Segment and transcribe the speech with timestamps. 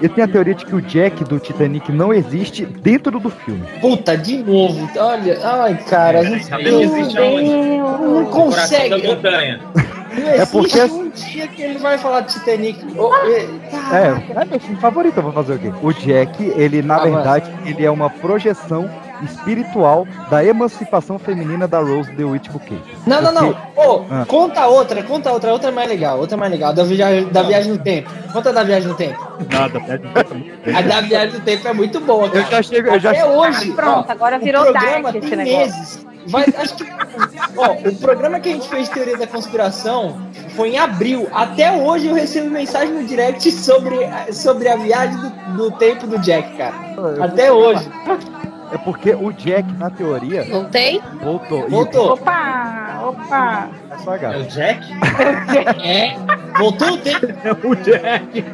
[0.00, 3.64] Eu tenho a teoria de que o Jack do Titanic não existe dentro do filme.
[3.80, 4.88] Puta, de novo.
[4.96, 8.90] Olha, ai, cara, a gente não coração consegue.
[9.06, 9.16] Não
[10.26, 12.84] É porque- um dia que ele vai falar de Titanic.
[12.96, 13.46] Oh, é,
[13.92, 15.72] É, é meu filme favorito, eu vou fazer o quê?
[15.82, 18.88] O Jack, ele na Ah, mas- verdade, ele é uma projeção
[19.24, 22.80] espiritual da emancipação feminina da Rose The Witch Bouquet.
[23.06, 23.50] Não, não, não.
[23.76, 24.24] Ô, Ah.
[24.26, 27.42] conta outra, conta outra, outra é mais legal, outra é mais legal, da viagem, da
[27.42, 28.10] viagem no tempo.
[28.32, 29.18] Conta da viagem no tempo.
[29.52, 30.08] Nada, perde
[30.76, 32.46] A da viagem no tempo é muito boa, Eu cara.
[32.50, 33.72] já chego, eu já Até hoje.
[33.72, 35.58] Pronto, ó, agora virou dark tem esse negócio.
[35.76, 36.08] meses.
[36.26, 36.84] Vai, acho que,
[37.56, 40.20] ó, o programa que a gente fez de teoria da conspiração
[40.54, 41.26] foi em abril.
[41.32, 43.96] Até hoje eu recebo mensagem no direct sobre,
[44.30, 46.74] sobre a viagem do, do tempo do Jack, cara.
[46.98, 47.88] eu- Até hoje.
[48.70, 51.00] É porque o Jack, na teoria, Voltei?
[51.22, 51.68] voltou.
[51.68, 52.12] Voltou.
[52.12, 53.68] Opa, opa.
[53.90, 54.38] É só a É gata.
[54.38, 54.86] o Jack?
[55.84, 56.16] É.
[56.58, 57.26] Voltou o tempo.
[57.68, 58.44] o Jack.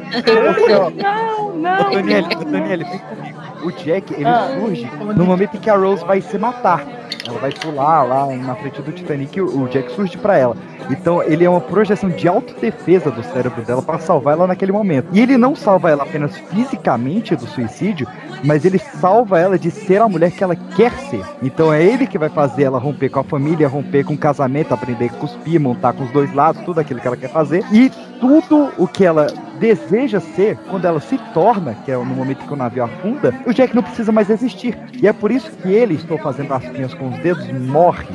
[1.01, 1.91] Não, não.
[1.91, 3.41] Daniel, Daniel, vem comigo.
[3.63, 4.55] O Jack, ele Ah.
[4.59, 6.83] surge no momento em que a Rose vai se matar.
[7.27, 10.55] Ela vai pular lá na frente do Titanic e o o Jack surge pra ela.
[10.89, 15.07] Então ele é uma projeção de autodefesa do cérebro dela pra salvar ela naquele momento.
[15.11, 18.07] E ele não salva ela apenas fisicamente do suicídio,
[18.43, 21.23] mas ele salva ela de ser a mulher que ela quer ser.
[21.41, 24.73] Então é ele que vai fazer ela romper com a família, romper com o casamento,
[24.73, 27.63] aprender a cuspir, montar com os dois lados, tudo aquilo que ela quer fazer.
[27.71, 29.27] E tudo o que ela
[29.59, 33.53] deseja ser, quando ela se torna, que é no momento que o navio afunda, o
[33.53, 34.77] Jack não precisa mais existir.
[35.01, 38.05] E é por isso que ele, estou fazendo as pinhas com os dedos, morre.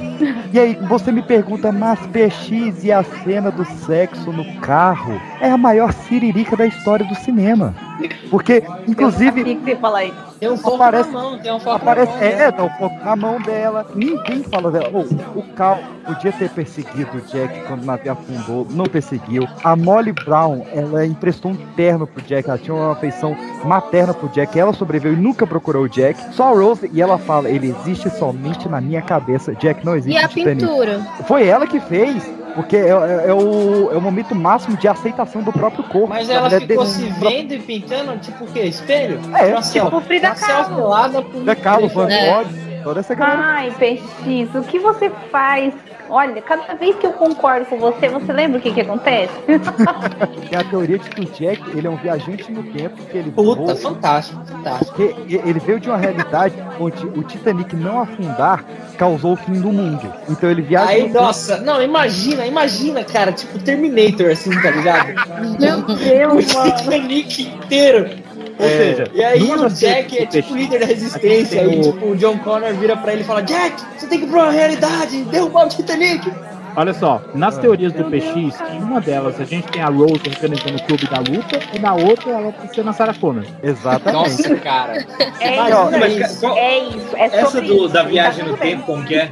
[0.52, 5.50] E aí você me pergunta, mas PX e a cena do sexo no carro é
[5.50, 7.74] a maior siririca da história do cinema.
[8.30, 10.29] Porque, inclusive, Eu sabia que você ia falar isso.
[10.40, 12.28] Tem um foco Aparece- na mão, tem um foco Aparece, na mão.
[12.30, 12.42] né?
[12.44, 13.86] é, dá um pouco na mão dela.
[13.94, 14.88] Ninguém fala dela.
[14.90, 19.46] Ô, o Cal podia ter perseguido o Jack quando o navio afundou, não perseguiu.
[19.62, 24.28] A Molly Brown, ela emprestou um terno pro Jack, ela tinha uma afeição materna pro
[24.30, 26.18] Jack, ela sobreviveu e nunca procurou o Jack.
[26.34, 29.54] Só a Rose, e ela fala, ele existe somente na minha cabeça.
[29.54, 30.60] Jack não existe E a Titanic.
[30.66, 31.00] pintura?
[31.26, 32.40] Foi ela que fez.
[32.52, 36.08] Porque é, é- é o, é o momento máximo de aceitação do próprio corpo.
[36.08, 38.62] Mas ela ficou tem- se vendo e pintando, tipo o quê?
[38.62, 39.20] Espelho?
[39.38, 39.88] É, uma selfie.
[39.88, 40.88] tipo Frida uma selfie Kahlo.
[40.88, 41.36] lá da polícia.
[41.36, 42.30] Frida Kahlo, Van É.
[42.44, 43.40] Gogh, toda essa galera.
[43.42, 45.72] Ai, PX, o que você faz?
[46.12, 49.32] Olha, cada vez que eu concordo com você, você lembra o que que acontece?
[50.50, 53.30] Tem a teoria de que o Jack ele é um viajante no tempo, que ele
[53.30, 54.92] Puta, voa- fantástico, fantástico.
[54.96, 58.64] que ele veio de uma realidade onde o Titanic não afundar
[58.98, 60.12] causou o fim do mundo.
[60.28, 61.20] Então ele viaja Aí, no tempo.
[61.24, 65.14] nossa, não, imagina, imagina, cara, tipo Terminator, assim, tá ligado?
[65.60, 66.76] Meu o Deus, mano.
[66.76, 68.10] Titanic inteiro.
[68.62, 71.62] Ou seja, E aí o Jack é tipo líder da resistência.
[71.62, 74.28] Aí, tipo, o John Connor vira pra ele e fala: Jack, você tem que ir
[74.28, 76.30] pra uma realidade, derrubar o Titanic.
[76.76, 77.60] Olha só, nas Ah.
[77.62, 81.18] teorias do PX, em uma delas a gente tem a Rose organizando o clube da
[81.18, 83.44] luta, e na outra ela tá sendo a Sarah Connor.
[83.60, 84.12] Exatamente.
[84.12, 85.04] Nossa, cara.
[85.40, 87.16] É isso, mas, é isso.
[87.16, 88.70] É Essa do, isso, da tá viagem tudo no bem.
[88.76, 89.30] tempo, como que é?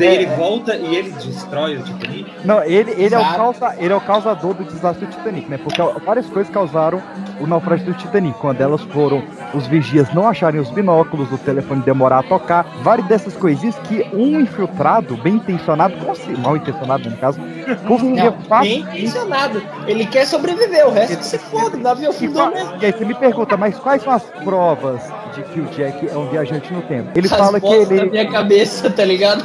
[0.00, 2.30] Daí ele volta e ele destrói o Titanic?
[2.44, 5.58] Não, ele, ele, é o causa, ele é o causador do desastre do Titanic, né?
[5.58, 7.02] Porque várias coisas causaram
[7.40, 8.36] o naufrágio do Titanic.
[8.42, 9.22] Uma delas foram
[9.54, 12.64] os vigias não acharem os binóculos, o telefone demorar a tocar.
[12.82, 17.40] Várias dessas coisinhas que um infiltrado, bem intencionado, consi- mal intencionado no caso,
[17.86, 18.70] conseguia Não, fácil.
[18.70, 19.62] bem intencionado.
[19.86, 22.76] Ele quer sobreviver, o resto que se foda, o navio E, afundou mesmo.
[22.80, 25.02] e aí você me pergunta, mas quais são as provas
[25.34, 27.10] de que o Jack é um viajante no tempo?
[27.14, 28.10] Ele As fala que ele.
[28.10, 29.44] minha cabeça, tá ligado?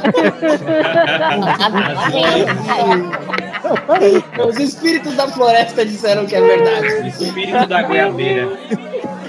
[3.64, 4.24] Não, peraí.
[4.48, 6.86] Os espíritos da floresta disseram que é verdade.
[7.02, 8.48] O espírito da goiabeira.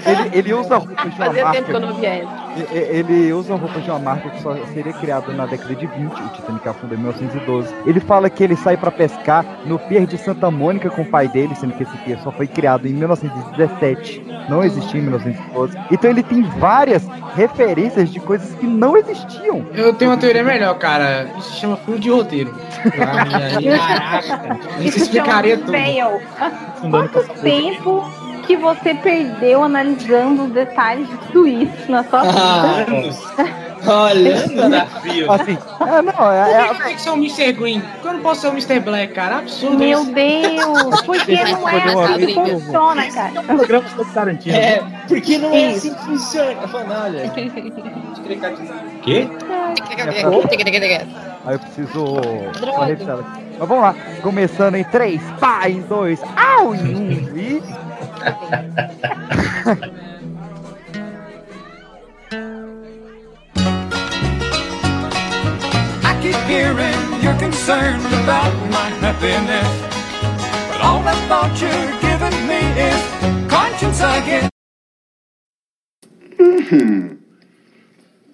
[0.05, 1.93] Ele, ele usa roupas de uma Fazia tempo que eu marca.
[1.93, 2.46] não via essa.
[2.73, 6.29] Ele usa roupas de uma marca que só seria criada na década de 20, o
[6.29, 7.73] Titanic afunda em 1912.
[7.85, 11.27] Ele fala que ele sai pra pescar no pier de Santa Mônica com o pai
[11.27, 15.77] dele, sendo que esse pier só foi criado em 1917, não existia em 1912.
[15.91, 19.65] Então ele tem várias referências de coisas que não existiam.
[19.73, 21.29] Eu tenho uma teoria melhor, cara.
[21.37, 22.53] Isso se chama furo de roteiro.
[22.95, 24.59] Caraca.
[24.79, 25.71] Isso Isso explicaria tudo.
[25.71, 26.19] fail.
[26.89, 28.03] Quanto tempo
[28.47, 32.33] que você perdeu analisando os detalhes de tudo isso na sua vida?
[32.39, 33.19] Ah, Anos.
[33.85, 35.31] olha, Desafio.
[35.31, 37.51] Assim, é, não, é, Por é- que que tem que ser o Mr.
[37.53, 37.81] Green?
[37.81, 38.79] Por que eu não posso ser o Mr.
[38.79, 39.37] Black, cara?
[39.39, 40.11] Absurdo Meu isso.
[40.13, 43.43] Deus, porque não é assim que funciona, cara.
[43.43, 44.55] programa sobre Tarantino.
[44.55, 46.51] é, porque não é assim que funciona.
[46.53, 47.29] Eu falo, não, olha,
[49.03, 49.27] Quê?
[51.45, 53.46] Aí eu preciso aqui.
[53.59, 57.63] Mas vamos lá, começando em 3, pá, em 2, au, em 1 e.
[66.03, 69.67] I keep hearing you're concerned about my happiness.
[70.71, 73.01] But all that thought you're giving me is
[73.49, 74.49] conscience again.
[76.37, 77.15] Hmm.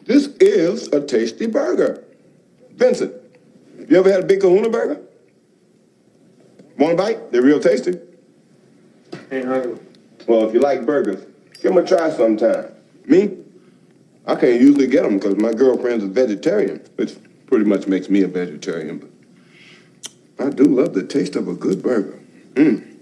[0.05, 2.03] This is a tasty burger.
[2.75, 3.13] Vincent,
[3.87, 4.99] you ever had a big kahuna burger?
[6.77, 7.31] Want a bite?
[7.31, 7.99] They're real tasty.
[9.31, 9.79] Ain't hungry.
[10.27, 11.23] Well, if you like burgers,
[11.61, 12.71] give them a try sometime.
[13.05, 13.37] Me?
[14.25, 17.15] I can't usually get them because my girlfriend's a vegetarian, which
[17.47, 18.99] pretty much makes me a vegetarian.
[20.37, 22.19] But I do love the taste of a good burger.
[22.53, 22.93] Mm.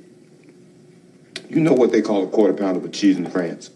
[1.50, 3.70] You know what they call a quarter pounder with cheese in France?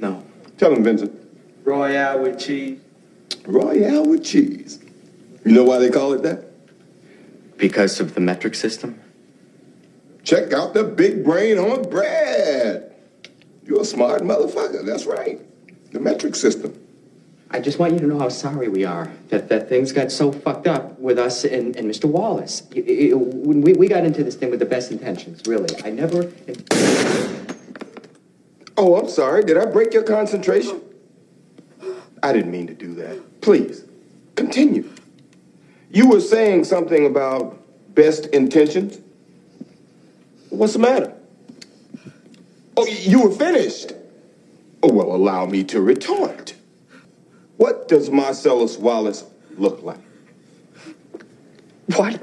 [0.00, 0.24] No.
[0.56, 1.12] Tell them, Vincent.
[1.64, 2.80] Royale with cheese.
[3.46, 4.82] Royale with cheese.
[5.44, 6.47] You know why they call it that?
[7.58, 8.98] Because of the metric system?
[10.22, 12.94] Check out the big brain on Brad.
[13.64, 14.84] You're a smart motherfucker.
[14.86, 15.40] That's right.
[15.92, 16.78] The metric system.
[17.50, 20.30] I just want you to know how sorry we are that, that things got so
[20.30, 22.04] fucked up with us and, and Mr.
[22.04, 22.62] Wallace.
[22.74, 25.68] Y- y- When we, we got into this thing with the best intentions, really.
[25.82, 26.30] I never.
[28.76, 29.44] Oh, I'm sorry.
[29.44, 30.82] Did I break your concentration?
[32.22, 33.40] I didn't mean to do that.
[33.40, 33.84] Please,
[34.36, 34.90] continue.
[35.90, 37.58] You were saying something about
[37.94, 38.98] best intentions?
[40.50, 41.14] What's the matter?
[42.76, 43.92] Oh, you were finished.
[44.82, 46.54] Oh, well, allow me to retort.
[47.56, 49.24] What does Marcellus Wallace
[49.56, 49.98] look like?
[51.96, 52.14] What?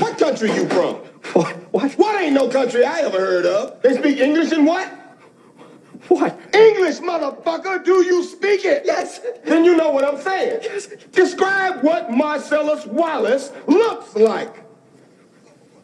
[0.00, 0.96] What country you from?
[1.34, 1.54] What?
[1.72, 1.92] What?
[1.92, 3.80] What ain't no country I ever heard of?
[3.82, 4.90] They speak English and what?
[6.08, 6.38] What?
[6.54, 7.84] English, motherfucker!
[7.84, 8.82] Do you speak it?
[8.84, 9.20] Yes.
[9.44, 10.60] Then you know what I'm saying.
[10.62, 10.88] Yes.
[11.12, 14.62] Describe what Marcellus Wallace looks like.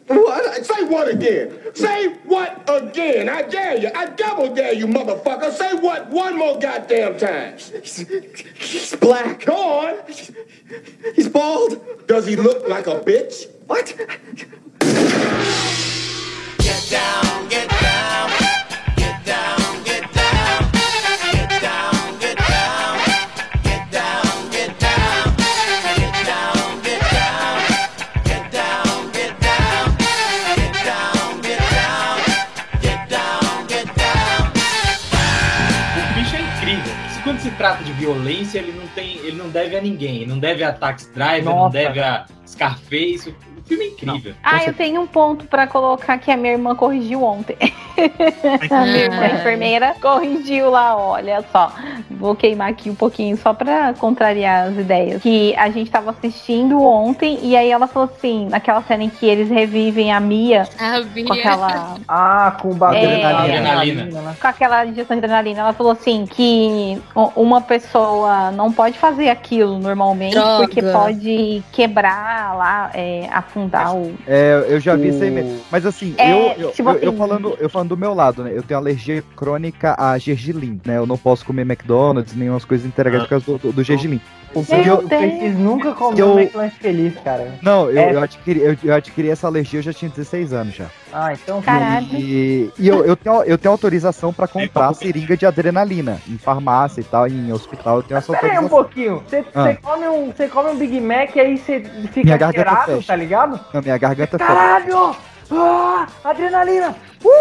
[0.07, 0.65] What?
[0.65, 1.55] Say what again?
[1.75, 3.29] Say what again?
[3.29, 3.91] I dare you.
[3.93, 5.51] I double dare you, motherfucker.
[5.51, 7.57] Say what one more goddamn time.
[7.83, 9.45] He's black.
[9.45, 9.97] Go on.
[11.15, 12.07] He's bald.
[12.07, 13.47] Does he look like a bitch?
[13.67, 13.95] What?
[16.57, 17.78] Get down, get down.
[37.69, 40.25] Trata de violência, ele não tem, ele não deve a ninguém.
[40.25, 41.77] Não deve a Taxi Driver, não Nossa.
[41.77, 43.35] deve a Scarface.
[43.69, 44.33] Filme incrível.
[44.43, 47.55] Ah, eu tenho um ponto pra colocar que a minha irmã corrigiu ontem.
[48.71, 51.71] a minha irmã enfermeira corrigiu lá, olha só.
[52.09, 55.21] Vou queimar aqui um pouquinho só pra contrariar as ideias.
[55.21, 59.25] Que a gente tava assistindo ontem e aí ela falou assim, naquela cena em que
[59.25, 61.33] eles revivem a Mia A com Bia.
[61.33, 63.21] aquela Ah, com o bagulho É.
[63.21, 64.03] da Adrenalina.
[64.05, 64.35] né?
[64.41, 66.99] com aquela injeção de adrenalina, ela falou assim que
[67.35, 70.63] uma pessoa não pode fazer aquilo normalmente Droga.
[70.65, 73.27] porque pode quebrar lá, é,
[73.59, 74.13] afundar o.
[74.27, 75.59] É, eu já vi isso aí mesmo.
[75.71, 78.43] Mas assim, É, eu, eu, tipo eu- eu assim- falando, eu falando do meu lado,
[78.43, 78.51] né?
[78.55, 80.97] Eu tenho alergia crônica a gergelim, né?
[80.97, 84.21] Eu não posso comer McDonald's, nem umas coisas entregadas por causa do, do, do gergelim.
[84.53, 87.53] O que eu preciso nunca Que eu- um McLanche feliz, cara.
[87.61, 88.13] Não, eu, É.
[88.15, 90.85] eu, adquiri, eu, eu adquiri essa alergia, eu já tinha 16 anos já.
[91.13, 91.61] Ah, então.
[91.61, 92.07] Caralho.
[92.13, 97.01] E, e eu, eu, tenho, eu tenho autorização pra comprar seringa de adrenalina em farmácia
[97.01, 97.97] e tal, em hospital.
[97.97, 98.83] Eu tenho essa Pera aí um autorização.
[98.83, 99.23] pouquinho.
[99.27, 99.75] Você Ah.
[99.81, 103.07] come, um, você come um Big Mac e aí você fica Minha garganta cheirado, fecha.
[103.07, 103.59] tá ligado?
[103.73, 104.37] Na minha garganta.
[104.37, 105.15] Caralho!
[105.51, 106.95] Ah, adrenalina!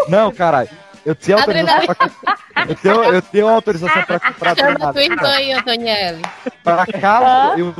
[0.08, 0.68] Não, caralho.
[1.08, 2.38] Eu tenho autorização pra comprar.
[2.68, 6.22] Eu tenho, eu tenho autorização pra comprar Chama tua irmã aí, Antonielli.
[6.62, 7.74] Pra caso eu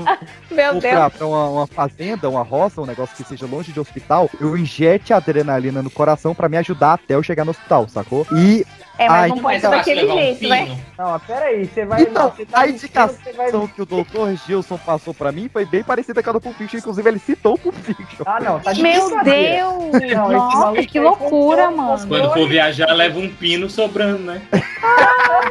[0.51, 0.95] Meu for Deus.
[0.95, 4.57] pra, pra uma, uma fazenda, uma roça, um negócio que seja longe de hospital, eu
[4.57, 8.27] injete adrenalina no coração pra me ajudar até eu chegar no hospital, sacou?
[8.33, 8.67] E
[8.99, 10.79] É, mas Ai, não pode ser daquele levar um jeito, né?
[10.99, 12.03] Não, mas pera aí, você vai.
[12.03, 14.35] Então, você tá a indicação vai- que o Dr.
[14.45, 17.55] Gilson passou pra mim foi bem parecida com a do Pulp Fiction, inclusive ele citou
[17.55, 18.25] o Pulp Fiction.
[18.27, 19.09] Ah, não, tá de Meu.
[19.23, 20.13] Deus!
[20.15, 22.07] Não, Nossa, que loucura, mano.
[22.09, 24.43] Quando for viajar, leva um pino sobrando, né?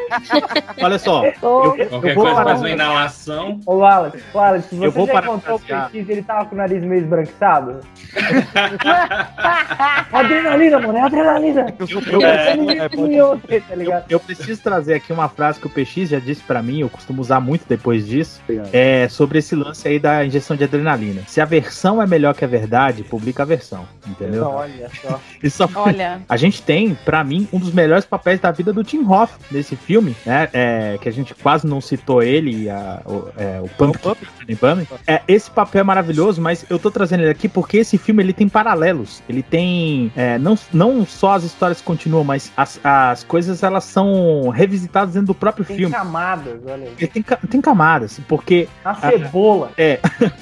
[0.81, 3.59] Olha só, Ô, eu, Qualquer eu vou coisa faz uma inalação.
[3.65, 5.59] Ô, Wallace, Wallace, você Eu vou já encontrou o.
[5.59, 7.79] PX ele tava com o nariz meio esbranquiçado?
[10.11, 11.73] adrenalina, mano, é adrenalina.
[11.79, 14.05] Eu Eu É, é, é, tá ligado?
[14.09, 17.21] Eu preciso trazer aqui uma frase que o PX já disse pra mim, eu costumo
[17.21, 21.21] usar muito depois disso, é sobre esse lance aí da injeção de adrenalina.
[21.27, 24.45] Se a versão é melhor que a verdade, publica a versão, entendeu?
[24.45, 25.19] Olha só.
[25.43, 28.83] Isso só Olha, A gente tem, pra mim, um dos melhores papéis da vida do
[28.83, 30.49] Tim Hoff nesse filme, né?
[30.53, 34.87] É, que a gente quase não citou ele, a- o, é, o Pump, Johnny Bunny.
[35.05, 38.33] É, esse papel é maravilhoso, mas eu tô trazendo ele aqui porque esse filme ele
[38.33, 39.21] tem paralelos.
[39.27, 40.11] Ele tem.
[40.15, 45.27] é, não, não só as histórias continuam, mas as, as coisas elas são revisitadas dentro
[45.27, 45.93] do próprio Tem filme.
[45.95, 46.93] camadas, olha aí.
[46.97, 48.67] Ele tem, tem camadas, porque.
[48.83, 49.71] A cebola.
[49.77, 49.99] É.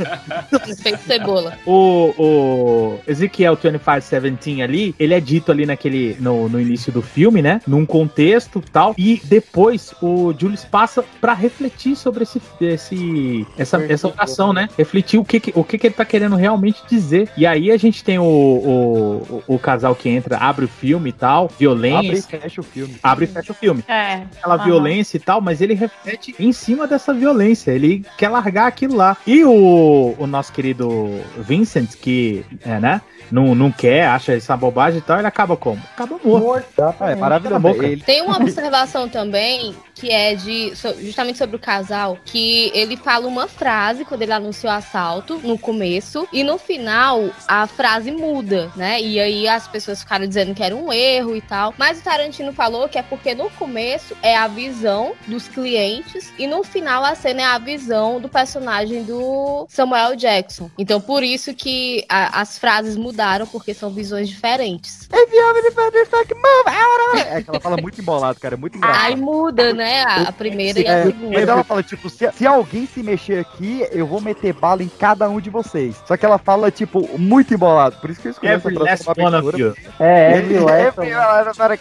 [0.67, 1.53] Efeito cebola.
[1.65, 6.15] O, o Ezequiel 2517 ali, ele é dito ali naquele.
[6.19, 7.61] No, no início do filme, né?
[7.67, 8.93] Num contexto tal.
[8.97, 9.44] E depois
[10.01, 14.67] o Julius passa pra refletir sobre esse, esse essa, essa oração, né?
[14.77, 17.29] Refletir o que, que- o que, que ele tá querendo realmente dizer.
[17.37, 21.09] E aí a gente tem o, o, o, o casal que entra, abre o filme
[21.09, 21.99] e tal, violência.
[21.99, 22.95] Abre e fecha o filme.
[23.01, 23.83] Abre e fecha o filme.
[23.87, 24.23] É.
[24.37, 24.65] Aquela Aham.
[24.65, 27.71] violência e tal, mas ele reflete em cima dessa violência.
[27.71, 29.17] Ele quer largar aquilo lá.
[29.25, 33.01] E o, o nosso querido Vincent, que, é, né?
[33.31, 35.81] Não, não quer, acha essa bobagem e tal, ele acaba como?
[35.93, 36.67] Acaba morto.
[36.99, 37.63] Ah, é maravilhoso.
[38.05, 43.47] Tem uma observação também que é de justamente sobre o casal, que ele fala uma
[43.47, 49.01] frase quando ele anunciou o assalto no começo e no final a frase muda, né?
[49.01, 51.73] E aí as pessoas ficaram dizendo que era um erro e tal.
[51.77, 56.45] Mas o Tarantino falou que é porque no começo é a visão dos clientes e
[56.45, 60.69] no final a cena é a visão do personagem do Samuel Jackson.
[60.77, 65.07] Então por isso que a- as frases mudaram porque são visões diferentes.
[67.17, 68.55] É que ela fala muito embolado, cara.
[68.55, 69.05] É muito engraçado.
[69.05, 69.84] Aí muda, né?
[70.03, 71.33] A, a primeira e a É, segunda.
[71.39, 74.87] mas ela fala, tipo, se, se alguém se mexer aqui, eu vou meter bala em
[74.89, 75.95] cada um de vocês.
[76.07, 77.95] Só que ela fala, tipo, muito embolado.
[77.97, 79.57] Por isso que eu escolhi essa próxima one of abertura.
[79.59, 79.75] you.
[79.99, 80.55] É, é, Every?
[80.55, 81.77] É, last one.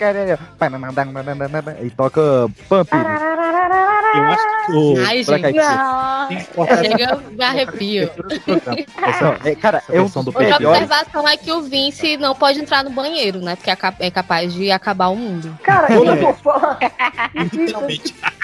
[1.83, 2.21] E toca
[2.69, 2.89] Pump.
[2.93, 5.05] Eu acho que o.
[5.07, 5.53] Ai, gente.
[5.53, 6.29] Não.
[6.31, 8.11] essa- Chega, me arrepio.
[9.03, 12.61] Essa- é, cara, Essa é um dos Outra observação é que o Vince não pode
[12.61, 13.57] entrar no banheiro, né?
[13.57, 15.57] Porque é cap- é capaz de acabar o mundo.
[15.63, 16.79] Cara, eu vou falar.
[18.03, 18.35] Literalmente.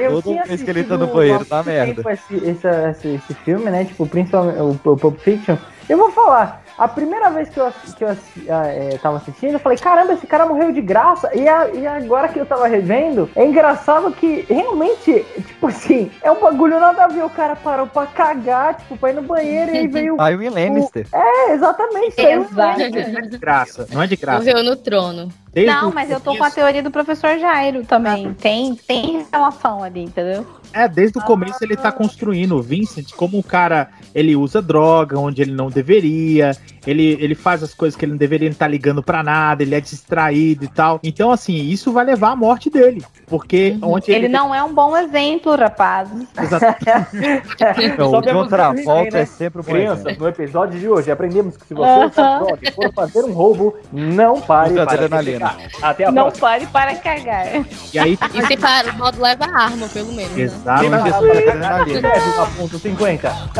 [0.00, 2.12] Eu tinha vez que ele tá assistido no banheiro, tá merda.
[2.12, 3.84] Esse, esse, esse, esse filme, né?
[3.84, 5.56] Tipo, principalmente o, o Pulp Fiction.
[5.88, 8.10] Eu vou falar, a primeira vez que eu, que eu
[8.50, 11.28] ah, é, tava assistindo, eu falei, caramba, esse cara morreu de graça.
[11.34, 16.30] E, a- e agora que eu tava revendo, é engraçado que realmente, tipo assim, é
[16.30, 17.24] um bagulho nada a ver.
[17.24, 20.16] O cara parou pra cagar, tipo, pra ir no banheiro e aí veio.
[20.16, 21.06] Tywin Lannister.
[21.12, 22.20] É, exatamente.
[22.20, 22.54] Exato.
[22.54, 24.38] Não é de graça, não é de graça.
[24.44, 25.28] Morreu no trono.
[25.52, 28.32] Desde Não, o mas eu tô com a teoria do professor Jairo também.
[28.34, 30.46] Tem, tem relação ali, entendeu?
[30.72, 35.18] É, desde o começo ele tá construindo o Vincent como um cara, ele usa droga
[35.18, 36.52] onde ele não deveria,
[36.86, 39.80] ele, ele faz as coisas que ele não deveria estar ligando pra nada, ele é
[39.80, 41.00] distraído e tal.
[41.02, 43.02] Então, assim, isso vai levar à morte dele.
[43.26, 46.08] Porque onde Ele não é um bom exemplo, rapaz.
[46.12, 46.58] Então,
[48.10, 49.20] Só o John Travolta que, né?
[49.22, 50.22] é sempre um Crianças, exemplo.
[50.22, 54.40] no episódio de hoje aprendemos que se você droga e for fazer um roubo, não
[54.40, 55.39] pare para adrenalina.
[55.40, 55.56] Defecar.
[55.82, 56.48] Até a Não próxima.
[56.48, 57.46] pare para cagar.
[57.92, 60.32] E aí, E se para, o modo leva a arma, pelo menos.
[60.36, 60.42] Né?
[60.42, 61.14] exatamente.
[61.14, 62.00] Adrenalina.
[62.02, 63.50] Deve uma ponto 50.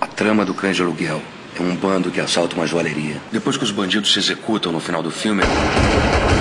[0.00, 1.20] A trama do cães de aluguel
[1.58, 3.16] é um bando que assalta uma joalheria.
[3.30, 6.31] Depois que os bandidos se executam no final do filme, a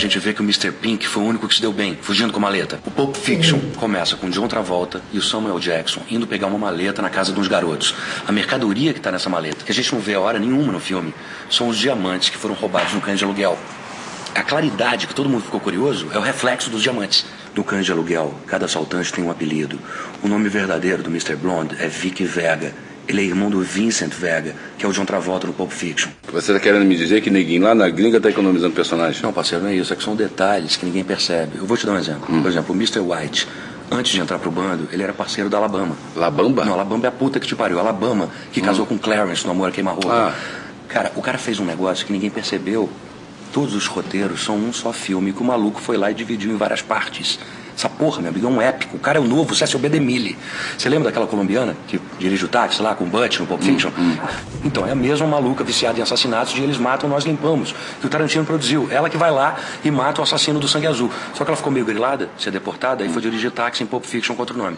[0.00, 0.72] gente vê que o Mr.
[0.72, 2.80] Pink foi o único que se deu bem, fugindo com a maleta.
[2.86, 7.02] O Pulp Fiction começa com John Travolta e o Samuel Jackson indo pegar uma maleta
[7.02, 7.94] na casa de uns garotos.
[8.26, 10.80] A mercadoria que tá nessa maleta, que a gente não vê a hora nenhuma no
[10.80, 11.14] filme,
[11.50, 13.58] são os diamantes que foram roubados no cães de aluguel.
[14.34, 17.26] A claridade que todo mundo ficou curioso é o reflexo dos diamantes.
[17.54, 19.78] No cães de aluguel, cada assaltante tem um apelido.
[20.22, 21.36] O nome verdadeiro do Mr.
[21.36, 22.72] Blonde é Vic Vega.
[23.10, 26.12] Ele é irmão do Vincent Vega, que é o John Travolta no Pulp Fiction.
[26.32, 29.20] Você tá querendo me dizer que neguinho lá na gringa tá economizando personagem?
[29.20, 29.92] Não, parceiro, não é isso.
[29.92, 31.58] É que são detalhes que ninguém percebe.
[31.58, 32.40] Eu vou te dar um exemplo.
[32.40, 33.00] Por exemplo, o Mr.
[33.00, 33.48] White,
[33.90, 35.96] antes de entrar pro bando, ele era parceiro da Alabama.
[36.14, 36.64] Labamba?
[36.64, 37.80] Não, Alabama é a puta que te pariu.
[37.80, 40.08] Alabama, que casou com Clarence no Amor a Queima-Roupa.
[40.08, 40.34] Ah.
[40.86, 42.88] Cara, o cara fez um negócio que ninguém percebeu.
[43.52, 46.56] Todos os roteiros são um só filme que o maluco foi lá e dividiu em
[46.56, 47.40] várias partes.
[47.80, 48.98] Essa porra, meu amigo, é um épico.
[48.98, 49.88] O cara é o novo Cecil B.
[49.88, 50.36] DeMille.
[50.76, 53.90] Você lembra daquela colombiana que dirige o táxi lá com o Butch no Pulp Fiction?
[54.62, 58.10] Então, é a mesma maluca viciada em assassinatos de Eles Matam, Nós Limpamos, que o
[58.10, 58.86] Tarantino produziu.
[58.90, 61.10] Ela que vai lá e mata o assassino do Sangue Azul.
[61.32, 64.36] Só que ela ficou meio grilada, ser deportada, e foi dirigir táxi em Pulp Fiction
[64.36, 64.76] com outro nome.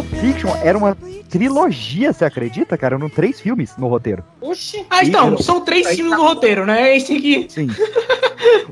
[0.00, 0.96] Pulp Fiction era uma
[1.28, 2.96] trilogia, você acredita, cara?
[2.96, 4.24] Eram três filmes no roteiro.
[4.40, 4.84] Oxi.
[4.88, 6.96] Ah, então, são três filmes no roteiro, né?
[6.96, 7.46] Esse aqui.
[7.48, 7.68] Sim.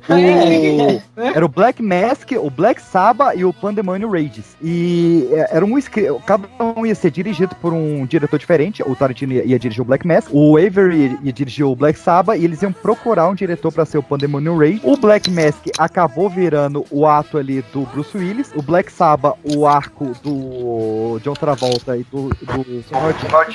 [0.08, 4.56] O- era o Black Mask, o Black Sabbath e o Pandemonium Rages.
[4.62, 5.78] E é, era um
[6.24, 8.82] cada um ia ser dirigido por um diretor diferente.
[8.82, 12.40] O Tarantino ia, ia dirigir o Black Mask, o Avery ia dirigir o Black Sabbath
[12.40, 14.80] e eles iam procurar um diretor pra ser o Pandemonium Rage.
[14.82, 19.66] O Black Mask acabou virando o ato ali do Bruce Willis, o Black Sabbath o
[19.66, 23.54] arco do John Travolta e do, do Rod.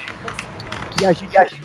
[1.01, 1.61] E a gente, a gente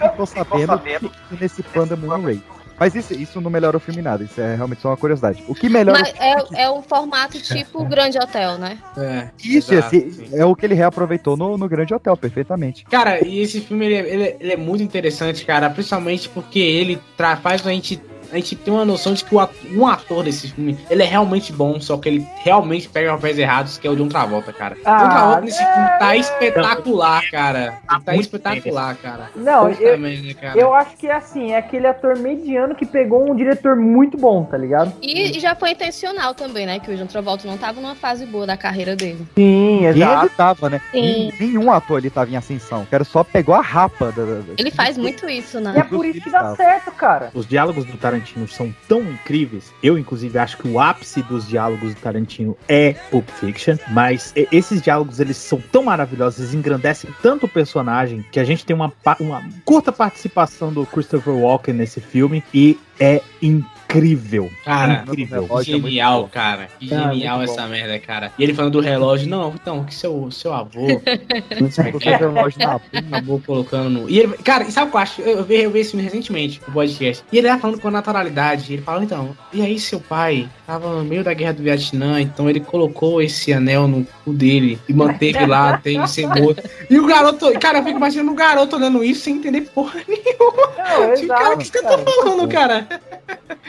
[0.00, 2.42] ficou sabendo que nesse Pandemonium Rage.
[2.78, 5.44] Mas isso, isso não melhora o filme nada, isso é realmente só uma curiosidade.
[5.46, 8.78] O que melhora Mas é, é o formato tipo o Grande Hotel, né?
[8.96, 9.28] É.
[9.44, 12.84] Isso, Exato, esse é o que ele reaproveitou no, no Grande Hotel, perfeitamente.
[12.86, 16.58] Cara, e esse filme ele, é- ele é- ele é muito interessante, cara, principalmente porque
[16.58, 17.00] ele
[17.40, 20.48] faz a gente a gente tem uma noção de que o at- um ator desse
[20.48, 23.96] filme, ele é realmente bom, só que ele realmente pega papéis errados, que é o
[23.96, 24.76] John Travolta, cara.
[24.84, 25.98] Ah, John Travolta nesse filme é.
[25.98, 27.74] tá espetacular, cara.
[27.86, 29.30] Tá muito espetacular, cara.
[29.36, 30.58] Não, eu, merda, cara.
[30.58, 34.44] eu acho que é assim, é aquele ator mediano que pegou um diretor muito bom,
[34.44, 34.92] tá ligado?
[35.02, 36.78] E, e já foi intencional também, né?
[36.78, 39.26] Que o John Travolta não tava numa fase boa da carreira dele.
[39.36, 40.80] Sim, E ele tava, né?
[40.90, 41.32] Sim.
[41.38, 42.82] Nenhum ator ali tava em ascensão.
[42.82, 44.12] O cara só pegou a rapa.
[44.12, 45.74] Da, da- Ele faz muito isso, né?
[45.76, 47.30] E é por isso que dá certo, cara.
[47.34, 49.72] Os diálogos do Tarantino são tão incríveis.
[49.82, 53.76] Eu, inclusive, acho que o ápice dos diálogos do Tarantino é Pulp Fiction.
[53.90, 58.64] Mas esses diálogos, eles são tão maravilhosos, eles engrandecem tanto o personagem que a gente
[58.64, 63.81] tem uma, uma curta participação do Christopher Walken nesse filme e é incrível.
[64.64, 65.48] Cara, incrível.
[65.48, 66.68] que genial, cara.
[66.78, 68.32] Que Ah, genial essa merda, cara.
[68.38, 70.86] E ele falando do relógio, não, então, que seu, seu avô.
[72.18, 74.08] Relógio na Acabou colocando no.
[74.10, 75.22] E ele, cara, e sabe o que eu acho?
[75.22, 77.24] Eu, eu vi, eu vi esse filme recentemente, o podcast.
[77.32, 78.72] E ele lá falando com a naturalidade.
[78.72, 82.48] Ele fala, então, e aí seu pai tava no meio da guerra do Vietnã, então
[82.48, 86.62] ele colocou esse anel no cu dele e manteve lá até ele ser morto.
[86.88, 90.72] E o garoto, cara, eu fico imaginando o garoto olhando isso sem entender porra nenhuma.
[90.78, 92.86] Não, Tipo, cara, o que você tá falando, cara?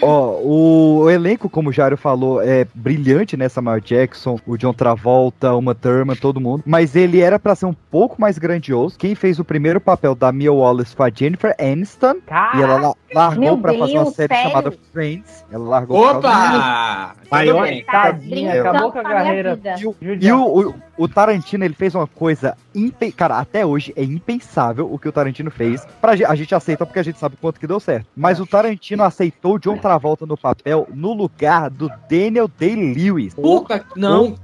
[0.01, 3.48] Ó, o, o elenco, como o Jário falou, é brilhante, né?
[3.50, 6.63] Samuel Jackson, o John Travolta, Uma Thurman, todo mundo.
[6.65, 8.98] Mas ele era pra ser um pouco mais grandioso.
[8.98, 12.15] Quem fez o primeiro papel da Mia Wallace foi a Jennifer Aniston.
[12.55, 14.50] E ela la- largou pra fazer uma série sério?
[14.51, 15.46] chamada Friends.
[15.51, 16.27] Ela largou por causa
[16.58, 17.15] Opa!
[17.32, 19.60] Maior- Tadinha, acabou com a carreira.
[19.79, 22.55] E, o, e o, o- o Tarantino, ele fez uma coisa.
[22.75, 23.12] Impe...
[23.12, 25.86] Cara, até hoje é impensável o que o Tarantino fez.
[26.00, 28.08] Pra, a gente aceita porque a gente sabe quanto que deu certo.
[28.15, 29.93] Mas o Tarantino aceitou o John Travolta
[30.26, 33.34] no papel no lugar do Daniel Day-Lewis.
[33.34, 34.36] Puta, não.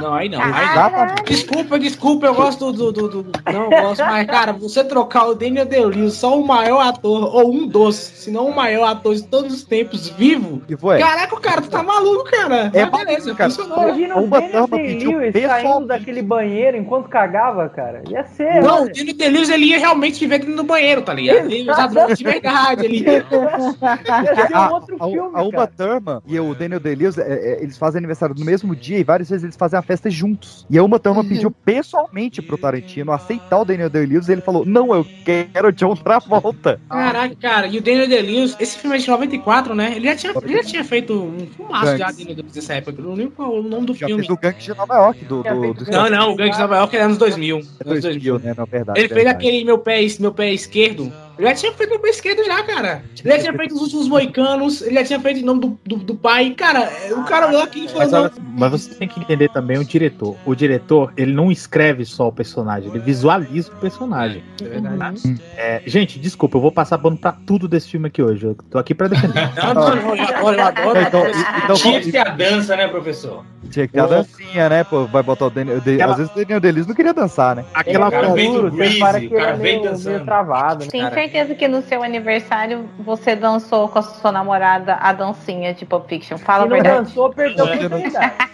[0.00, 0.40] Não, aí não.
[0.40, 0.72] Aí não.
[0.72, 1.24] Exatamente.
[1.24, 2.92] Desculpa, desculpa, eu gosto do.
[2.92, 6.80] do, do, não, eu gosto, mas, cara, você trocar o Daniel Day-Lewis, só o maior
[6.86, 10.62] ator, ou um dos, se não o maior ator de todos os tempos vivo.
[10.68, 10.98] é.
[10.98, 12.70] Caraca, o cara, tu tá maluco, cara.
[12.72, 13.50] É Mas beleza, cara.
[13.50, 13.88] funcionou.
[13.88, 15.46] Imagina o Uma Daniel pessoalmente.
[15.46, 18.02] saindo daquele banheiro enquanto cagava, cara.
[18.08, 18.62] Ia ser.
[18.62, 18.88] Não, o.
[18.92, 21.46] Daniel Day-Lewis, ele ia realmente viver dentro do banheiro, tá ligado?
[21.46, 23.04] Ele ia usar droga de verdade ali.
[23.06, 25.66] Ia ser um A, outro filme, a Uma.
[25.66, 29.28] Thurman e o Daniel Day-Lewis, é, é, eles fazem aniversário no mesmo dia e várias
[29.28, 30.66] vezes eles fazem a festa juntos.
[30.68, 34.64] E a Uma Thurman pediu pessoalmente pro Tarantino aceitar o Daniel Day-Lewis e ele falou,
[34.64, 36.80] não, eu quero o John Travolta.
[36.88, 39.92] Caraca, cara, e o Daniel Day-Lewis, esse filme é de 94, né?
[39.96, 41.98] Ele já tinha, ele já tinha feito um filmaço Gangs.
[41.98, 43.00] já Daniel Day-Lewis nessa época.
[43.00, 44.22] Eu não lembro qual o nome do Já filme.
[44.22, 45.42] fez o Gangue de Nova York, do...
[45.42, 47.58] do, do Não, não, o Gangue de Nova York é anos 2000.
[47.58, 48.54] É Anos 2000, né?
[48.56, 48.98] Na verdade.
[48.98, 49.36] Ele fez verdade.
[49.36, 51.12] aquele meu pé, meu pé esquerdo.
[51.38, 53.02] Ele já tinha feito meu pé esquerdo já, cara.
[53.24, 54.82] Ele já tinha feito os últimos moicanos.
[54.82, 56.50] Ele já tinha feito em nome do, do, do pai.
[56.56, 59.78] Cara, o cara olhou aqui e falou: Mas, olha, mas você tem que entender também
[59.78, 60.36] o diretor.
[60.46, 64.42] O diretor, ele não escreve só o personagem, ele visualiza o personagem.
[64.62, 65.36] É verdade.
[65.56, 68.46] É, gente, desculpa, eu vou passar pano pra tudo desse filme aqui hoje.
[68.46, 69.36] Eu tô aqui pra defender.
[69.56, 71.00] Não, não, não, eu adoro, eu adoro.
[71.00, 71.22] Então,
[71.64, 73.44] então, Tinha que ter a dança, né, professor?
[73.70, 74.84] Tinha que ter a dancinha, né?
[74.84, 75.78] Pô, vai botar o Daniel.
[75.78, 77.64] Aquela- Às vezes o Daniel Day-Lewis não queria dançar, né?
[77.74, 80.10] Aquela cara Greasy, o cara ele é vem meio, dançando.
[80.14, 80.90] meio travado, né?
[80.90, 85.84] Tenho certeza que no seu aniversário você dançou com a sua namorada a dancinha de
[85.84, 86.38] Pulp Fiction.
[86.38, 86.98] Fala a Se não verdade.
[87.04, 88.34] dançou, perdeu a oportunidade.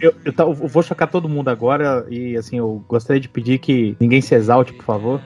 [0.00, 3.58] Eu, eu, tá- eu vou chocar todo mundo agora e assim, eu gostaria de pedir
[3.58, 5.20] que ninguém se exalte, por favor.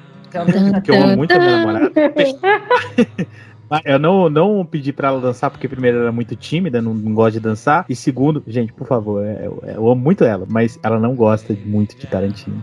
[0.72, 1.92] Porque eu amo muito a minha namorada.
[3.84, 7.12] Eu não, não pedi pra ela dançar porque, primeiro, ela é muito tímida, não, não
[7.14, 7.84] gosta de dançar.
[7.88, 11.56] E segundo, gente, por favor, é- eu, eu amo muito ela, mas ela não gosta
[11.64, 12.62] muito de Tarantino.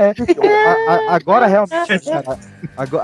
[0.00, 0.14] É,
[0.88, 2.38] a- a- agora realmente, cara,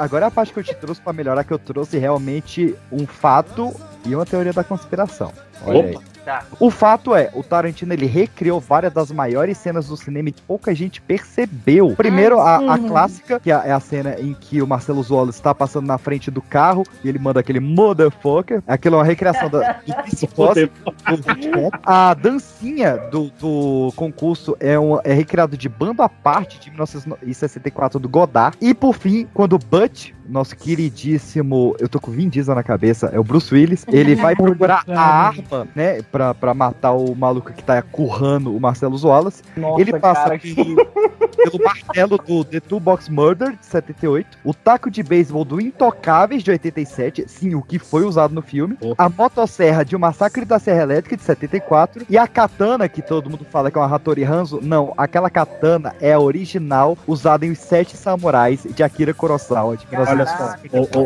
[0.00, 3.06] agora, é a parte que eu te trouxe pra melhorar, que eu trouxe realmente um
[3.06, 5.30] fato e uma teoria da conspiração.
[5.66, 5.98] Olha aí.
[6.26, 6.44] Tá.
[6.58, 10.74] O fato é, o Tarantino ele recriou várias das maiores cenas do cinema que pouca
[10.74, 11.94] gente percebeu.
[11.96, 15.38] Primeiro, a, a clássica, que é a, é a cena em que o Marcelo Wallace
[15.38, 18.60] está passando na frente do carro e ele manda aquele motherfucker.
[18.66, 20.68] Aquilo é uma recriação da, do Psicose.
[21.86, 28.00] A dancinha do, do concurso é, um, é recriado de bando à parte de 1964
[28.00, 28.56] do Godard.
[28.60, 32.62] E por fim, quando o Butch, nosso queridíssimo, eu tô com o Vin Diesel na
[32.62, 37.14] cabeça, é o Bruce Willis, ele vai procurar a arma, né, pra, pra matar o
[37.14, 39.42] maluco que tá currando o Marcelo Wallace.
[39.56, 40.76] Nossa, ele passa cara, pelo,
[41.36, 46.42] pelo martelo do The Two Box Murder, de 78, o taco de beisebol do Intocáveis,
[46.42, 50.58] de 87, sim, o que foi usado no filme, a motosserra de O Massacre da
[50.58, 54.24] Serra Elétrica, de 74, e a katana, que todo mundo fala que é uma Hattori
[54.24, 59.76] Hanzo, não, aquela katana é a original, usada em Os Sete Samurais, de Akira Kurosawa,
[59.76, 59.86] de
[60.16, 60.54] Olha só.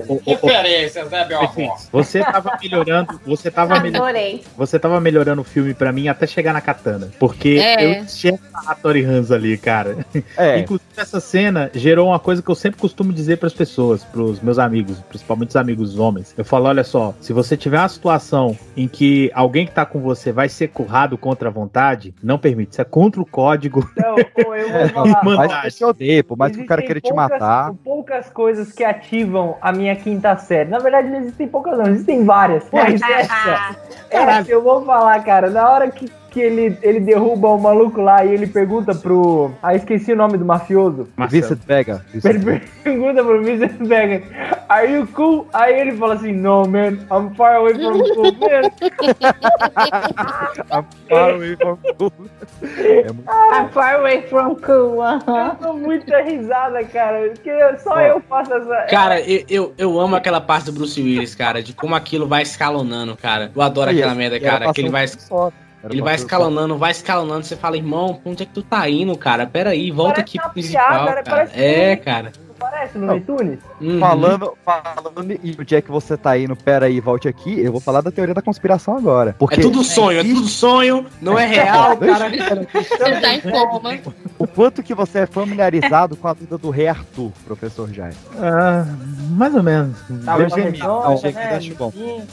[0.06, 1.80] ô, Referências, né, Belfort?
[1.92, 4.44] Você tava melhorando, você tava melhorando, Adorei.
[4.56, 8.00] você tava melhorando o filme pra mim até chegar na katana, porque É.
[8.02, 9.98] eu tinha a Tori Hans ali, cara.
[10.36, 10.58] É.
[10.58, 14.58] Inclusive essa cena gerou uma coisa que eu sempre costumo dizer pras pessoas, pros meus
[14.58, 16.34] amigos, principalmente os amigos homens.
[16.36, 20.00] Eu falo, olha só, se você tiver uma situação em que alguém que tá com
[20.00, 23.88] você vai ser currado contra a vontade, não permite, isso é contra o código.
[23.92, 25.24] Então, pô, eu vou É, falar.
[25.24, 27.72] não, que você odeia, por mais que o cara queira te matar.
[27.84, 30.68] Poucas coisas que ativam a minha quinta série.
[30.68, 32.64] Na verdade, não existem poucas, não, existem várias.
[32.70, 33.76] Mas essa,
[34.10, 35.50] essa eu vou falar, cara.
[35.50, 39.50] Na hora que, que ele, ele derruba o maluco lá e ele pergunta pro.
[39.62, 41.08] Ah, esqueci o nome do mafioso.
[41.28, 42.04] Vincent Vega.
[42.24, 44.22] Ele pergunta pro Vincent Vega,
[44.68, 45.48] Are you cool?
[45.52, 48.70] Aí ele fala assim, No, man, I'm far away from cool, man.
[50.70, 52.12] I'm far away from cool.
[52.78, 55.02] É muito I'm far away from cool.
[55.02, 55.56] aham.
[55.60, 57.30] Eu dou muita risada, cara.
[57.30, 58.86] Porque só eu faço essa.
[58.90, 62.42] Cara, eu, eu, eu amo aquela parte do Bruce Willis, cara, de como aquilo vai
[62.42, 63.50] escalonando, cara.
[63.54, 64.72] Eu adoro E aquela merda, cara.
[64.72, 65.50] Que ele vai, só.
[65.82, 67.44] Era ele vai escalonando, vai escalonando.
[67.44, 69.46] Você fala, irmão, onde é que tu tá indo, cara?
[69.46, 71.22] Pera aí, volta Parece aqui pro principal, piada, cara.
[71.22, 72.32] parece É, cara.
[72.60, 73.58] Parece no iTunes?
[73.80, 73.98] Uhum.
[73.98, 78.02] Falando, falando e o Jack você tá indo, pera aí, volte aqui, eu vou falar
[78.02, 79.34] da teoria da conspiração agora.
[79.38, 82.26] Porque É tudo sonho, é tudo sonho, não é real, cara.
[82.28, 83.98] Ele tá em coma.
[84.38, 88.14] O quanto que você é familiarizado com a vida do rei Arthur, professor Jair?
[88.38, 88.84] Ah,
[89.30, 89.96] mais ou menos.
[90.24, 90.46] Tá né.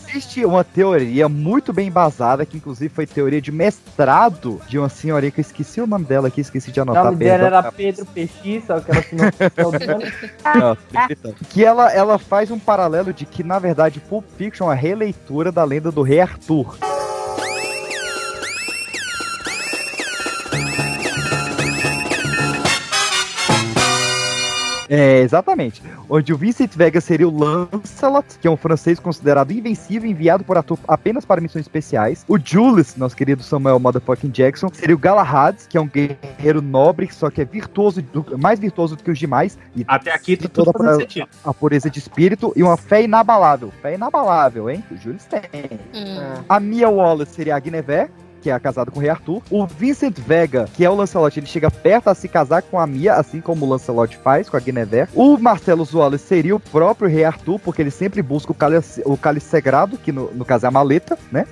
[0.07, 5.31] Existe uma teoria muito bem embasada, que inclusive foi teoria de mestrado de uma senhoria
[5.31, 7.05] que eu esqueci o nome dela aqui, esqueci de O anotar.
[7.05, 9.27] nome dela era Pedro Peixi, só que ela se não
[11.49, 15.51] Que ela, ela faz um paralelo de que, na verdade, Pulp Fiction é uma releitura
[15.51, 16.77] da lenda do rei Arthur.
[24.89, 25.81] É, exatamente.
[26.09, 30.57] Onde o Vincent Vega seria o Lancelot, que é um francês considerado invencível, enviado por
[30.57, 32.23] Arthur apenas para missões especiais.
[32.27, 37.09] O Julius, nosso querido Samuel Motherfucking Jackson, seria o Galahad, que é um guerreiro nobre,
[37.11, 39.57] só que é virtuoso, do- mais virtuoso do que os demais.
[39.75, 43.71] E Até aqui tá toda a, a pureza de espírito e uma fé inabalável.
[43.81, 44.83] Fé inabalável, hein?
[44.89, 45.41] O Julius tem.
[45.93, 46.43] Hum.
[46.47, 48.09] A Mia Wallace seria a Guinevere,
[48.41, 49.41] que é casada com o Rei Arthur.
[49.49, 52.87] O Vincent Vega, que é o Lancelot, ele chega perto a se casar com a
[52.87, 55.09] Mia, assim como o Lancelot faz com a Guinevere.
[55.13, 59.17] O Marcelo Wallace seria o próprio Rei Arthur, porque ele sempre busca o cálice, o
[59.17, 61.45] cálice sagrado, que no, no caso é a maleta, né?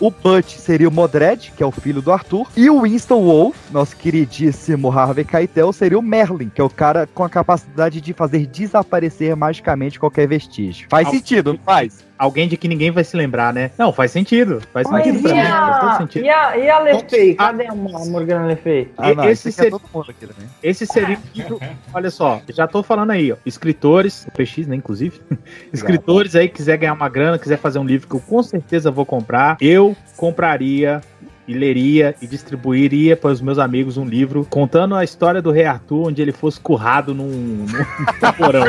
[0.00, 2.46] O Butch seria o Modred, que é o filho do Arthur.
[2.56, 7.08] E o Winston Wolf, nosso queridíssimo Harvey Keitel, seria o Merlin, que é o cara
[7.14, 10.86] com a capacidade de fazer desaparecer magicamente qualquer vestígio.
[10.90, 12.04] Faz Al- sentido, não faz?
[12.18, 13.70] Alguém de que ninguém vai se lembrar, né?
[13.78, 14.60] Não, faz sentido.
[14.72, 15.40] Faz Mas sentido e pra mim.
[15.48, 16.24] Faz todo a, sentido.
[16.24, 17.34] e a, e a Le Fay?
[17.34, 18.90] Cadê a Morgana Le Fay?
[18.98, 20.48] Ah, não, esse esse é seria- todo mundo aqui também.
[20.62, 21.60] Esse seria o livro.
[21.94, 23.36] Olha só, já tô falando aí, ó.
[23.46, 25.20] Escritores, PX, né, inclusive.
[25.72, 29.06] Escritores aí, quiser ganhar uma grana, quiser fazer um livro que eu com certeza vou
[29.06, 31.00] comprar, eu compraria
[31.48, 35.64] e leria e distribuiria para os meus amigos um livro contando a história do rei
[35.64, 37.66] Arthur, onde ele fosse currado num, num
[38.36, 38.64] porão.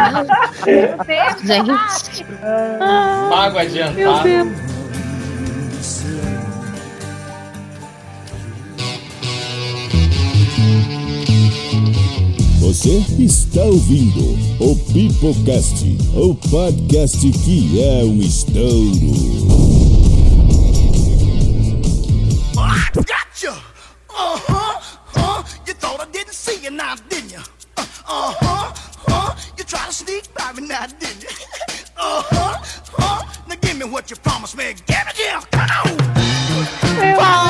[1.43, 2.25] Gente.
[3.29, 4.29] Mago adiantado.
[12.59, 20.08] Você está ouvindo o Pipocast, o podcast que é um estouro.
[22.61, 23.49] I got you.
[23.51, 24.81] Uh huh.
[25.15, 27.39] Uh, you thought I didn't see you now, didn't you?
[27.77, 28.73] Uh huh.
[29.07, 31.29] Uh, you tried to sneak by me now, didn't you?
[32.01, 32.63] Uh huh.
[32.97, 34.73] Uh, now give me what you promised me.
[34.87, 35.37] Give it here.
[35.51, 35.97] Come on.
[37.17, 37.48] Fala,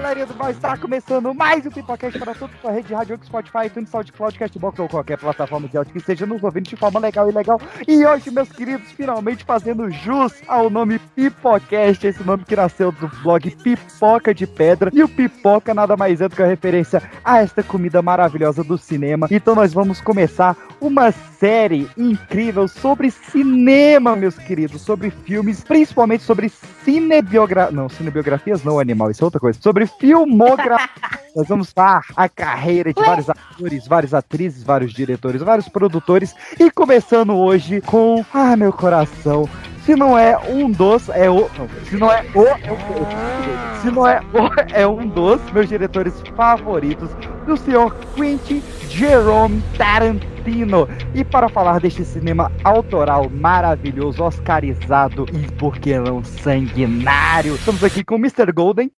[0.00, 3.18] galerinha do pessoal, está começando mais um Pipocast para toda a sua rede de rádio,
[3.24, 7.00] Spotify, iTunes, SoundCloud, Castbox ou qualquer plataforma de áudio que esteja nos ouvindo de forma
[7.00, 7.58] legal e legal.
[7.88, 13.08] E hoje, meus queridos, finalmente fazendo jus ao nome Pipocast, esse nome que nasceu do
[13.22, 14.90] blog Pipoca de Pedra.
[14.92, 18.76] E o Pipoca nada mais é do que a referência a esta comida maravilhosa do
[18.76, 19.28] cinema.
[19.30, 26.50] Então nós vamos começar uma série incrível sobre cinema, meus queridos, sobre filmes, principalmente sobre
[26.84, 27.74] cinebiografias.
[27.74, 29.58] Não, cinebiografias não, animal, isso é outra coisa.
[29.60, 30.88] Sobre filmografia.
[31.34, 36.34] Nós vamos falar a carreira de vários atores, várias atrizes, vários diretores, vários produtores.
[36.58, 38.24] E começando hoje com.
[38.32, 39.48] Ah, meu coração.
[39.84, 41.48] Se não é um dos, é o.
[41.56, 43.80] Não, se não é o, é o.
[43.80, 47.10] Se não é o, é um dos meus diretores favoritos,
[47.46, 50.88] do senhor Quentin Jerome Tarantino.
[51.14, 58.02] E para falar deste cinema autoral maravilhoso, oscarizado e, por que não, sanguinário, estamos aqui
[58.02, 58.50] com Mr.
[58.52, 58.90] Golden.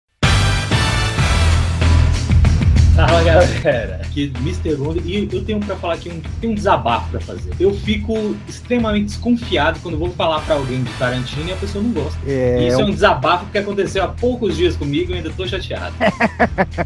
[3.06, 4.74] Fala galera, aqui Mr.
[4.74, 7.52] Golden e eu tenho pra falar aqui um, tem um desabafo pra fazer.
[7.60, 11.92] Eu fico extremamente desconfiado quando vou falar pra alguém de Tarantino e a pessoa não
[11.92, 12.18] gosta.
[12.26, 15.16] É, E isso é um- um desabafo que aconteceu há poucos dias comigo e eu
[15.18, 15.94] ainda tô chateado.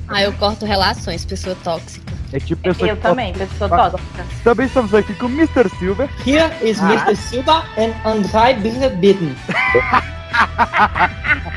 [0.07, 2.13] Ah, eu corto relações, pessoa tóxica.
[2.31, 4.27] É tipo pessoa Eu também, pessoa tóxica.
[4.45, 5.71] Também estamos aqui com o Mr.
[5.79, 6.11] Silver.
[6.27, 6.93] Here is Ah.
[6.93, 7.17] Mr.
[7.17, 8.55] Silva and Andrei
[8.97, 9.35] Bitten.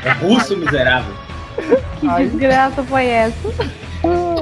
[0.04, 1.12] É russo miserável.
[2.00, 3.34] Que desgraça foi essa?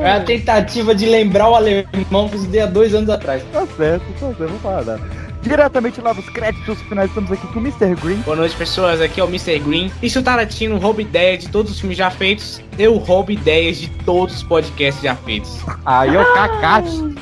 [0.05, 3.43] É a tentativa de lembrar o alemão que eu estudei há dois anos atrás.
[3.51, 4.85] Tá certo, tá certo, vamos falar.
[4.85, 5.01] nada.
[5.41, 7.95] Diretamente lá dos créditos finais, estamos aqui com o Mr.
[7.95, 8.17] Green.
[8.17, 9.01] Boa noite, pessoas.
[9.01, 9.59] Aqui é o Mr.
[9.61, 9.91] Green.
[10.03, 13.79] E se o Tarantino rouba ideia de todos os filmes já feitos, eu roubo ideias
[13.79, 15.59] de todos os podcasts já feitos.
[15.87, 17.15] Aí é o Kakashi.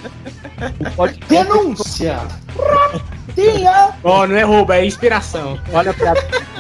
[0.97, 2.19] Pode Denúncia!
[3.35, 3.91] Tinha!
[4.03, 5.59] Ó, não é roubo, é inspiração.
[5.73, 6.13] Olha pra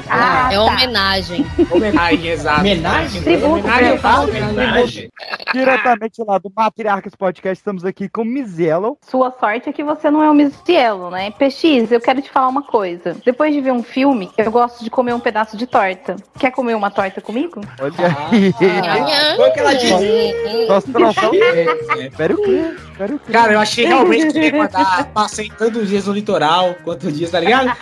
[0.09, 0.63] Ah, é tá.
[0.63, 1.47] homenagem.
[1.71, 2.61] homenagem, exato.
[2.61, 3.23] Homenagem?
[3.23, 5.09] Tributo, Homenagem, faço tributo, homenagem.
[5.53, 8.99] Diretamente lá do Matriarcas Podcast, estamos aqui com Miss Yellow.
[9.03, 11.31] Sua sorte é que você não é o Miss Cielo, né?
[11.33, 13.17] PX, eu quero te falar uma coisa.
[13.25, 16.17] Depois de ver um filme, eu gosto de comer um pedaço de torta.
[16.39, 17.61] Quer comer uma torta comigo?
[17.81, 17.93] Olha
[18.31, 18.55] aí.
[18.61, 20.67] Ah, foi o que ela disse.
[20.69, 21.31] Nossa, troção.
[21.35, 22.75] Espera o quê?
[22.91, 23.33] Espera o quê?
[23.33, 25.07] Cara, eu achei realmente que ia mandar.
[25.13, 26.52] Passei tantos dias no litoral,
[26.85, 27.77] quantos dias, tá ligado?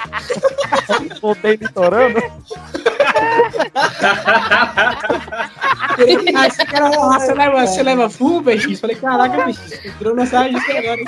[1.20, 2.20] Voltei litorando.
[6.34, 8.76] Ah, você, leva, você leva full, peixe?
[8.76, 11.00] Falei, caraca, peixe, entrou na sala disso agora.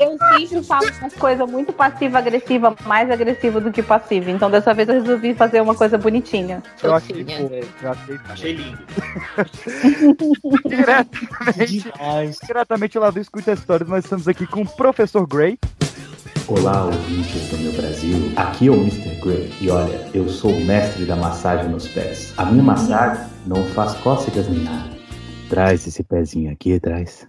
[0.00, 4.30] Eu sempre falo umas coisas muito passiva-agressiva, mais agressiva do que passiva.
[4.30, 6.62] Então dessa vez eu resolvi fazer uma coisa bonitinha.
[6.82, 7.26] Eu achei.
[7.82, 8.78] Eu achei Achei lindo.
[10.68, 11.92] diretamente,
[12.46, 15.58] diretamente lá do Escuta Histórias, nós estamos aqui com o Professor Gray.
[16.48, 18.32] Olá, ouvintes do meu Brasil.
[18.34, 19.20] Aqui é o Mr.
[19.20, 19.52] Grey.
[19.60, 22.32] E olha, eu sou o mestre da massagem nos pés.
[22.38, 24.88] A minha massagem não faz cócegas nem nada.
[25.50, 27.26] Traz esse pezinho aqui, traz.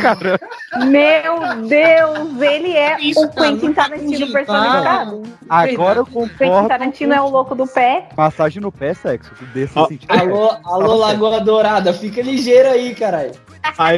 [0.00, 0.40] Caramba.
[0.86, 5.22] Meu Deus, ele é Isso, o Quentin cara, Tarantino personificado.
[5.48, 6.68] Agora eu Quentin concordo.
[6.68, 8.08] Tarantino é o louco do pé.
[8.16, 9.30] Massagem no pé é sexo.
[9.52, 10.10] Desse Ó, sentido.
[10.10, 13.30] Alô, alô, Lagoa Dourada, fica ligeiro aí, caralho.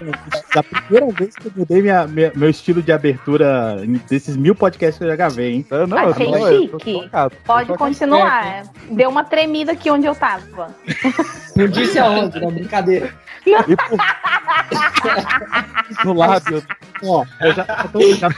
[0.00, 3.76] Deus, da primeira vez que eu mudei minha, minha- meu estilo de abertura
[4.08, 5.66] desses mil podcasts que eu já gravei, hein?
[5.70, 6.26] Eu não, Achei
[6.68, 6.92] tô chique.
[7.02, 8.62] chocado, tô Pode continuar.
[8.90, 10.74] Deu uma tremida aqui onde eu tava.
[11.56, 13.12] Não disse aonde, não, brincadeira.
[13.46, 13.96] E por...
[16.04, 16.62] no lábio.
[17.04, 18.14] Ó, eu já eu tô.
[18.14, 18.36] Já, Aqui,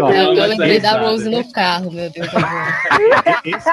[0.00, 0.10] ó.
[0.10, 1.00] Eu, Não, eu lembrei da.
[1.00, 2.28] Rose no carro, meu Deus.
[3.44, 3.68] Esse,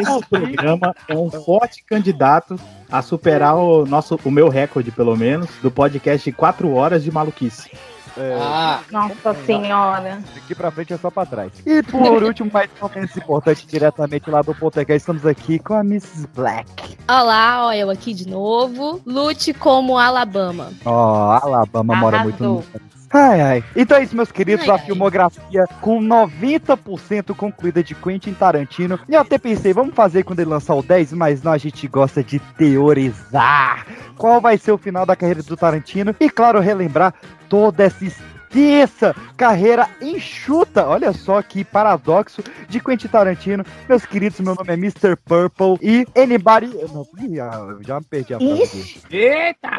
[0.00, 2.58] esse programa é um forte candidato
[2.90, 7.10] a superar o nosso, o meu recorde, pelo menos, do podcast de 4 horas de
[7.10, 7.70] maluquice.
[8.16, 10.18] É, Ah, Nossa senhora.
[10.34, 11.50] daqui pra frente é só pra trás.
[11.66, 15.80] E por último, mas não menos importante, diretamente lá do Poltergeist, estamos aqui com a
[15.80, 16.26] Mrs.
[16.34, 16.96] Black.
[17.08, 19.00] Olá, ó, eu aqui de novo.
[19.04, 20.70] Lute como Alabama.
[20.84, 22.50] Ó, Alabama mora muito no.
[22.58, 22.80] Arrasou.
[23.16, 23.64] Ai, ai.
[23.76, 24.64] Então é isso, meus queridos.
[24.68, 24.86] Ai, a ai.
[24.86, 28.98] filmografia com 90% concluída de Quentin Tarantino.
[29.08, 31.86] E eu até pensei, vamos fazer quando ele lançar o 10, mas não, a gente
[31.86, 33.86] gosta de teorizar.
[34.16, 36.14] Qual vai ser o final da carreira do Tarantino?
[36.18, 37.14] E, claro, relembrar
[37.54, 40.88] toda essa extensa carreira enxuta.
[40.88, 43.64] Olha só que paradoxo de Quentin Tarantino.
[43.88, 45.14] Meus queridos, meu nome é Mr.
[45.24, 45.78] Purple.
[45.80, 46.66] E anybody.
[46.92, 47.06] Não,
[47.40, 49.02] ah, eu já me perdi a frase.
[49.08, 49.70] Eita!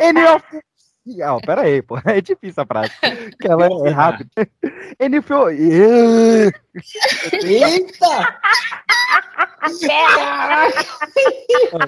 [0.02, 0.42] Any of...
[1.22, 1.96] Ah, pera aí, pô.
[2.06, 2.92] É difícil a frase.
[3.40, 4.30] Que ela é rápida.
[4.36, 5.56] Of...
[7.44, 8.38] eita!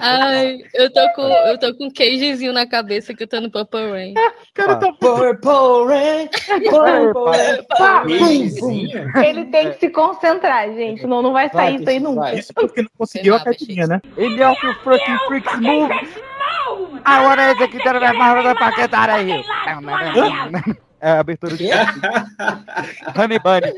[0.01, 3.51] Ai, eu tô com, eu tô com um queijezinho na cabeça que eu tô no
[3.51, 4.13] Purple Rain.
[4.53, 6.29] Cara, tá Purple Rain,
[6.69, 8.49] Purple Rain.
[9.25, 11.01] Ele tem que se concentrar, gente.
[11.01, 12.33] Senão não vai sair isso aí nunca.
[12.35, 14.01] Isso porque não conseguiu a cartinha, né?
[14.17, 15.93] Ele é o que o fucking freaks move.
[17.05, 19.43] I wanna execute the marvel paquetar aí.
[21.01, 21.69] É a abertura de
[23.17, 23.71] Honey Bunny.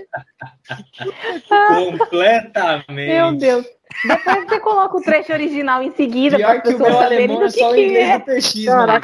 [1.68, 2.92] Completamente.
[2.92, 3.64] Meu Deus.
[4.08, 7.26] Depois você coloca o trecho original em seguida para Pior as que o pessoas saberem
[7.26, 8.20] alemão do é que, só o que inglês é.
[8.20, 9.02] PX, era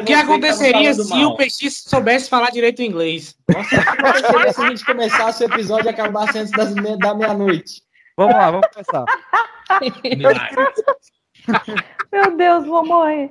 [0.00, 1.30] O que aconteceria se mal.
[1.32, 3.36] o PX soubesse falar direito o inglês?
[4.28, 7.82] Seria se a gente começasse o episódio e acabasse antes das me- da meia-noite.
[8.16, 9.04] Vamos lá, vamos começar.
[12.12, 13.30] Meu Deus, vou morrer.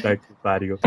[0.00, 0.78] Tá que pariu.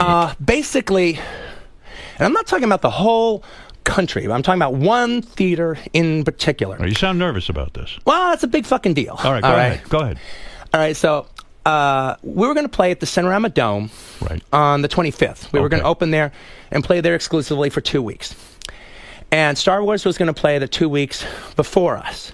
[0.00, 1.18] Uh, basically,
[2.18, 3.42] and I'm not talking about the whole
[3.96, 6.86] country, but I'm talking about one theater in particular.
[6.86, 7.98] You sound nervous about this.
[8.04, 9.18] Well, it's a big fucking deal.
[9.24, 9.88] All right, go ahead.
[9.88, 10.18] Go ahead.
[10.74, 11.26] All right, so
[11.64, 13.90] uh, we were going to play at the Cinerama Dome
[14.52, 15.50] on the 25th.
[15.52, 16.30] We were going to open there
[16.70, 18.36] and play there exclusively for two weeks.
[19.32, 21.24] And Star Wars was going to play the two weeks
[21.56, 22.32] before us.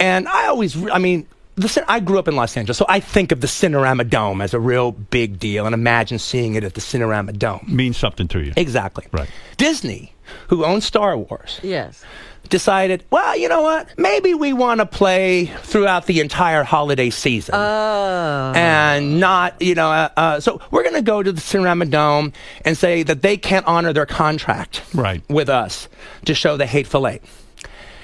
[0.00, 3.32] And I always, I mean, the, I grew up in Los Angeles, so I think
[3.32, 6.80] of the Cinerama Dome as a real big deal and imagine seeing it at the
[6.82, 7.64] Cinerama Dome.
[7.66, 8.52] Means something to you.
[8.56, 9.06] Exactly.
[9.12, 9.30] Right.
[9.56, 10.12] Disney,
[10.48, 12.04] who owns Star Wars, Yes.
[12.48, 13.88] decided, well, you know what?
[13.98, 17.54] Maybe we want to play throughout the entire holiday season.
[17.56, 18.52] Oh.
[18.54, 22.32] And not, you know, uh, uh, so we're going to go to the Cinerama Dome
[22.64, 25.22] and say that they can't honor their contract right.
[25.28, 25.88] with us
[26.26, 27.22] to show the Hateful Eight.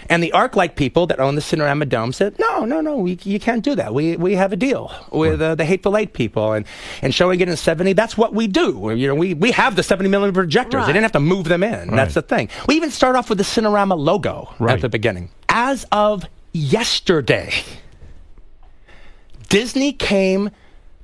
[0.08, 3.38] And the ArcLight people that own the Cinerama Dome said, no, no, no, we, you
[3.40, 3.94] can't do that.
[3.94, 6.52] We, we have a deal with uh, the Hateful Eight people.
[6.52, 6.66] And,
[7.02, 8.92] and showing it in 70, that's what we do.
[8.94, 10.80] You know, we, we have the 70 millimeter projectors.
[10.80, 10.86] Right.
[10.86, 11.88] They didn't have to move them in.
[11.88, 11.96] Right.
[11.96, 12.48] That's the thing.
[12.68, 14.74] We even start off with the Cinerama logo Right.
[14.74, 15.30] at the beginning.
[15.48, 17.52] As of yesterday,
[19.48, 20.50] Disney came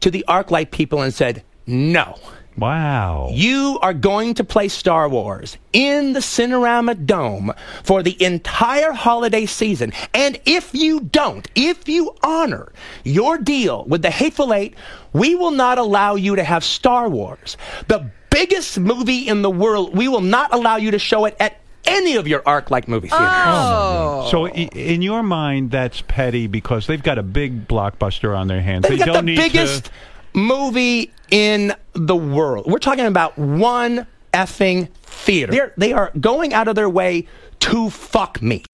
[0.00, 2.18] to the ArcLight people and said, no.
[2.58, 3.28] Wow.
[3.32, 7.52] You are going to play Star Wars in the Cinerama Dome
[7.84, 9.92] for the entire holiday season.
[10.12, 12.72] And if you don't, if you honor
[13.04, 14.74] your deal with the Hateful Eight,
[15.12, 17.56] we will not allow you to have Star Wars.
[17.86, 21.60] The biggest movie in the world, we will not allow you to show it at
[21.88, 23.28] any of your arc like movie theaters.
[23.28, 24.22] Oh.
[24.24, 28.60] oh so, in your mind, that's petty because they've got a big blockbuster on their
[28.60, 28.82] hands.
[28.82, 29.90] They've they got don't the need biggest to.
[30.34, 32.66] Movie in the world.
[32.66, 35.52] We're talking about one effing theater.
[35.52, 37.26] They're, they are going out of their way
[37.60, 38.64] to fuck me.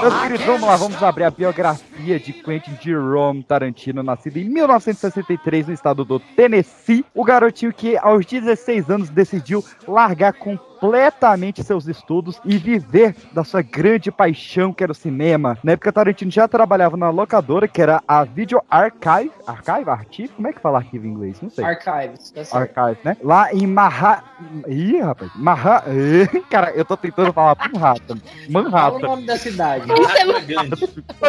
[0.00, 5.66] Meus queridos, vamos lá, vamos abrir a biografia de Quentin Jerome Tarantino, nascido em 1963
[5.68, 7.04] no estado do Tennessee.
[7.14, 13.60] O garotinho que aos 16 anos decidiu largar completamente seus estudos e viver da sua
[13.60, 15.58] grande paixão, que era o cinema.
[15.62, 19.30] Na época, Tarantino já trabalhava na locadora, que era a Video Archive.
[19.46, 19.90] Archive?
[19.90, 20.28] Archive?
[20.28, 21.40] Como é que fala arquivo em inglês?
[21.42, 21.64] Não sei.
[21.64, 22.58] Archives, tá.
[22.58, 23.16] Archive, né?
[23.22, 24.24] Lá em Maha...
[24.66, 25.30] Ih, rapaz.
[25.36, 25.84] Maha...
[26.48, 27.54] Cara, eu tô tentando falar
[27.90, 28.16] Manhattan.
[28.18, 29.08] Fala o Manhattan.
[29.08, 29.84] nome da cidade.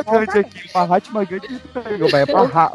[0.06, 2.72] Aqui, Mahatma Gandhi pegou, vai, é Maha-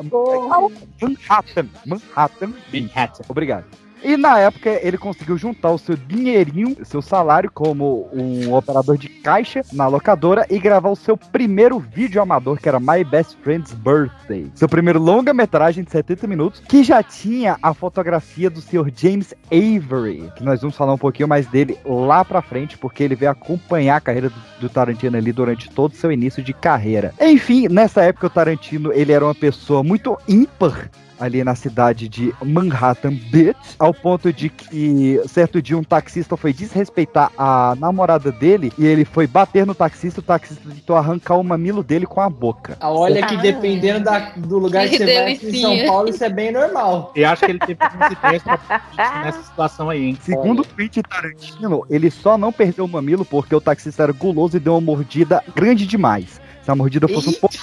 [1.01, 3.25] Manhattan, Manhattan, Manhattan.
[3.29, 3.65] Obrigado.
[4.03, 9.09] E na época ele conseguiu juntar o seu dinheirinho, seu salário como um operador de
[9.09, 13.73] caixa na locadora e gravar o seu primeiro vídeo amador, que era My Best Friend's
[13.73, 14.51] Birthday.
[14.55, 20.31] Seu primeiro longa-metragem de 70 minutos, que já tinha a fotografia do senhor James Avery,
[20.37, 23.97] que nós vamos falar um pouquinho mais dele lá pra frente, porque ele veio acompanhar
[23.97, 24.31] a carreira
[24.61, 27.15] do, Tarantino ali durante todo o seu início de carreira.
[27.21, 32.35] Enfim, nessa época o Tarantino, ele era uma pessoa muito ímpar ali na cidade de
[32.45, 38.73] Manhattan Beach, ao ponto de que certo dia um taxista foi desrespeitar a namorada dele
[38.79, 42.29] e ele foi bater no taxista, o taxista tentou arrancar o mamilo dele com a
[42.29, 42.77] boca.
[42.81, 45.87] Ah, Olha que dependendo da- do lugar que Que você vai em São.
[45.87, 47.13] Paulo, isso é bem normal.
[47.15, 47.91] Eu acho que ele teve pra
[49.25, 50.19] nessa situação aí, hein?
[50.21, 54.57] Segundo o Quentin Tarantino, ele só não perdeu o mamilo porque o taxista era guloso
[54.57, 56.41] e deu uma mordida grande demais.
[56.63, 57.55] Se a mordida fosse um pouco.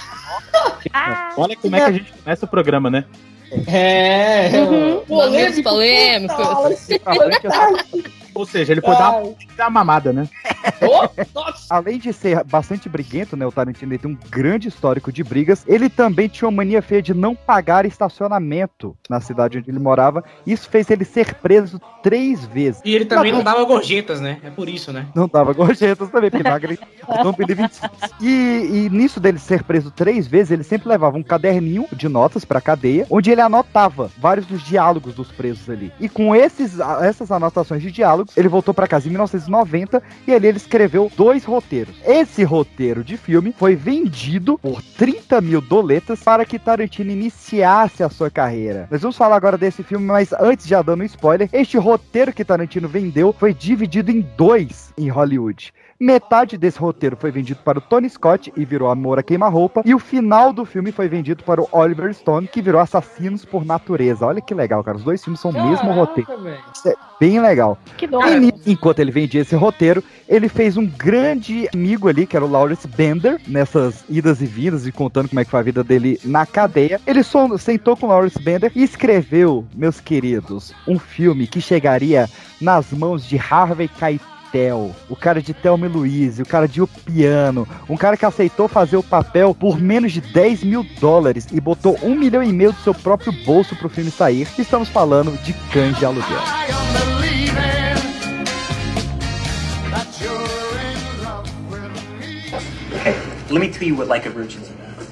[1.37, 3.05] Olha como é que a gente começa o programa, né?
[3.67, 4.49] É.
[4.53, 5.03] Uhum.
[5.07, 6.35] Momentos Polêmico,
[7.03, 7.53] polêmicos.
[8.33, 10.27] Ou seja, ele foi dar uma, dar uma mamada, né?
[11.69, 13.45] Além de ser bastante briguento, né?
[13.45, 15.63] O Tarantino tem um grande histórico de brigas.
[15.67, 20.23] Ele também tinha uma mania feia de não pagar estacionamento na cidade onde ele morava.
[20.45, 22.81] Isso fez ele ser preso três vezes.
[22.83, 24.39] E ele também não dava gorjetas, né?
[24.43, 25.07] É por isso, né?
[25.15, 26.73] Não dava gorjetas também, vinagre.
[26.73, 27.91] I don't believe in sex.
[28.21, 28.27] e,
[28.85, 32.61] e nisso dele ser preso três vezes, ele sempre levava um caderninho de notas pra
[32.61, 35.91] cadeia, onde ele anotava vários dos diálogos dos presos ali.
[35.99, 37.91] E com esses, essas anotações de
[38.35, 41.95] ele voltou pra casa em 1990 e ali ele escreveu dois roteiros.
[42.05, 48.09] Esse roteiro de filme foi vendido por 30 mil doletas para que Tarantino iniciasse a
[48.09, 48.87] sua carreira.
[48.89, 52.45] Nós vamos falar agora desse filme, mas antes já dando um spoiler, este roteiro que
[52.45, 55.73] Tarantino vendeu foi dividido em dois em Hollywood.
[55.99, 59.81] Metade desse roteiro foi vendido para o Tony Scott e virou Amor a Queima-Roupa.
[59.85, 63.63] E o final do filme foi vendido para o Oliver Stone, que virou Assassinos por
[63.65, 64.25] Natureza.
[64.25, 64.97] Olha que legal, cara.
[64.97, 66.29] Os dois filmes são o mesmo roteiro.
[66.75, 67.77] Isso é bem legal.
[67.97, 72.35] Que E ni- enquanto ele vendia esse roteiro, ele fez um grande amigo ali, que
[72.35, 75.63] era o Lawrence Bender, nessas idas e vindas e contando como é que foi a
[75.63, 76.99] vida dele na cadeia.
[77.07, 82.27] Ele só sentou com o Lawrence Bender e escreveu, meus queridos, um filme que chegaria
[82.59, 84.32] nas mãos de Harvey Keitel,
[85.09, 88.67] o cara de Thelma e Louise, o cara de O Piano, um cara que aceitou
[88.67, 92.71] fazer o papel por menos de 10 mil dólares e botou um milhão e meio
[92.71, 94.47] do seu próprio bolso pro filme sair.
[94.59, 96.37] Estamos falando de Cães de Aluguel.
[102.99, 103.15] Okay,
[103.49, 105.07] let me tell you what Like a Virgin's about.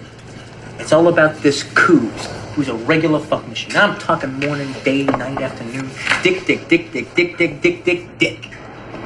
[0.80, 3.76] It's all about this Coos, who's a regular fuck machine.
[3.76, 5.90] I'm talking morning, day, night, afternoon.
[6.22, 8.52] Dick, dick, dick, dick, dick, dick, dick, dick, dick.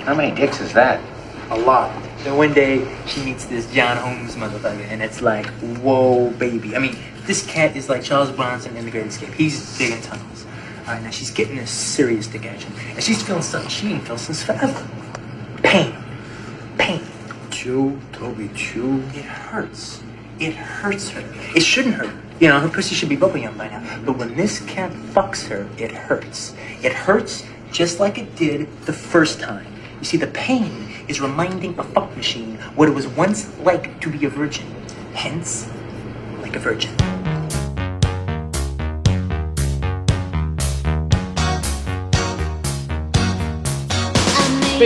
[0.06, 1.01] How many dicks is that?
[1.49, 1.91] A lot.
[2.20, 5.47] Then one day she meets this John Holmes motherfucker, and it's like,
[5.82, 6.76] whoa, baby.
[6.76, 9.34] I mean, this cat is like Charles Bronson in The Great Escape.
[9.34, 10.45] He's digging tunnels.
[10.82, 14.06] All right, now she's getting a serious dick action, and she's feeling something she ain't
[14.06, 14.88] felt since forever.
[15.64, 15.95] Pain.
[16.78, 17.01] Pain.
[17.49, 19.01] Chew, Toby, chew.
[19.16, 20.03] It hurts.
[20.39, 21.24] It hurts her.
[21.56, 22.14] It shouldn't hurt.
[22.39, 24.01] You know, her pussy should be bubble yum by now.
[24.06, 26.53] But when this cat fucks her, it hurts.
[26.84, 29.66] It hurts just like it did the first time.
[30.00, 34.10] You see, the pain is reminding a fuck machine what it was once like to
[34.10, 34.66] be a virgin.
[35.14, 35.70] Hence,
[36.41, 37.14] like a virgin.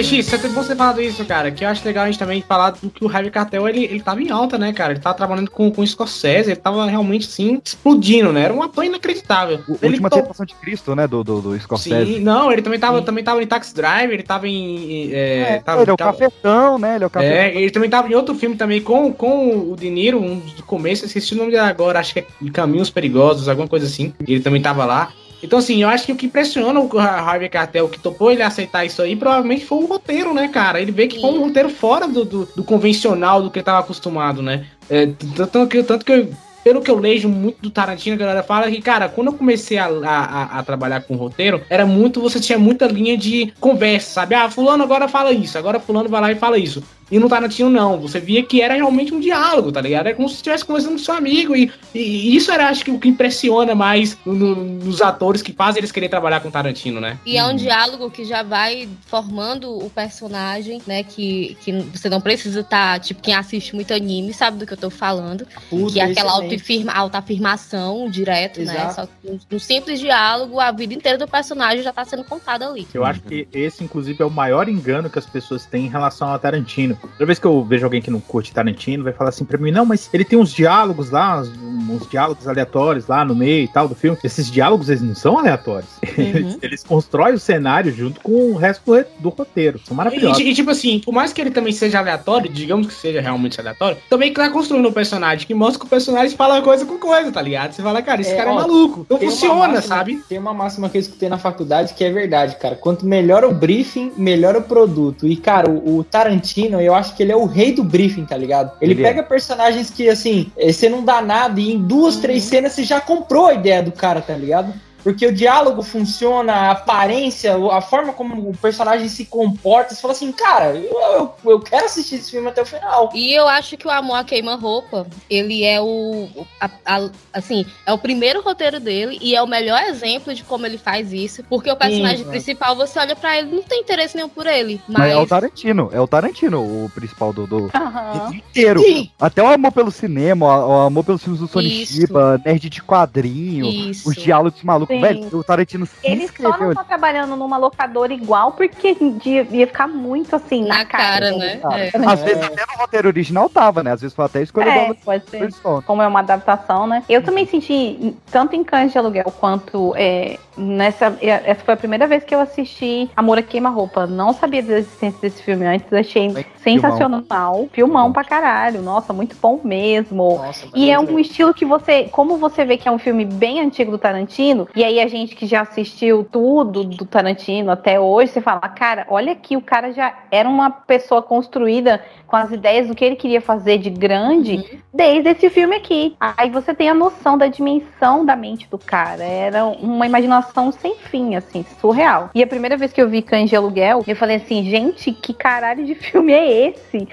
[0.02, 1.52] PX, é bom você falar isso, cara.
[1.52, 4.00] Que eu acho legal a gente também falar do que o Harvey Cartel ele, ele
[4.02, 4.94] tava em alta, né, cara?
[4.94, 8.44] Ele tava trabalhando com, com o Scorsese, ele tava realmente assim, explodindo, né?
[8.44, 9.60] Era um ator inacreditável.
[9.82, 11.08] ele Última to- Tentação de Cristo, né?
[11.08, 12.14] Do, do, do Scorsese.
[12.16, 15.12] Sim, não, ele também tava, também tava em Taxi Driver, ele tava em.
[15.14, 16.96] É, É, tava- ele é o tava- cafetão, né?
[16.96, 17.36] Ele é o cafetão.
[17.38, 20.64] É, ele também tava em outro filme também com, com o De Niro, um do
[20.64, 24.14] começo, esqueci o nome dele agora, acho que é Caminhos Perigosos, alguma coisa assim.
[24.28, 25.12] Ele também tava lá.
[25.42, 28.86] Então, assim, eu acho que o que impressiona o Harvey Cartel, que topou ele aceitar
[28.86, 30.82] isso aí, provavelmente foi o roteiro, né, cara?
[30.82, 33.80] Ele vê que foi um roteiro fora do, do, do convencional, do que ele tava
[33.80, 34.66] acostumado, né?
[34.90, 36.30] É, tanto, que, tanto que eu-
[36.62, 39.78] pelo que eu leio muito do Tarantino, a galera fala que, cara, quando eu comecei
[39.78, 44.12] a, a, a- a trabalhar com roteiro, era muito, você tinha muita linha de conversa,
[44.16, 44.36] sabe?
[44.36, 46.84] Ah, fulano agora fala isso, agora fulano vai lá e fala isso.
[47.12, 48.00] E no Tarantino, não.
[48.00, 50.08] Você via que era realmente um diálogo, tá ligado?
[50.08, 51.56] Era como se estivesse conversando com seu amigo.
[51.56, 54.56] E, e- isso era, acho que, o que impressiona mais no- no-
[54.86, 57.18] nos atores que fazem eles querer trabalhar com Tarantino, né?
[57.26, 61.04] E é um diálogo que já vai formando o personagem, né?
[61.04, 63.00] Que, que você não precisa estar.
[63.00, 65.48] tipo, quem assiste muito anime sabe do que eu tô falando.
[65.70, 68.74] Puta, que é aquela autoafirma, autoafirmação direto, né?
[68.74, 68.96] Exato.
[68.96, 72.68] Só que no- no simples diálogo, a vida inteira do personagem já tá sendo contada
[72.68, 72.88] ali.
[72.94, 76.34] Eu acho que esse, inclusive, é o maior engano que as pessoas têm em relação
[76.34, 76.98] a Tarantino.
[77.02, 79.72] Toda vez que eu vejo alguém que não curte Tarantino, vai falar assim pra mim,
[79.72, 83.88] não, mas ele tem uns diálogos lá, uns, diálogos aleatórios lá no meio e tal
[83.88, 84.18] do filme.
[84.24, 85.90] Esses diálogos, eles não são aleatórios.
[86.20, 89.80] Eles, eles constroem o cenário junto com o resto do, do roteiro.
[89.86, 90.40] São maravilhosos.
[90.40, 93.60] E, e, tipo assim, por mais que ele também seja aleatório, digamos que seja realmente
[93.60, 96.98] aleatório, também que tá construindo um personagem que mostra que o personagem fala coisa com
[96.98, 97.72] coisa, tá ligado?
[97.72, 99.06] Você fala, cara, esse cara é ó, maluco.
[99.10, 100.24] Não funciona, máxima- sabe?
[100.28, 102.76] Tem uma máxima que eu escutei na faculdade que é verdade, cara.
[102.76, 105.26] Quanto melhor o briefing, melhor o produto.
[105.26, 108.36] E, cara, o, o Tarantino, eu acho que ele é o rei do briefing, tá
[108.38, 108.72] ligado?
[108.82, 109.08] Ele, Ele é.
[109.08, 112.84] pega personagens que, assim, eh, você não dá nada e em duas, três cenas você
[112.84, 114.74] já comprou a ideia do cara, tá ligado?
[115.04, 119.94] Porque o diálogo funciona, a aparência, a forma como o personagem se comporta.
[119.96, 123.10] Você fala assim, cara, eu, eu, eu quero assistir esse filme até o final.
[123.14, 126.28] E eu acho que o Amor a Queima-Roupa, ele é o.
[126.60, 130.66] a- a- assim, é o primeiro roteiro dele e é o melhor exemplo de como
[130.66, 131.44] ele faz isso.
[131.50, 134.82] Porque o personagem Sim, principal, você olha pra ele, não tem interesse nenhum por ele.
[134.88, 135.12] Mas, Mas.
[135.14, 138.34] é o Tarantino, é o Tarantino o principal do, do Aham.
[138.34, 138.82] inteiro.
[139.20, 141.94] Até o amor pelo cinema, o amor pelos filmes do Sony Isso.
[141.94, 144.10] Shiba, nerd de quadrinho, Isso.
[144.10, 144.89] os diálogos malucos.
[144.90, 145.02] Louco, Sim.
[145.02, 145.38] velho.
[145.38, 149.88] O Tarantino se Ele só não tá trabalhando numa locadora igual porque ia, ia ficar
[149.88, 151.58] muito assim na, cara, né?
[151.58, 153.92] Cara, Às vezes até no roteiro original tava, né?
[153.92, 155.50] Às vezes foi até escolha É, do pode ser.
[155.86, 157.04] Como é uma adaptação, né?
[157.08, 161.18] Eu também senti, tanto em Cães de Aluguel quanto é, nessa.
[161.22, 164.06] é, Essa foi a primeira vez que eu assisti Amor a Queima-Roupa.
[164.06, 167.68] Não sabia da existência desse filme antes, achei sensacional.
[167.72, 168.82] Filmão pra caralho.
[168.82, 170.40] Nossa, muito bom mesmo.
[170.76, 172.06] e é um estilo que você.
[172.06, 175.36] Como você vê que é um filme bem antigo do Tarantino, e aí a gente
[175.36, 179.92] que já assistiu tudo do Tarantino até hoje, você fala, cara, olha aqui, o cara
[179.92, 184.82] já era uma pessoa construída com as ideias do que ele queria fazer de grande
[184.94, 186.16] desde esse filme aqui.
[186.20, 189.24] Aí você tem a noção da dimensão da mente do cara.
[189.24, 192.30] Era uma imaginação sem fim, assim, surreal.
[192.34, 195.34] E a primeira vez que eu vi Cães de Aluguel, eu falei assim, gente, que
[195.34, 197.08] caralho de filme é esse?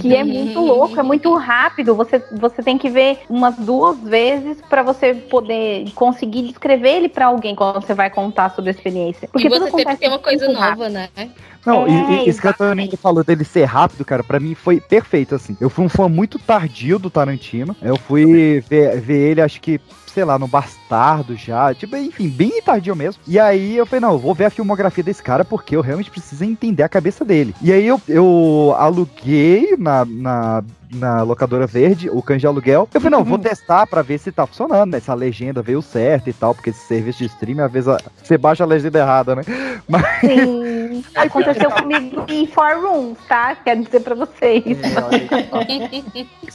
[0.00, 1.94] Que é muito louco, é muito rápido.
[1.94, 7.26] Você, você tem que ver umas duas vezes pra você poder conseguir descrever ele pra
[7.26, 9.28] alguém quando você vai contar sobre a experiência.
[9.36, 10.88] E tudo você sempre tem uma coisa nova, rápido.
[10.90, 11.08] né?
[11.64, 14.54] Não, e, É, e isso que a Tonini falou dele ser rápido, cara, pra mim
[14.54, 15.56] foi perfeito, assim.
[15.60, 17.74] Eu fui um fã muito tardio do Tarantino.
[17.80, 19.80] Eu fui ver, ver ele, acho que,
[20.12, 21.72] sei lá, no Bastardo já.
[21.74, 23.22] Tipo, enfim, bem tardio mesmo.
[23.26, 26.10] E aí eu falei, não, eu vou ver a filmografia desse cara porque eu realmente
[26.10, 27.54] preciso entender a cabeça dele.
[27.62, 30.64] E aí eu, eu aluguei na, na
[30.94, 32.88] na locadora verde, o de aluguel.
[32.92, 35.00] Eu falei, não, vou testar pra ver se tá funcionando, né?
[35.00, 38.00] Se a legenda veio certo e tal, porque esse serviço de streaming, às vezes a-
[38.22, 39.42] você baixa a legenda errada, né?
[39.88, 40.20] Mas.
[40.20, 43.54] Sim, aconteceu comigo em Four Rooms, tá?
[43.56, 44.64] Quero dizer pra vocês.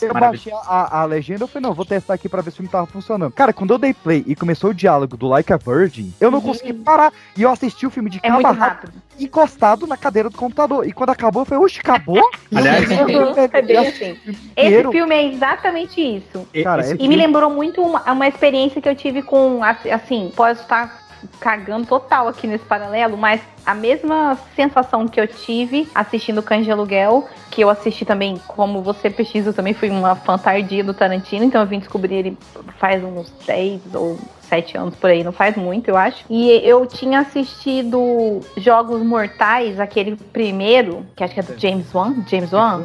[0.02, 2.58] Eu baixei a, a legenda, eu falei, não, vou testar aqui pra ver se o
[2.58, 3.32] filme tava funcionando.
[3.34, 6.40] Cara, quando eu dei play e começou o diálogo do Like a Virgin, eu não
[6.42, 7.12] consegui parar.
[7.36, 8.94] E eu assisti o filme de É cabo muito a rabo, rápido.
[9.20, 10.88] encostado na cadeira do computador.
[10.88, 12.22] E quando acabou, eu falei, oxe, acabou?
[12.54, 12.86] Aliás,
[13.54, 14.18] É bem assim.
[14.30, 14.92] Esse inteiro.
[14.92, 16.48] filme é exatamente isso.
[16.64, 20.62] Cara, E me lembrou muito uma, uma experiência que eu tive com, assim, assim, posso
[20.62, 21.10] estar
[21.40, 26.72] cagando total aqui nesse paralelo, mas a mesma sensação que eu tive assistindo Cães de
[26.72, 30.94] Aluguel, que eu assisti também, como você pesquisa, eu também fui uma fã tardia do
[30.94, 32.38] Tarantino, então eu vim descobrir ele
[32.78, 36.26] faz uns 10 ou 7 anos por aí, não faz muito, eu acho.
[36.30, 42.16] E eu tinha assistido Jogos Mortais, aquele primeiro, que acho que é do James Wan,
[42.28, 42.84] James Wan.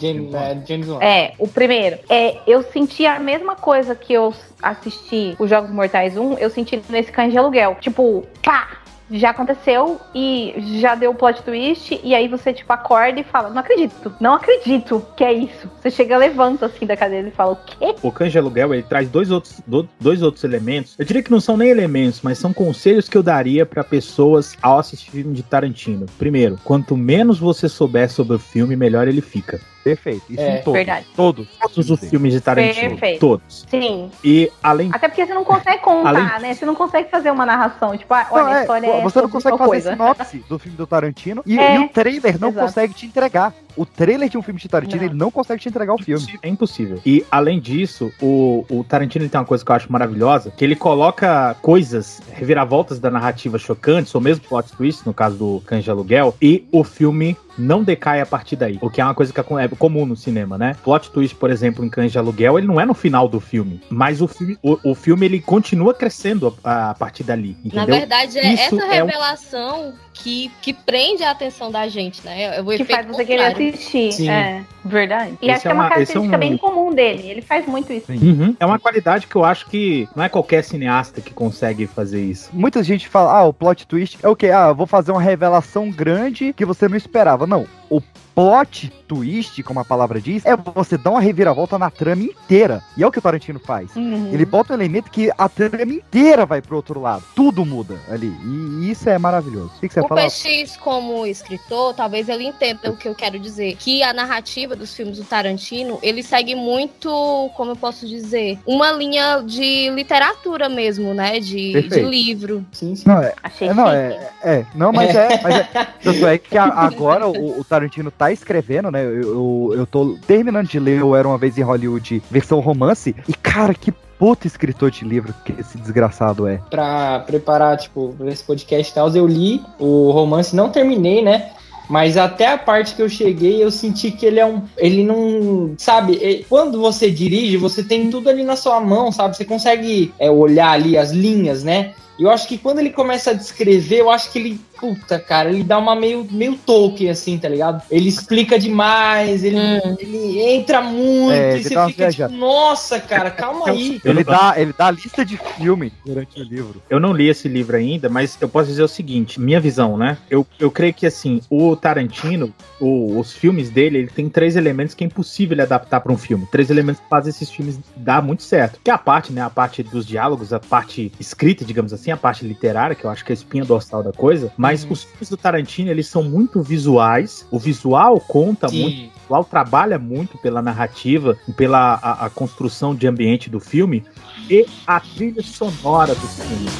[0.00, 1.02] James, é, James Wan.
[1.02, 1.98] É, o primeiro.
[2.08, 6.82] É, eu senti a mesma coisa que eu assisti os Jogos Mortais 1, eu senti
[6.88, 7.76] nesse cães de aluguel.
[7.80, 8.79] Tipo, pá!
[9.10, 13.50] Já aconteceu e já deu o plot twist, e aí você, tipo, acorda e fala:
[13.50, 15.68] Não acredito, não acredito que é isso.
[15.80, 17.94] Você chega, levanta assim da cadeira e fala: O quê?
[18.02, 20.94] O Cães de Aluguel, ele traz dois outros, do- dois outros elementos.
[20.98, 24.56] Eu diria que não são nem elementos, mas são conselhos que eu daria pra pessoas
[24.62, 26.06] ao assistir filme de Tarantino.
[26.18, 29.60] Primeiro, quanto menos você souber sobre o filme, melhor ele fica.
[29.82, 30.22] Perfeito.
[30.28, 30.72] Isso É, em todos.
[30.72, 31.06] verdade.
[31.16, 31.48] Todos.
[31.60, 32.90] Todos os filmes de Tarantino.
[32.90, 33.20] Perfeito.
[33.20, 33.66] Todos.
[33.70, 34.10] Sim.
[34.22, 36.54] E além Até porque você não consegue contar, Além- né?
[36.54, 37.96] Você não consegue fazer uma narração.
[37.96, 39.90] Tipo, ah, Não, olha, a é, história é você não consegue fazer coisa.
[39.92, 42.66] sinopse do filme do Tarantino e, É, e o trailer não exato.
[42.66, 43.54] consegue te entregar.
[43.76, 45.08] O trailer de um filme de Tarantino, Não.
[45.08, 46.38] ele não consegue te entregar o filme.
[46.42, 47.00] É impossível.
[47.06, 50.64] E além disso, o, o Tarantino ele tem uma coisa que eu acho maravilhosa, que
[50.64, 55.84] ele coloca coisas, reviravoltas da narrativa chocantes, ou mesmo plot twist, no caso do Cães
[55.84, 58.78] de Aluguel, e o filme não decai a partir daí.
[58.80, 60.76] O que é uma coisa que é comum no cinema, né?
[60.82, 63.80] Plot twist, por exemplo, em Cães de Aluguel, ele não é no final do filme,
[63.90, 68.00] mas o filme, o, o filme ele continua crescendo a, a partir dali, Na entendeu?
[68.00, 72.56] verdade, é Isso essa é um- revelação que, que prende a atenção da gente, né?
[72.56, 74.12] É o que efeito faz você querer assistir.
[74.12, 74.28] Sim.
[74.30, 75.32] É, verdade.
[75.40, 77.28] E Esse acho que é é uma é característica um- bem comum dele.
[77.28, 78.12] Ele faz muito isso.
[78.12, 78.54] Uhum.
[78.60, 82.50] É uma qualidade que eu acho que não é qualquer cineasta que consegue fazer isso.
[82.52, 84.46] Muita gente fala, ah, o plot twist é o quê?
[84.50, 87.46] Ah, eu vou fazer uma revelação grande que você não esperava.
[87.46, 88.00] Não, o
[88.34, 92.80] plot twist, como a palavra diz, é você dar uma reviravolta na trama inteira.
[92.96, 93.94] E é o que o Tarantino faz.
[93.96, 94.30] Uhum.
[94.32, 97.24] Ele bota um elemento que a trama inteira vai pro outro lado.
[97.34, 98.32] Tudo muda ali.
[98.80, 99.72] E isso é maravilhoso.
[99.76, 100.22] O que, que você O fala?
[100.22, 103.76] PX, como escritor, talvez ele entenda o que eu quero dizer.
[103.76, 107.10] Que a narrativa dos filmes do Tarantino, ele segue muito,
[107.56, 111.40] como eu posso dizer, uma linha de literatura mesmo, né?
[111.40, 112.64] De, de livro.
[112.72, 113.02] Sim, sim.
[113.08, 115.64] Não, é, Achei é, não, é, é, não, mas é, mas é,
[116.02, 117.79] tanto é que a- agora o, o Tarantino
[118.16, 121.62] tá escrevendo, né, eu, eu, eu tô terminando de ler o Era Uma Vez em
[121.62, 126.60] Hollywood, versão romance, e cara, que puta escritor de livro que esse desgraçado é.
[126.68, 131.50] pra preparar, tipo, esse podcast e tal, eu li o romance, não terminei, né?
[131.90, 134.62] Mas até a parte que eu cheguei, eu senti que ele é um.
[134.78, 135.74] Ele não.
[135.76, 139.36] Sabe, é- quando você dirige, você tem tudo ali na sua mão, sabe?
[139.36, 141.92] Você consegue é, olhar ali as linhas, né?
[142.16, 145.50] E eu acho que quando ele começa a descrever, eu acho que ele, puta, cara,
[145.50, 147.82] ele dá uma meio, meio Tolkien, assim, tá ligado?
[147.90, 149.56] Ele explica demais, ele,
[149.98, 152.34] ele entra muito, É, e você fica tipo, viajada.
[152.34, 154.00] nossa, cara, calma aí.
[154.04, 156.82] Ele dá, ele dá a lista de filme durante o livro.
[156.88, 160.16] Eu não li esse livro ainda, mas eu posso dizer o seguinte, minha visão, né?
[160.30, 164.94] Eu, eu creio que assim, o Tarantino, o- os filmes dele, ele tem três elementos
[164.94, 166.46] que é impossível ele adaptar para um filme.
[166.50, 168.78] Três elementos que fazem esses filmes dar muito certo.
[168.82, 169.42] Que é a parte, né?
[169.42, 173.24] A parte dos diálogos, a parte escrita, digamos assim, a parte literária, que eu acho
[173.24, 174.52] que é a espinha dorsal da coisa.
[174.56, 177.46] Mas os filmes do Tarantino, eles são muito visuais.
[177.50, 178.82] O visual conta Sim.
[178.82, 178.96] muito.
[178.96, 184.04] O visual trabalha muito pela narrativa, pela a, a construção de ambiente do filme
[184.48, 186.70] e a trilha sonora do filme.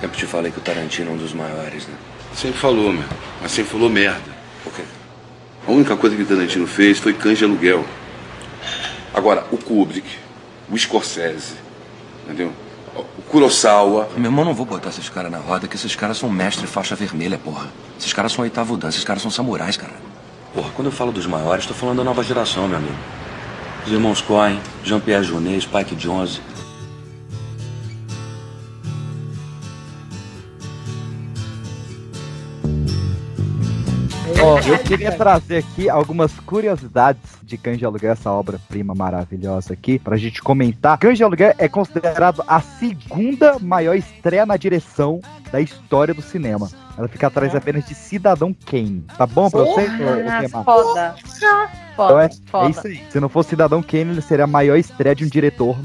[0.00, 1.94] Sempre te falei que o Tarantino é um dos maiores, né?
[2.34, 3.04] Sempre falou, meu.
[3.42, 4.32] Mas sempre falou merda.
[4.64, 4.82] Por quê?
[5.66, 7.84] A única coisa que o Tarantino fez foi canja de aluguel.
[9.12, 10.08] Agora, o Kubrick,
[10.70, 11.54] o Scorsese,
[12.24, 12.52] entendeu?
[12.94, 14.08] O Kurosawa.
[14.16, 16.94] Meu irmão, não vou botar esses caras na roda, que esses caras são mestre faixa
[16.94, 17.68] vermelha, porra.
[17.98, 19.92] Esses caras são oitavo dan, esses caras são samurais, cara.
[20.54, 22.94] Porra, quando eu falo dos maiores, tô falando da nova geração, meu amigo.
[23.86, 26.40] Os irmãos Coen, Jean-Pierre Jeunet, Spike Jonze.
[34.42, 39.98] Ó, eu queria trazer aqui algumas curiosidades de Cães de Aluguel, essa obra-prima maravilhosa aqui,
[39.98, 40.98] pra gente comentar.
[40.98, 45.20] Cães de Aluguel é considerado a segunda maior estreia na direção
[45.50, 46.70] da história do cinema.
[46.96, 49.04] Ela fica atrás apenas de Cidadão Kane.
[49.16, 49.86] Tá bom pra você?
[49.86, 50.64] Temar?
[50.64, 51.14] foda.
[51.18, 52.70] Então Foda, é, é foda.
[52.70, 53.02] isso aí.
[53.10, 55.76] Se não fosse Cidadão Kane, ele seria a maior estreia de um diretor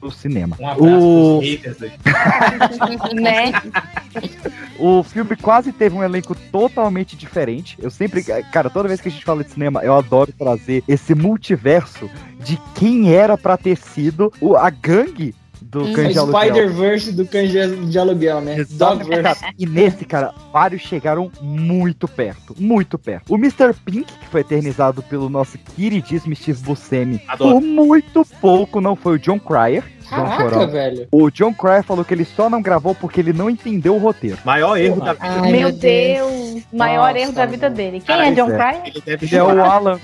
[0.00, 0.56] do cinema.
[0.58, 1.38] Um abraço o...
[1.38, 1.92] pros haters aí.
[3.20, 3.52] né?
[4.78, 7.76] O filme quase teve um elenco totalmente diferente.
[7.80, 8.22] Eu sempre,
[8.52, 12.10] cara, toda vez que a gente fala de cinema, eu adoro trazer esse multiverso
[12.40, 16.40] de quem era pra ter sido o, a gangue do Hum, Cães de Aluguel.
[16.40, 18.64] Spider-Verse do Cães de Aluguel, né?
[18.70, 19.22] Dogverse.
[19.40, 23.32] Cara, E nesse, cara, vários chegaram muito perto, muito perto.
[23.34, 23.74] O Mr.
[23.84, 27.54] Pink, que foi eternizado pelo nosso queridíssimo Steve Buscemi, Adoro.
[27.54, 29.82] por muito pouco não foi o John Cryer.
[30.08, 31.08] Caraca, velho.
[31.10, 34.38] O John Cryer falou que ele só não gravou porque ele não entendeu o roteiro.
[34.44, 38.00] Maior erro da Ai, meu meu Deus, maior Nossa, erro da vida dele.
[38.00, 38.82] Quem Cara, é John pois Cryer?
[38.86, 40.00] Ele deve Ele é o Alan.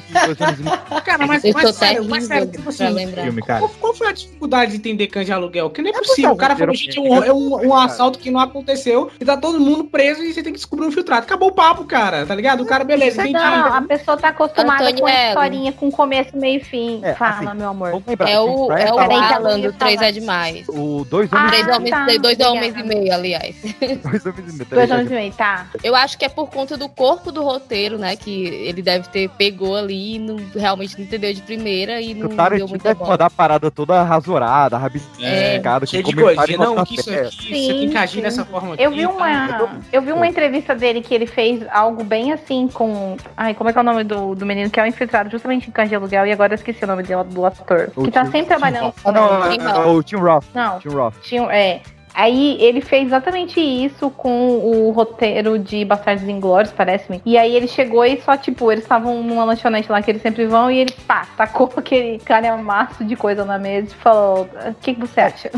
[1.04, 3.24] Cara, mas, Eu mas tô sério, mas sério, tipo assim, lembrar.
[3.24, 3.60] filme, cara.
[3.60, 5.70] qual, qual foi a dificuldade de entender canja de aluguel?
[5.70, 6.30] Que nem é porque possível.
[6.30, 9.24] é O cara falou, gente, é um, é um- um assalto que não aconteceu e
[9.24, 11.22] tá todo mundo preso e você tem que descobrir um filtrado.
[11.22, 12.62] Acabou o papo, cara, tá ligado?
[12.62, 13.34] O cara, beleza, entendi.
[13.44, 17.00] Não, a pessoa tá acostumada com a historinha com começo, meio e fim.
[17.02, 18.02] É, Fala, assim, meu amor.
[18.06, 20.08] Lembrar, É o, é o Alan do 3 falar.
[20.08, 20.68] é demais.
[20.68, 22.50] O dois Ah, homens, Três homens, tá, dois obrigada.
[22.50, 23.56] homens e meio, aliás.
[24.02, 25.66] dois homens e meio, tá Dois anos e meio, tá?
[25.82, 28.16] Eu acho que é por conta do corpo do roteiro, né?
[28.16, 32.26] Que ele deve ter pegou ali e não, realmente não entendeu de primeira e não
[32.26, 33.10] O deu muita deve bola.
[33.12, 36.54] mandar a parada toda rasurada, rabiscada, Cheio com de coisinha.
[36.54, 37.36] e Não, que isso aqui,
[37.66, 38.22] você tem que agir sim.
[38.22, 38.82] dessa forma aqui.
[38.82, 39.10] Eu vi tá?
[39.10, 43.16] uma, eu vi uma entrevista dele que ele fez algo bem assim com.
[43.36, 45.68] Ai, como é que é o nome do, do menino que é o infiltrado justamente
[45.68, 47.90] em Cães de Aluguel e agora eu esqueci o nome dele, do ator.
[47.96, 49.79] O que tá sempre trabalhando Ah, não, é, é, Roth.
[49.86, 50.44] O Tim Roth.
[50.54, 51.14] Não, Tim Roth.
[51.22, 51.80] tinha, é.
[52.12, 57.22] Aí ele fez exatamente isso com o roteiro de Bastardos Inglórios, parece-me.
[57.24, 60.44] E aí ele chegou e só, tipo, eles estavam numa lanchonete lá que eles sempre
[60.46, 64.94] vão e ele, pá, tacou aquele calhamaço de coisa na mesa e falou: o que,
[64.94, 65.50] que você acha?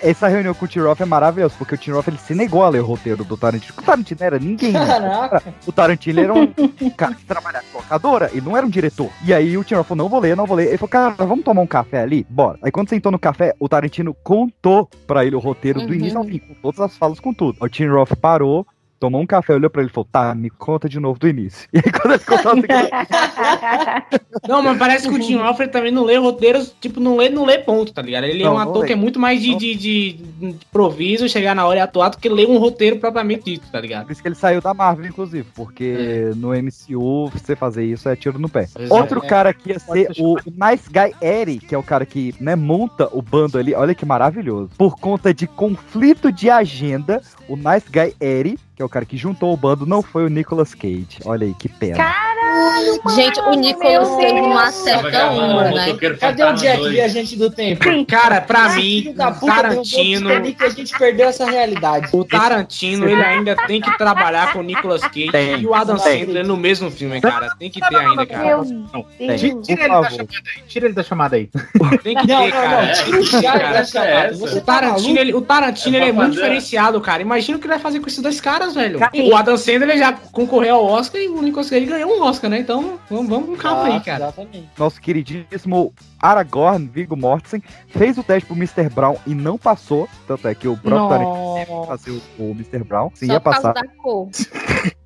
[0.00, 2.62] Essa reunião com o Tim Roth é maravilhosa, porque o Tim Roth ele se negou
[2.64, 3.74] a ler o roteiro do Tarantino.
[3.78, 4.72] O Tarantino era ninguém.
[4.72, 4.86] né?
[4.86, 5.54] Caraca.
[5.66, 6.46] O Tarantino era um
[6.96, 9.10] cara que trabalhava com locadora, ele não era um diretor.
[9.24, 10.68] E aí o Tim Roth falou, não vou ler, não vou ler.
[10.68, 12.24] Ele falou, cara, vamos tomar um café ali?
[12.30, 12.58] Bora.
[12.62, 15.94] Aí quando sentou no café, o Tarantino contou pra ele o roteiro do Uhum.
[15.94, 17.56] início ao fim, com todas as falas, com tudo.
[17.60, 18.66] O Tim Roth parou,
[18.98, 21.68] tomou um café, olhou pra ele e falou, tá, me conta de novo do início.
[21.78, 22.54] E aí quando ele contou
[24.48, 27.44] Não, mas parece que o Tim Alfred também não lê roteiros, tipo, não lê, não
[27.44, 28.24] lê ponto, tá ligado?
[28.24, 31.54] Ele é Não, um não ator que é muito mais de, de, de, improviso, chegar
[31.54, 34.06] na hora e atuar, do que ler um roteiro propriamente dito, tá ligado?
[34.06, 38.16] Por isso que ele saiu da Marvel, inclusive, porque no MCU você fazer isso é
[38.16, 38.68] tiro no pé.
[38.72, 39.28] Pois Outro é.
[39.28, 43.08] cara que ia ser o Nice Guy Eddie, que é o cara que né, monta
[43.12, 44.70] o bando ali, olha que maravilhoso.
[44.76, 49.16] Por conta de conflito de agenda, o Nice Guy Eddie, que é o cara que
[49.16, 51.08] juntou o bando, não foi o Nicolas Cage.
[51.24, 51.96] Olha aí, que pena.
[51.96, 55.96] Caralho, mano, Gente, o Nicolas Cage acerta gravando uma, né?
[56.20, 56.92] Cadê o Jack, 2.
[56.92, 57.84] viajante do tempo?
[58.06, 60.30] Cara, pra Ah, mim, da o puta, Tarantino.
[60.54, 62.08] Que a gente perdeu essa realidade.
[62.12, 65.96] O Tarantino, ele ainda tem que trabalhar com o Nicolas Cage Tem, e o Adam
[65.96, 66.20] tem.
[66.20, 67.48] Sandler no mesmo filme, cara.
[67.58, 68.44] Tem que ter ainda, cara.
[68.44, 69.06] Meu Não.
[69.18, 70.10] Tira Por ele da favor.
[70.12, 70.22] chamada
[70.54, 70.62] aí.
[70.68, 71.50] Tira ele da chamada aí.
[72.04, 72.86] Tem que Não, ter, não, cara.
[72.86, 72.94] não.
[72.94, 74.36] Tira o da chamada.
[74.36, 77.22] O tá Tarantino, ele, o Tarantino É ele é muito diferenciado, cara.
[77.22, 78.98] Imagina o que ele vai fazer com esses dois caras, velho.
[79.14, 79.30] Sim.
[79.30, 82.60] O Adam Sandler já concorreu ao Oscar e o Nicolas Cage ganhou um Oscar né?
[82.60, 84.24] Então vamos, vamos com calma aí, cara.
[84.24, 84.68] Exatamente.
[84.78, 88.88] Nosso queridíssimo Aragorn, Viggo Mortensen, fez o teste pro Mr.
[88.88, 90.08] Brown e não passou.
[90.26, 92.84] Tanto é que o próprio Tarantino fazer o, o Mr.
[92.84, 93.10] Brown.
[93.14, 93.86] Sim, Só ia por causa passar.
[93.86, 94.28] da cor.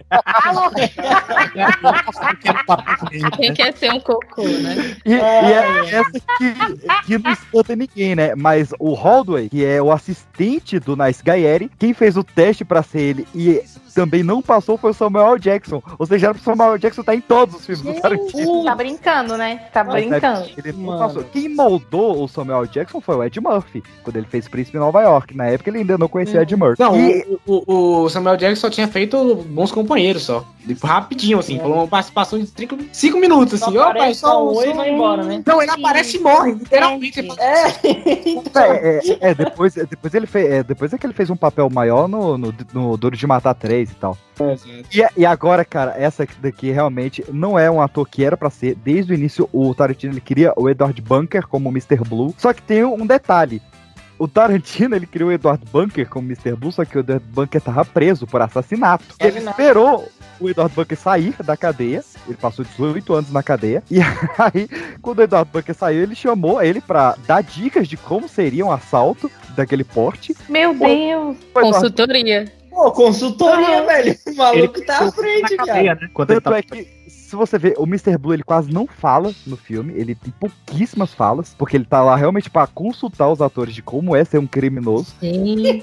[3.37, 4.97] Quem quer ser um cocô, né?
[5.05, 6.55] E, e é essa que,
[7.07, 8.35] que não espanta ninguém, né?
[8.35, 12.83] Mas o Holdway, que é o assistente do Nice Guy quem fez o teste pra
[12.83, 13.63] ser ele e
[13.95, 15.39] também não passou foi o Samuel.
[15.39, 15.83] Jackson.
[15.99, 16.79] Ou seja, era pro Samuel.
[16.79, 18.65] Jackson tá em todos os filmes do Tarantino.
[18.65, 19.57] Tá brincando, né?
[19.73, 20.49] Tá Mas, né, brincando.
[20.57, 21.25] ele não passou.
[21.25, 22.67] Quem moldou o Samuel.
[22.67, 25.37] Jackson foi o Ed Murphy, quando ele fez Príncipe em Nova York.
[25.37, 26.83] Na época ele ainda não conhecia Ed Murphy.
[26.83, 30.45] Não, E- o, o- o Samuel Jackson só tinha feito bons companheiros só.
[30.67, 31.59] Tipo, rapidinho, assim.
[31.59, 32.47] Falou uma participação de
[32.93, 33.79] 5 minutos, Só assim.
[33.79, 35.43] Opa, aparece, só um oi e só vai embora, né?
[35.45, 37.23] Não, ele aparece e morre, literalmente.
[37.23, 41.37] Fala, É, é, é, depois, depois ele fez, é, depois é que ele fez um
[41.37, 44.17] papel maior no, no, no Duro de Matar 3 e tal.
[44.93, 48.75] E, e agora, cara, essa daqui realmente não é um ator que era pra ser.
[48.77, 51.99] Desde o início, o Tarantino ele queria o Edward Bunker como Mr.
[52.09, 52.35] Blue.
[52.39, 53.61] Só que tem um detalhe.
[54.19, 56.55] O Tarantino ele criou o Edward Bunker como Mr.
[56.55, 59.05] Blue, só que o Edward Bunker tava preso por assassinato.
[59.19, 60.09] Ele esperou
[60.43, 62.03] o Edward Bunker sair da cadeia.
[62.27, 63.83] Ele passou 18 anos na cadeia.
[63.91, 63.99] E
[64.39, 64.69] aí,
[65.01, 68.73] quando o Edward Bunker saiu, ele chamou ele pra dar dicas de como seria um
[68.73, 70.35] assalto daquele porte.
[70.49, 71.37] Meu Deus!
[71.53, 72.53] Consultoria.
[72.71, 74.19] Pô, consultoria, velho.
[74.27, 75.67] O maluco tá à frente, na cara.
[75.67, 76.09] cadeia, né?
[76.27, 76.89] Tanto é que,
[77.33, 78.19] se você ver, o Mr.
[78.19, 82.15] Blue ele quase não fala no filme, ele tem pouquíssimas falas, porque ele tá lá
[82.15, 85.15] realmente pra consultar os atores de como é ser um criminoso.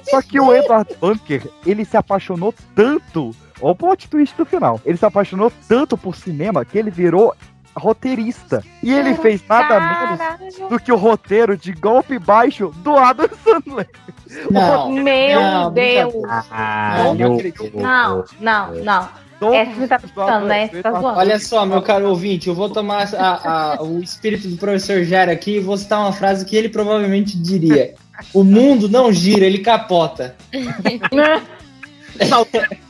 [0.04, 4.80] Só que o Edward Bunker, ele se apaixonou tanto, ó o plot twist do final,
[4.86, 7.36] ele se apaixonou tanto por cinema que ele virou
[7.76, 8.64] roteirista.
[8.84, 13.89] E ele fez nada menos do que o roteiro de Golpe Baixo do Adam Sandler.
[14.52, 16.14] Não, Meu não, Deus!
[16.52, 16.97] Ah,
[17.74, 19.10] Não, não, não,
[19.42, 19.54] não.
[19.54, 20.68] Essa você tá pensando, né?
[20.68, 21.18] Você tá zoando.
[21.20, 25.30] Olha só, meu caro ouvinte, eu vou tomar a- a- o espírito do professor Jair
[25.30, 27.94] aqui e vou citar uma frase que ele provavelmente diria.
[28.34, 30.36] O mundo não gira, ele capota.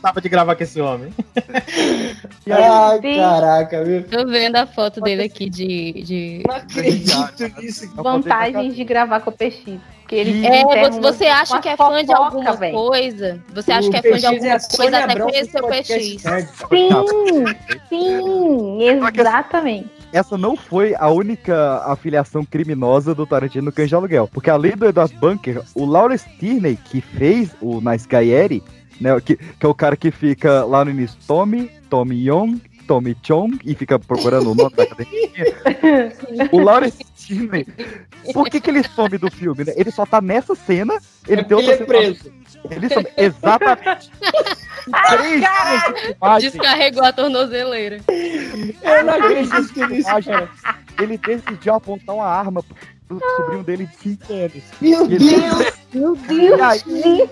[0.01, 1.11] Tava de gravar com esse homem.
[2.49, 4.03] Ai, caraca, viu?
[4.03, 5.93] Tô vendo a foto dele aqui de.
[6.03, 6.43] de...
[6.47, 7.93] Não acredito nisso.
[7.95, 9.79] Vantagens de gravar com o PX.
[10.09, 12.73] Porque ele É, você, você acha que é fã de alguma velho.
[12.73, 13.39] coisa?
[13.53, 15.67] Você acha O que é fã de PX é alguma a coisa até conhecer o
[15.67, 16.23] PX?
[16.23, 16.49] nerd.
[16.67, 17.45] Sim,
[17.89, 19.87] sim, exatamente.
[20.11, 24.27] essa não foi a única afiliação criminosa do Tarantino no Cães de Aluguel.
[24.33, 28.63] Porque além do Edward Bunker, o Lawrence Tierney, que fez o Nice Guy Eddie,
[28.99, 32.59] né, que, que é o cara que fica lá no início, Tommy, Tommy Young,
[32.89, 35.45] Tommy Chong, e fica procurando o nome da academia.
[36.51, 37.67] o Lawrence Tierney,
[38.33, 39.63] por que, que ele some do filme?
[39.63, 39.73] Né?
[39.77, 42.33] Ele só tá nessa cena, ele tem Ele outra é preso.
[42.67, 44.09] Ele some, exatamente.
[45.07, 46.49] Três dias de filmagem.
[46.49, 47.99] Descarregou a tornozeleira.
[48.07, 50.49] Eu não acredito nisso, cara.
[50.99, 52.65] Ele decidiu apontar uma arma
[53.17, 54.63] pro sobrinho dele de 5 anos.
[54.79, 55.79] Meu ele- Deus!
[55.91, 56.61] Meu Deus!
[56.61, 57.29] Aí,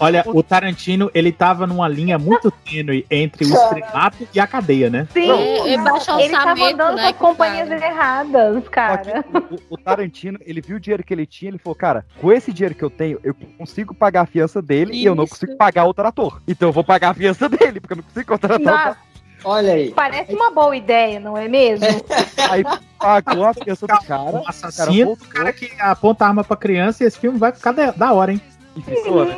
[0.00, 4.88] Olha, o Tarantino, ele tava numa linha muito tênue entre o estrelato e a cadeia,
[4.88, 5.06] né?
[5.12, 7.84] Sim, É, é baixo ele tava andando né, com companhias fala.
[7.84, 9.22] erradas, cara.
[9.68, 12.54] o, o Tarantino, ele viu o dinheiro que ele tinha, ele falou, cara, com esse
[12.54, 15.34] dinheiro que eu tenho, eu consigo pagar a fiança dele e eu não Isso.
[15.34, 16.40] consigo pagar outro ator.
[16.48, 19.09] Então eu vou pagar a fiança dele, porque eu não consigo contratar outro Nossa, ator.
[19.44, 19.90] Olha aí.
[19.92, 21.86] parece uma boa ideia, não é mesmo?
[22.50, 22.62] Aí
[22.98, 26.28] pagou a fiança do cara, Um o cara assassino, voltou o cara que aponta a
[26.28, 28.40] arma pra criança e esse filme vai ficar da, da hora, hein?
[28.76, 29.36] e ficou, né?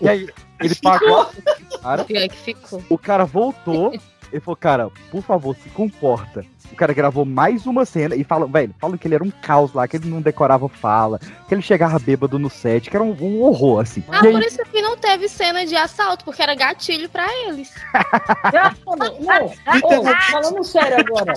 [0.00, 0.28] E aí,
[0.60, 1.30] ele pagou a
[1.82, 2.04] cara,
[2.44, 2.82] ficou.
[2.88, 3.92] o cara voltou,
[4.32, 6.44] ele falou, cara, por favor, se comporta.
[6.72, 9.72] O cara gravou mais uma cena e fala, velho, falam que ele era um caos
[9.72, 11.18] lá, que ele não decorava fala,
[11.48, 14.02] que ele chegava bêbado no set, que era um, um horror, assim.
[14.08, 17.26] Ah, E aí, por isso que não teve cena de assalto, porque era gatilho pra
[17.46, 17.72] eles.
[18.86, 21.34] Mano, não, ô, falando sério agora.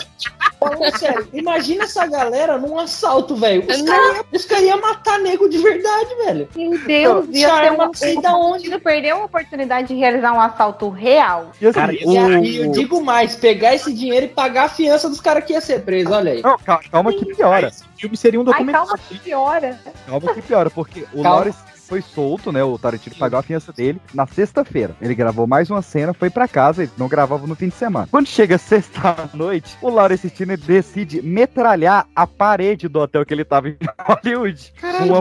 [0.59, 3.63] Falando sério, imagina essa galera num assalto, velho.
[3.67, 6.47] Os caras cara iam matar nego de verdade, velho.
[6.55, 8.67] Meu Deus, Os ia ter uma não da onde.
[8.67, 11.51] Ele perdeu a oportunidade de realizar um assalto real.
[11.59, 15.09] e assim, Cara, E aí eu digo mais, pegar esse dinheiro e pagar a fiança
[15.09, 16.41] dos caras que ia ser preso, olha aí.
[16.43, 17.67] Não, calma, calma que piora.
[17.69, 18.87] Esse filme seria um Ai, documentário.
[18.87, 19.79] calma que piora.
[20.07, 21.29] Calma que piora, porque o Calma.
[21.29, 22.63] Lawrence foi solto, né?
[22.63, 24.95] O Tarantino pagou a fiança dele na sexta-feira.
[25.01, 28.07] Ele gravou mais uma cena, foi pra casa, ele não gravava no fim de semana.
[28.09, 33.69] Quando chega sexta-noite, o Lawrence Tierney decide metralhar a parede do hotel que ele tava
[33.69, 34.73] em Hollywood.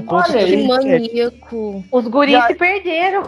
[0.06, 0.46] ponta olha.
[0.46, 1.84] Que maníaco.
[1.90, 3.24] Os guris aí- se perderam.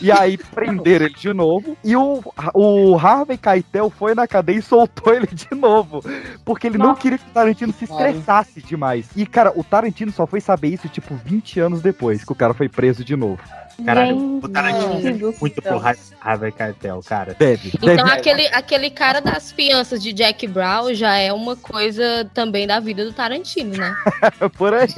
[0.00, 1.76] E aí prenderam ele de novo.
[1.84, 2.22] E o,
[2.54, 6.02] o Harvey Keitel foi na cadeia e soltou ele de novo.
[6.44, 7.00] Porque ele não Nossa.
[7.00, 9.08] queria que o Tarantino se estressasse demais.
[9.16, 12.54] E, cara, o Tarantino só foi saber isso, tipo, 20 anos depois que o cara
[12.54, 13.42] foi preso de novo.
[13.84, 17.36] Caralho, o Tarantino é muito pro Har- Harvey Keitel, cara.
[17.38, 22.66] Deve, Então aquele, aquele cara das fianças de Jack Brown já é uma coisa também
[22.66, 23.96] da vida do Tarantino, né?
[24.58, 24.88] Por aí.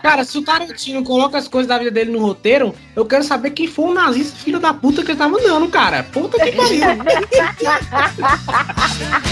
[0.00, 3.50] Cara, se o Tarantino coloca as coisas da vida dele no roteiro, eu quero saber
[3.50, 6.04] quem foi o nazista filho da puta que ele tava andando, cara.
[6.04, 6.80] Puta que pariu.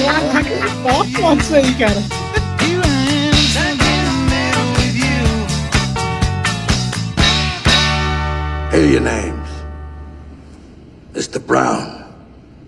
[0.04, 2.02] Caraca, foda isso aí, cara.
[8.70, 9.48] Here are your names
[11.12, 11.44] Mr.
[11.44, 12.14] Brown,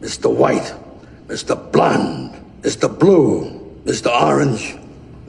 [0.00, 0.34] Mr.
[0.34, 0.74] White,
[1.28, 1.70] Mr.
[1.70, 2.98] Blonde, Mr.
[2.98, 3.48] Blue,
[3.84, 4.10] Mr.
[4.10, 4.76] Orange,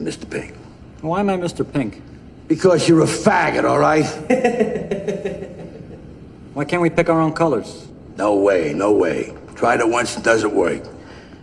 [0.00, 0.28] Mr.
[0.28, 0.56] Pink.
[1.00, 1.64] Why am I Mr.
[1.70, 2.02] Pink?
[2.48, 4.04] Because you're a faggot, all right?
[6.54, 7.86] Why can't we pick our own colors?
[8.16, 9.32] No way, no way.
[9.54, 10.82] Tried it once, it doesn't work.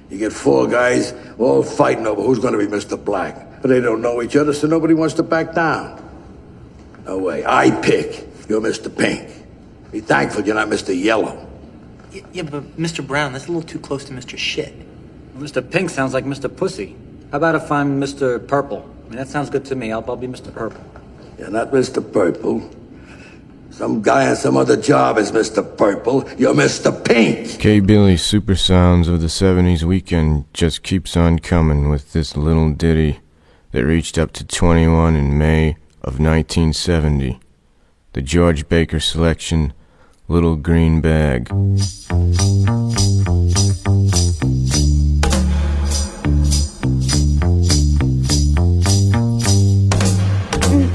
[0.09, 3.01] You get four guys all fighting over who's going to be Mr.
[3.01, 3.61] Black.
[3.61, 6.03] But they don't know each other, so nobody wants to back down.
[7.05, 7.45] No way.
[7.45, 8.27] I pick.
[8.52, 8.93] You're Mr.
[8.93, 9.30] Pink.
[9.93, 10.91] Be thankful you're not Mr.
[10.93, 11.47] Yellow.
[12.14, 12.99] Y- Yeah, but Mr.
[13.06, 14.38] Brown, that's a little too close to Mr.
[14.38, 14.74] Shit.
[15.39, 15.62] Mr.
[15.72, 16.54] Pink sounds like Mr.
[16.54, 16.97] Pussy.
[17.32, 18.45] How about if I'm Mr.
[18.45, 18.80] Purple?
[19.06, 19.93] I mean, that sounds good to me.
[19.93, 20.54] I'll, I'll be Mr.
[20.54, 20.84] Purple.
[21.39, 22.04] You're not Mr.
[22.12, 22.70] Purple.
[23.70, 25.64] Some guy on some other job is Mr.
[25.78, 26.30] Purple.
[26.38, 26.91] You're Mr.
[27.06, 27.58] Pink.
[27.58, 27.80] K.
[27.80, 33.22] Billy's Super Sounds of the 70s weekend just keeps on coming with this little ditty
[33.72, 37.39] that reached up to 21 in May of 1970.
[38.14, 39.74] The George Baker selection,
[40.28, 41.47] Little Green Bag.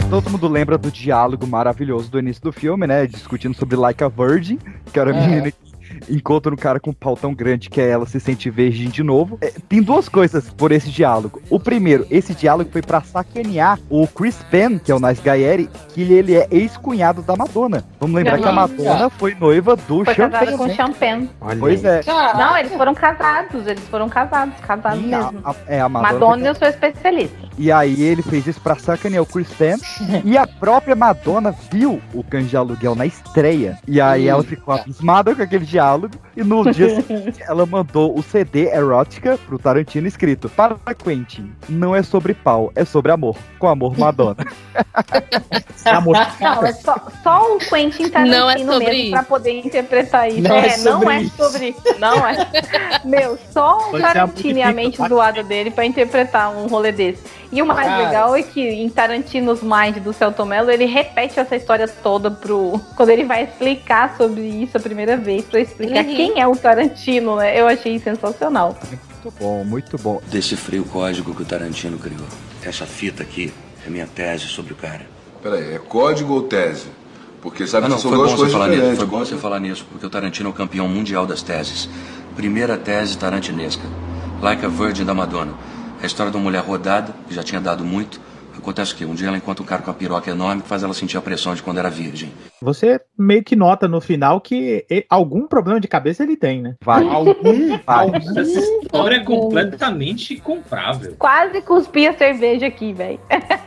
[0.09, 3.07] Todo mundo lembra do diálogo maravilhoso do início do filme, né?
[3.07, 4.59] Discutindo sobre Like a Virgin,
[4.93, 5.27] que era a É.
[5.27, 5.66] menina que
[6.09, 9.39] encontra um cara com um pau tão grande que ela se sente virgem de novo.
[9.41, 11.41] É, tem duas coisas por esse diálogo.
[11.51, 15.69] O primeiro, esse diálogo foi pra sacanear o Chris Penn, que é o Nice Gaieri,
[15.95, 17.85] que ele é ex-cunhado da Madonna.
[18.01, 20.59] Vamos lembrar que a Madonna foi noiva do Foi casada Champagne.
[20.59, 20.75] com né?
[20.75, 21.31] Champagne.
[21.59, 22.01] Pois é.
[22.07, 25.41] Não, eles foram casados, eles foram casados, casados a- mesmo.
[25.45, 27.37] a- é, a Madonna Madonna, foi eu sou especialista.
[27.59, 29.79] E aí ele fez isso pra sacanear o Chris Penn.
[30.25, 33.79] e a própria Madonna viu o Cães de Aluguel na estreia.
[33.89, 35.86] E aí ela ficou abismada com aquele diálogo.
[36.37, 41.95] E no dia seguinte ela mandou o CD Erótica pro Tarantino escrito Para Quentin, não
[41.95, 43.37] é sobre pau, é sobre amor.
[43.59, 44.45] Com amor, Madonna.
[45.87, 46.16] amor.
[46.41, 49.11] Não, é só, só o Quentin Tarantino Não é sobre mesmo isso.
[49.11, 50.41] pra poder interpretar isso.
[50.41, 51.37] Não é É, não sobre é isso.
[51.37, 52.37] sobre Não é.
[53.05, 57.22] Meu, só o Tarantino e a mente zoada dele pra interpretar um rolê desse.
[57.53, 58.05] E o mais Cara.
[58.05, 62.80] legal é que em Tarantino's Mind do Celto Mello, ele repete essa história toda pro.
[62.97, 66.16] Quando ele vai explicar sobre isso a primeira vez, pra explicar Uhum.
[66.16, 67.59] quem é o Tarantino, né?
[67.59, 68.77] Eu achei sensacional.
[69.22, 70.20] Muito bom, muito bom.
[70.29, 72.27] Decifrei o código que o Tarantino criou.
[72.62, 73.53] Essa fita aqui
[73.87, 75.03] é minha tese sobre o cara.
[75.43, 76.87] Peraí, é código ou tese?
[77.43, 78.97] Porque sabe Ah, não, que são foi duas bom você coisas falar nisso.
[78.97, 81.89] Foi bom você falar nisso, porque o Tarantino é o campeão mundial das teses.
[82.35, 83.85] Primeira tese tarantinesca.
[84.43, 85.53] Like a Virgin da Madonna.
[86.01, 88.20] É a história de uma mulher rodada, que já tinha dado muito.
[88.59, 89.05] Acontece o quê?
[89.05, 91.21] Um dia ela encontra um cara com uma piroca enorme que faz ela sentir a
[91.21, 92.31] pressão de quando era virgem.
[92.61, 96.75] Você meio que nota no final que algum problema de cabeça ele tem, né?
[96.85, 97.07] Vai.
[97.09, 98.09] Algum, Vai.
[98.37, 101.15] Essa história é completamente comprável.
[101.19, 103.21] Quase cuspi a cerveja aqui, velho.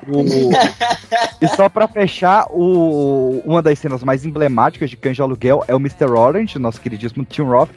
[0.08, 0.24] O-
[1.42, 3.42] e só pra fechar, o...
[3.46, 6.06] uma das cenas mais emblemáticas de de Aluguel é o Mr.
[6.12, 7.72] Orange, nosso queridíssimo Tim Roth,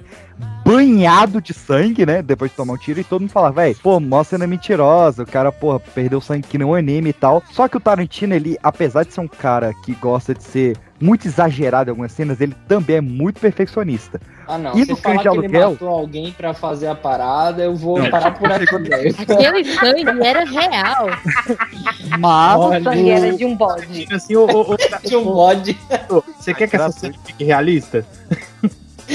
[0.64, 2.22] banhado de sangue, né?
[2.22, 5.26] Depois de tomar um tiro, e todo mundo fala, velho, pô, mó cena mentirosa, o
[5.26, 7.42] cara, porra, perdeu sangue que nem um anime e tal.
[7.52, 11.26] Só que o Tarantino, ele, apesar de ser um cara que gosta de ser muito
[11.26, 14.20] exagerado em algumas cenas, ele também é muito perfeccionista.
[14.46, 14.72] Ah, não.
[14.78, 17.74] E Se no falar Cães que de ele matou alguém pra fazer a parada, eu
[17.74, 18.08] vou Não.
[18.10, 19.14] parar por aqui, velho.
[19.18, 21.08] Aquele sangue era real.
[22.18, 24.06] Mas o sangue era de um bode.
[24.12, 25.76] Assim, o, o, o- De um bode.
[26.38, 28.06] Você quer que essa cena fique realista?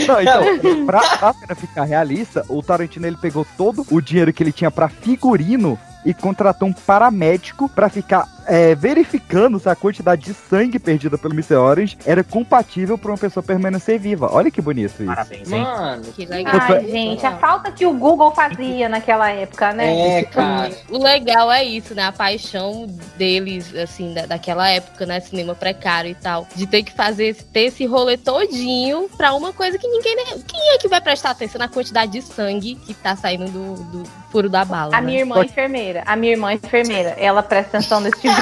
[0.07, 1.01] Não, então, pra,
[1.33, 5.77] pra ficar realista, o Tarantino ele pegou todo o dinheiro que ele tinha pra figurino
[6.05, 11.33] e contratou um paramédico pra ficar é, verificando se a quantidade de sangue perdida pelo
[11.33, 11.55] Mr.
[11.55, 14.29] Orange era compatível pra uma pessoa permanecer viva.
[14.31, 15.05] Olha que bonito isso.
[15.05, 16.53] Parabéns, Mano, Que legal.
[16.59, 20.19] Ai, gente, a falta que o Google fazia naquela época, né?
[20.19, 20.71] É, cara.
[20.89, 22.03] O legal é isso, né?
[22.03, 22.87] A paixão
[23.17, 25.19] deles, assim, da, daquela época, né?
[25.19, 26.47] Cinema precário e tal.
[26.55, 30.15] De ter que fazer, esse- ter esse rolê todinho pra uma coisa que ninguém.
[30.15, 33.73] nem- Quem é que vai prestar atenção na quantidade de sangue que tá saindo do,
[33.83, 34.95] do furo da bala?
[34.95, 35.07] A né?
[35.07, 36.03] minha irmã é enfermeira.
[36.05, 37.09] A minha irmã é enfermeira.
[37.17, 38.36] Ela presta atenção nesse tipo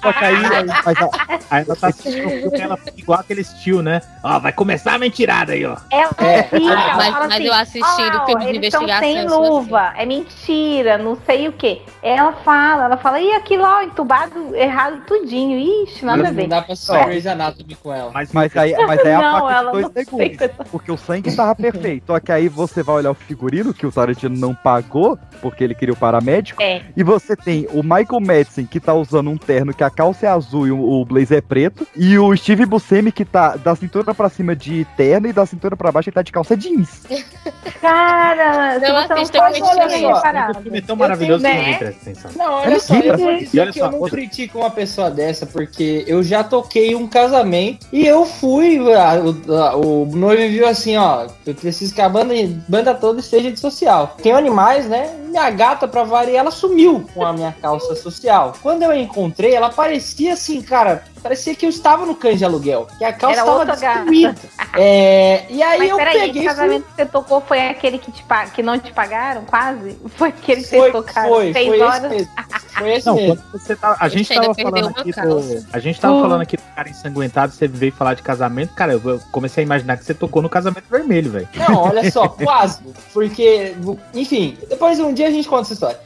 [0.00, 0.36] Só que aí,
[0.84, 4.00] mas a- aí ela tá assistindo o filme, ela fica igual aquele tio, né?
[4.22, 5.76] Ó, vai começar a mentirada aí, ó.
[5.90, 9.28] Ela fica, ela mas- mas assim, eu assistindo "Ó ó, filme de investigação, sem assim."
[9.28, 11.82] luva, é mentira, não sei o que.
[12.02, 15.58] Ela fala, ela fala, e aquilo ó, entubado errado tudinho.
[15.84, 16.42] Ixi, nada a Mas ver.
[16.42, 18.10] não dá pra assistir Grey's Anatomy com ela.
[18.14, 20.38] Mas, mas aí, mas aí é a Não, faca ela de dois legumes.
[20.70, 22.06] Porque o sangue tava perfeito.
[22.06, 25.74] Só que aí você vai olhar o figurino que o Tarantino não pagou, porque ele
[25.74, 26.62] queria o paramédico.
[26.62, 26.82] É.
[26.96, 30.28] E você tem o Michael Madsen, que tá usando um terno que a calça é
[30.28, 31.86] azul e o, blazer é preto.
[31.96, 35.76] E o Steve Buscemi, que tá da cintura pra cima de terno e da cintura
[35.76, 37.02] pra baixo ele tá de calça jeans.
[37.80, 41.58] Cara, Não você não assista com esse filme é tão maravilhoso que né?
[41.58, 42.30] ninguém presta atenção.
[42.36, 46.22] Não, olha só, eu vou dizer que eu não critico uma pessoa dessa, porque eu
[46.22, 51.26] já toquei um casamento e eu fui, a- o, a- o noivo viu assim, ó,
[51.46, 52.34] eu preciso que a banda,
[52.68, 54.16] banda toda esteja de social.
[54.22, 55.10] Tem animais, né?
[55.28, 58.54] Minha gata, pra variar, ela sumiu com a minha calça social.
[58.62, 62.44] Quando eu a encontrei, ela parecia assim, cara, parecia que eu estava no cães de
[62.44, 64.34] aluguel, que a calça Era estava destruída.
[64.78, 67.98] É, e aí Mas eu peraí, peguei esse fui- casamento que você tocou foi aquele
[67.98, 68.22] que, te
[68.54, 69.96] que não te pagaram, quase?
[70.16, 72.10] Foi aquele que Foi, vocês tocaram foi, seis foi esse horas?
[72.10, 72.28] mesmo.
[72.76, 73.42] Foi esse Não, mesmo.
[73.52, 76.20] você tá, a Esse gente tava falando aqui do, a gente tava Uh.
[76.20, 79.64] falando aqui do cara ensanguentado, você veio falar de casamento, cara, eu, eu comecei a
[79.64, 81.48] imaginar que você tocou no casamento vermelho, velho.
[81.54, 82.82] Não, olha só, quase.
[83.14, 83.74] Porque,
[84.12, 86.00] enfim, depois um dia a gente conta essa história.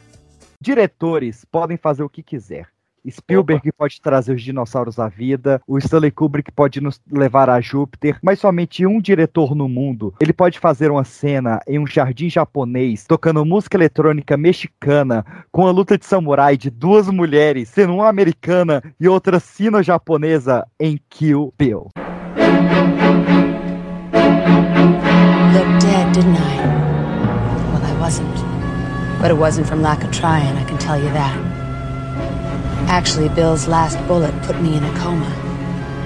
[0.60, 2.68] Diretores podem fazer o que quiser.
[3.08, 8.18] Spielberg pode trazer os dinossauros à vida, o Stanley Kubrick pode nos levar a Júpiter,
[8.22, 10.14] mas somente um diretor no mundo.
[10.20, 15.70] Ele pode fazer uma cena em um jardim japonês, tocando música eletrônica mexicana, com a
[15.70, 21.88] luta de samurai de duas mulheres, sendo uma americana e outra sino-japonesa em Kill Bill.
[25.52, 26.56] Looked dead, didn't I?
[27.72, 28.28] Well, I wasn't.
[29.20, 31.49] But it wasn't from lack of trying, I can tell you that.
[32.88, 35.30] Actually, Bill's last bullet put me in a coma.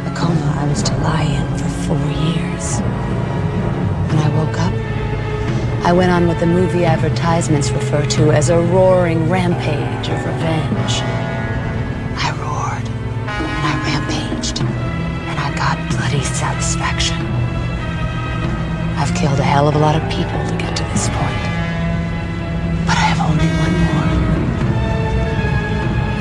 [0.07, 2.81] A coma I was to lie in for four years.
[4.09, 4.73] When I woke up,
[5.87, 11.03] I went on what the movie advertisements refer to as a roaring rampage of revenge.
[12.17, 17.19] I roared, and I rampaged, and I got bloody satisfaction.
[18.97, 20.74] I've killed a hell of a lot of people to get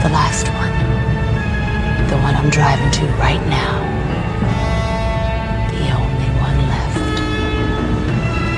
[0.04, 0.76] The last one.
[2.10, 3.80] The one I'm driving to right now.
[5.72, 7.16] The only one left.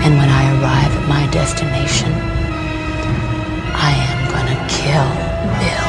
[0.04, 2.12] And when I arrive at my destination,
[3.76, 5.08] I am gonna kill
[5.62, 5.88] Bill.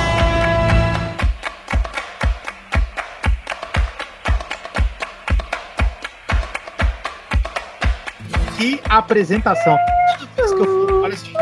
[8.58, 9.78] Que apresentação.
[10.18, 11.32] Toda vez que eu fui, olha assim.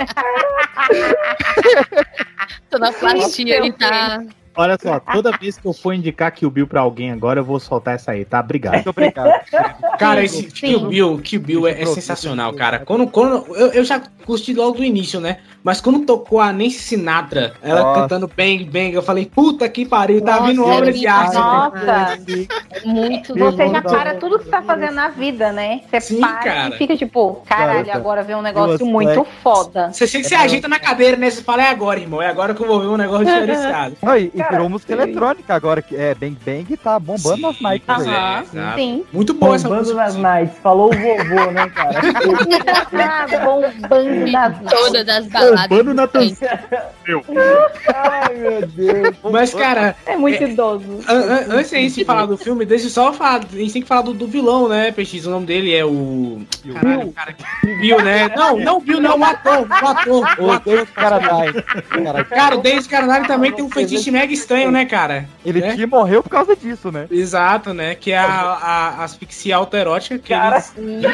[2.70, 4.22] Sonoplastia ele tá.
[4.56, 7.60] Olha só, toda vez que eu for indicar Kill Bill pra alguém agora, eu vou
[7.60, 8.40] soltar essa aí, tá?
[8.40, 8.74] Obrigado.
[8.74, 9.30] Muito obrigado.
[9.98, 12.80] Cara, esse Kill Bill, Kill Bill é, é sensacional, cara.
[12.80, 15.38] Quando, quando eu, eu já curti logo do início, né?
[15.62, 18.00] Mas quando tocou a Nancy Sinatra, ela Nossa.
[18.00, 21.34] cantando Bang Bang, eu falei, puta que pariu, tá Nossa, vindo obra de arte.
[21.34, 22.18] Nossa,
[22.84, 25.82] Muito você já para tudo que você tá fazendo na vida, né?
[25.90, 26.74] Você Sim, para cara.
[26.74, 29.92] e fica tipo, caralho, Garota, agora vem um negócio duas muito foda.
[29.92, 31.28] Você você ajeita na cadeira, né?
[31.28, 33.96] Você fala, é agora, irmão, é agora que eu vou ver um negócio diferenciado.
[34.02, 37.88] Não, e, e virou música eletrônica agora, que é Bang Bang tá bombando nas nights.
[37.88, 38.76] Aham, exato.
[38.78, 39.04] sim.
[39.12, 40.00] Muito bom essa Bombando música.
[40.04, 40.58] nas nights.
[40.62, 42.00] Falou o vovô, né, cara?
[43.88, 45.66] Bombando nas Todas as baladas.
[45.68, 46.36] Bombando na tem.
[47.94, 49.16] Ai, meu Deus.
[49.30, 50.84] Mas, cara, É muito idoso.
[51.08, 53.40] an- an- antes de a gente falar do filme, deixa eu só falar.
[53.52, 55.26] A gente tem que falar do, do vilão, né, PX?
[55.26, 56.42] O nome dele é o.
[56.74, 57.42] Caralho, o cara que.
[57.66, 58.28] O Bill, né?
[58.36, 59.66] Não, não o Bill, não, o ator.
[59.68, 60.26] O ator.
[60.38, 60.86] O O ator.
[60.94, 61.62] Carradine.
[62.04, 63.68] Cara, Cara, o David Carradine também tem um
[64.12, 65.28] mega estranho, né, cara?
[65.44, 65.74] Ele É?
[65.74, 67.06] que morreu por causa disso, né?
[67.10, 67.94] Exato, né?
[67.94, 71.10] Que é a, a asfixia autoerótica que Cara, eles...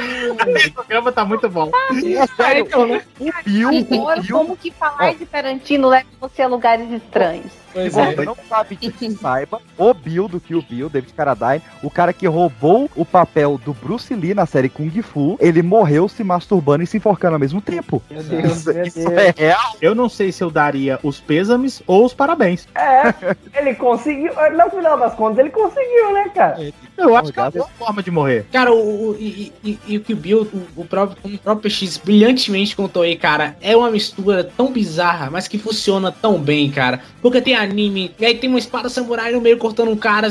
[0.56, 1.70] Esse programa tá muito bom.
[1.92, 3.02] É sério, então, né?
[3.18, 7.65] o Bill, o Agora, Bill, como que falar de Tarantino leva você a lugares estranhos?
[7.76, 8.24] Pois se é.
[8.24, 12.90] não sabe disso, saiba, o Bill do Kill Bill, David Carradine, o cara que roubou
[12.96, 16.96] o papel do Bruce Lee na série Kung Fu, ele morreu se masturbando e se
[16.96, 18.02] enforcando ao mesmo tempo.
[18.10, 19.12] Meu Deus, Isso, meu isso Deus.
[19.12, 19.76] é real.
[19.80, 22.66] Eu não sei se eu daria os pêsames ou os parabéns.
[22.74, 23.14] É,
[23.58, 26.58] Ele conseguiu, no final das contas, ele conseguiu, né, cara?
[26.96, 28.46] Eu acho que é a melhor forma de morrer.
[28.50, 31.70] Cara, o, o- e, e- e o que o Bill, o, o próprio, o próprio
[31.70, 36.70] PX brilhantemente contou aí, cara, é uma mistura tão bizarra, mas que funciona tão bem,
[36.70, 37.00] cara.
[37.20, 40.28] Porque tem anime, e aí tem uma espada samurai no meio cortando um cara,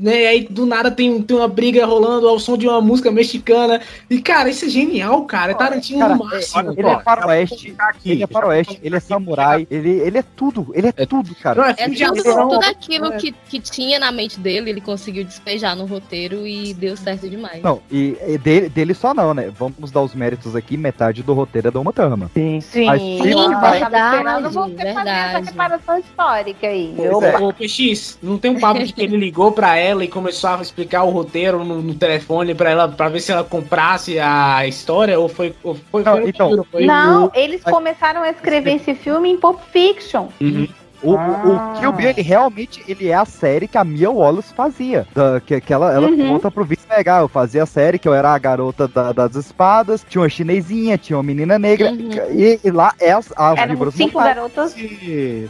[0.00, 0.22] né?
[0.22, 3.80] E aí do nada tem, tem uma briga rolando ao som de uma música mexicana.
[4.08, 5.52] E, cara, isso é genial, cara.
[5.52, 6.74] É Tarantino Cara, no máximo.
[6.76, 11.06] ele é faroeste, ele é faroeste, ele é samurai, ele, ele é tudo, ele é
[11.06, 11.74] tudo, cara.
[11.76, 16.46] É tudo, tudo aquilo que, que tinha na mente dele, ele conseguiu despejar no roteiro
[16.46, 17.62] e deu certo demais.
[17.62, 19.52] Não, e, e dele, dele só não, né?
[19.56, 22.28] Vamos dar os méritos aqui, metade do roteiro é da Uma Thurman.
[22.34, 24.50] Sim, Sim, Aí, eu sim, tava verdade, esperando
[26.50, 26.94] histórica aí.
[26.98, 30.50] Ô, ô, PX, não tem um papo de que ele ligou pra ela e começou
[30.50, 34.66] a explicar o roteiro no, no telefone pra ela para ver se ela comprasse a
[34.66, 38.30] história ou foi ou foi, foi no então, livro, foi Não, no- eles começaram a
[38.30, 40.28] escrever esse filme em Pulp Fiction.
[41.02, 44.54] O, o, o Kill Bill, ele realmente ele é a série que a Mia Wallace
[44.54, 45.06] fazia.
[45.14, 46.28] Da, que, que ela, ela Uhum.
[46.32, 47.20] conta pro Vince pegar.
[47.20, 50.96] Eu fazia a série que eu era a garota da- das espadas, tinha uma chinesinha,
[50.98, 51.90] tinha uma menina negra.
[51.90, 54.34] E, e lá é as, as Eram víboras cinco mortais.
[54.36, 54.74] garotas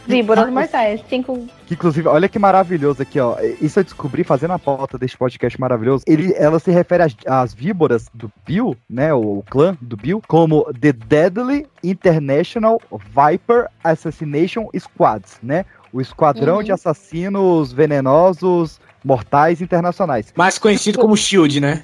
[0.07, 1.01] víboras mortais.
[1.09, 1.47] Cinco.
[1.65, 3.37] Que inclusive, olha que maravilhoso aqui, ó.
[3.61, 6.03] Isso eu descobri fazendo a pauta desse podcast maravilhoso.
[6.07, 9.13] Ele, ela se refere às, às víboras do Bill, né?
[9.13, 15.65] O, clã do Bill, como The Deadly International Viper Assassination Squads, né?
[15.91, 16.63] O esquadrão Uhum.
[16.63, 20.33] de assassinos venenosos mortais internacionais.
[20.35, 21.83] Mais conhecido como Shield, né?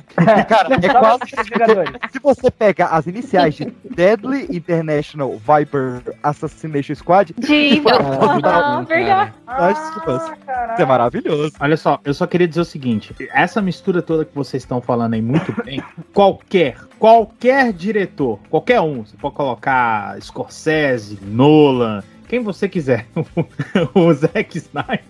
[0.50, 1.22] Cara, é quase.
[2.12, 7.82] Se você pegar as iniciais de Deadly International Viper Assassination Squad, foi-
[8.44, 9.34] Ah, verdade.
[10.04, 10.32] Fosse.
[10.74, 11.54] Isso é maravilhoso.
[11.60, 15.14] Olha só, eu só queria dizer o seguinte: essa mistura toda que vocês estão falando
[15.14, 15.82] aí muito bem,
[16.14, 23.06] qualquer, qualquer diretor, qualquer um, você pode colocar Scorsese, Nolan, quem você quiser,
[23.94, 25.04] o Zack Snyder,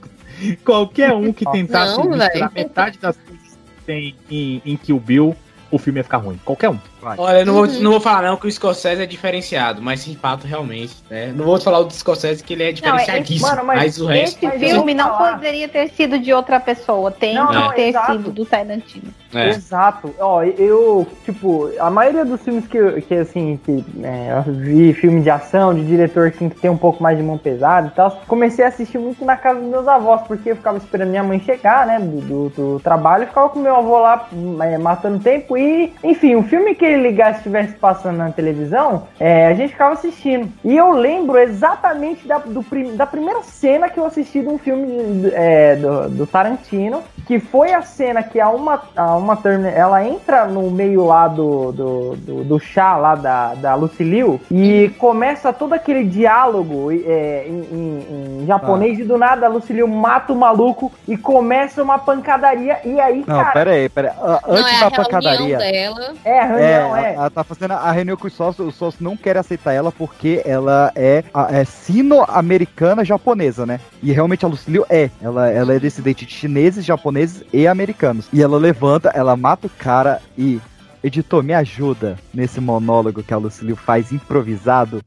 [0.57, 2.09] qualquer um que tentasse Não,
[2.53, 5.35] metade das coisas que tem em, em Kill Bill,
[5.69, 6.39] o filme ia ficar ruim.
[6.43, 6.79] Qualquer um.
[7.17, 7.79] Olha, eu não vou, Uhum.
[7.81, 11.33] não vou falar não que o Scorsese é diferenciado, mas sim, fato realmente, né?
[11.35, 14.45] Não vou falar o do Scorsese que ele é diferenciadíssimo, mano, mas, mas o resto...
[14.45, 17.11] Esse filme não poderia ter sido de outra pessoa.
[17.11, 18.11] Tem Não, que não, ter exato.
[18.13, 19.13] sido do Tarantino.
[19.33, 19.49] É.
[19.49, 20.13] Exato.
[20.19, 24.93] Ó, eu, tipo, a maioria dos filmes que, eu- que assim, que é, eu vi
[24.93, 27.91] filme de ação, de diretor assim, que tem um pouco mais de mão pesada e
[27.91, 31.23] tal, comecei a assistir muito na casa dos meus avós, porque eu ficava esperando minha
[31.23, 34.27] mãe chegar, né, do, do, do trabalho, e ficava com meu avô lá
[34.65, 39.47] é, matando tempo e, enfim, o filme que ele ligasse estivesse passando na televisão, é,
[39.47, 40.49] a gente ficava assistindo.
[40.63, 42.65] E eu lembro exatamente da, do
[42.95, 47.71] da primeira cena que eu assisti de um filme é, do, do Tarantino, que foi
[47.73, 52.15] a cena que a uma, a uma Turner, ela entra no meio lá do, do,
[52.17, 57.61] do, do chá lá da, da Lucy Liu e começa todo aquele diálogo é, em,
[57.71, 61.99] em- em japonês e do nada a Lucy Liu mata o maluco e começa uma
[61.99, 63.51] pancadaria e aí, Não, cara...
[63.51, 64.15] pera aí, pera aí.
[64.21, 65.57] Ah, Não, Antes é a da reunião pancadaria.
[65.57, 66.13] dela.
[66.25, 67.13] É, a É, reunião, ela, é.
[67.15, 70.41] ela tá fazendo a reunião com os sócios, os sócios não querem aceitar ela porque
[70.45, 73.79] ela é, a- é sino-americana japonesa, né?
[74.01, 75.09] E realmente a Lucille é.
[75.21, 78.27] Ela, ela é descendente de chineses, japoneses e americanos.
[78.33, 80.59] E ela levanta, ela mata o cara e.
[81.03, 85.01] Editor, me ajuda nesse monólogo que a Lucille faz improvisado.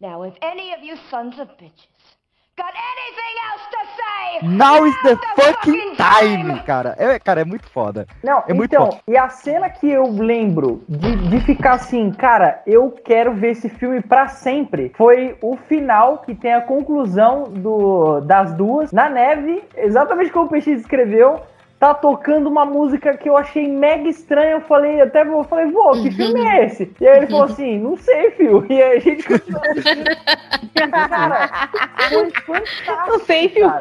[0.00, 1.86] Now, if any of you sons of bitches
[2.56, 3.77] got anything else to
[4.42, 6.94] Now is the fucking time, cara.
[6.98, 8.06] É, cara, é muito foda.
[8.22, 9.02] Não, é muito então, foda.
[9.06, 13.68] e a cena que eu lembro de, de ficar assim, cara, eu quero ver esse
[13.68, 19.62] filme pra sempre, foi o final que tem a conclusão do, das duas na neve,
[19.76, 21.40] exatamente como o Peixe descreveu.
[21.78, 24.52] Tá tocando uma música que eu achei mega estranha.
[24.52, 26.92] Eu falei, até eu falei, vô, que filme é esse?
[27.00, 28.66] E aí ele falou assim, não sei, filho.
[28.68, 30.10] E aí a gente continuou assistindo.
[30.98, 31.70] Cara,
[32.10, 33.08] foi fantástico.
[33.08, 33.72] Não sei, filho.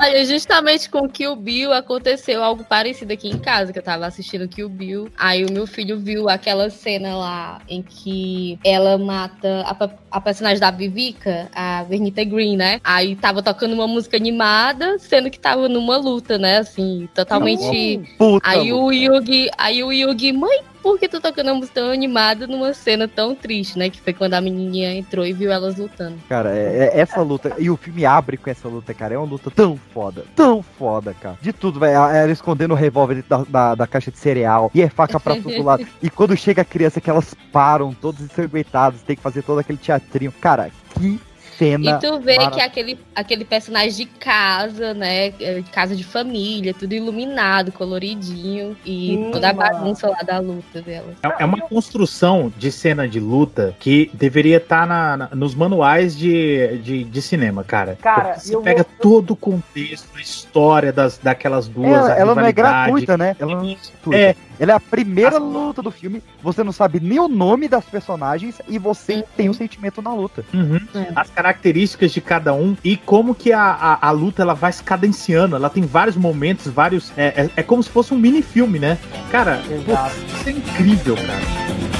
[0.00, 4.48] Olha, justamente com Kill Bill aconteceu algo parecido aqui em casa, que eu tava assistindo
[4.48, 5.08] Kill Bill.
[5.16, 10.58] Aí o meu filho viu aquela cena lá em que ela mata a, a personagem
[10.58, 12.80] da Vivica, a Vernita Green, né?
[12.82, 16.58] Aí tava tocando uma música animada, sendo que tava numa luta, né?
[16.58, 18.00] Assim, totalmente.
[18.18, 21.90] Puta aí o Yugi, aí o Yugi, mãe, por que tu tocando uma música tão
[21.90, 23.88] animada numa cena tão triste, né?
[23.88, 26.16] Que foi quando a menininha entrou e viu elas lutando.
[26.28, 27.54] Cara, é, é essa luta.
[27.58, 29.14] E o filme abre com essa luta, cara.
[29.14, 30.24] É uma luta tão foda.
[30.36, 31.38] Tão foda, cara.
[31.40, 31.94] De tudo, velho.
[31.94, 34.70] Ela escondendo o revólver da, da, da caixa de cereal.
[34.74, 35.86] E é faca pra todo lado.
[36.02, 39.78] E quando chega a criança que elas param, todas ensanguentadas, tem que fazer todo aquele
[39.78, 40.32] teatrinho.
[40.32, 41.18] Cara, que
[41.58, 41.90] cena.
[41.90, 45.28] E tu vê mara- que é aquele, aquele personagem de casa, né?
[45.40, 48.76] é, Casa de família, tudo iluminado, coloridinho.
[48.84, 51.14] E Sim, toda a bagunça lá da luta dela.
[51.22, 56.16] É é uma construção de cena de luta que deveria estar na, na- nos manuais
[56.16, 57.96] de, de, de cinema, cara.
[58.00, 61.88] Cara, Porque você pega todo o contexto, a história das, daquelas duas.
[61.90, 63.36] Ela, ela não é gratuita, né?
[63.38, 64.16] Ela não é gratuita.
[64.16, 64.36] É.
[64.58, 66.22] Ela é a primeira luta do filme.
[66.42, 70.44] Você não sabe nem o nome das personagens e você tem um sentimento na luta.
[70.52, 70.80] Uhum.
[71.14, 74.82] As características de cada um e como que a, a, a luta ela vai se
[74.82, 75.56] cadenciando.
[75.56, 77.12] Ela tem vários momentos, vários.
[77.16, 78.98] É, é, é como se fosse um mini filme, né?
[79.30, 79.92] Cara, pô,
[80.36, 81.93] isso é incrível, cara.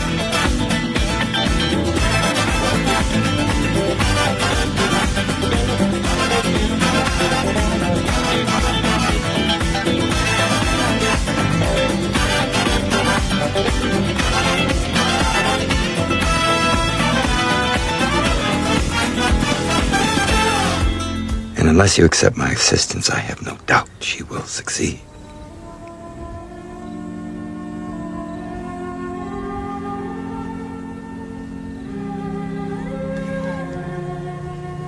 [21.65, 25.01] And unless you accept my assistance, I have no doubt she will succeed.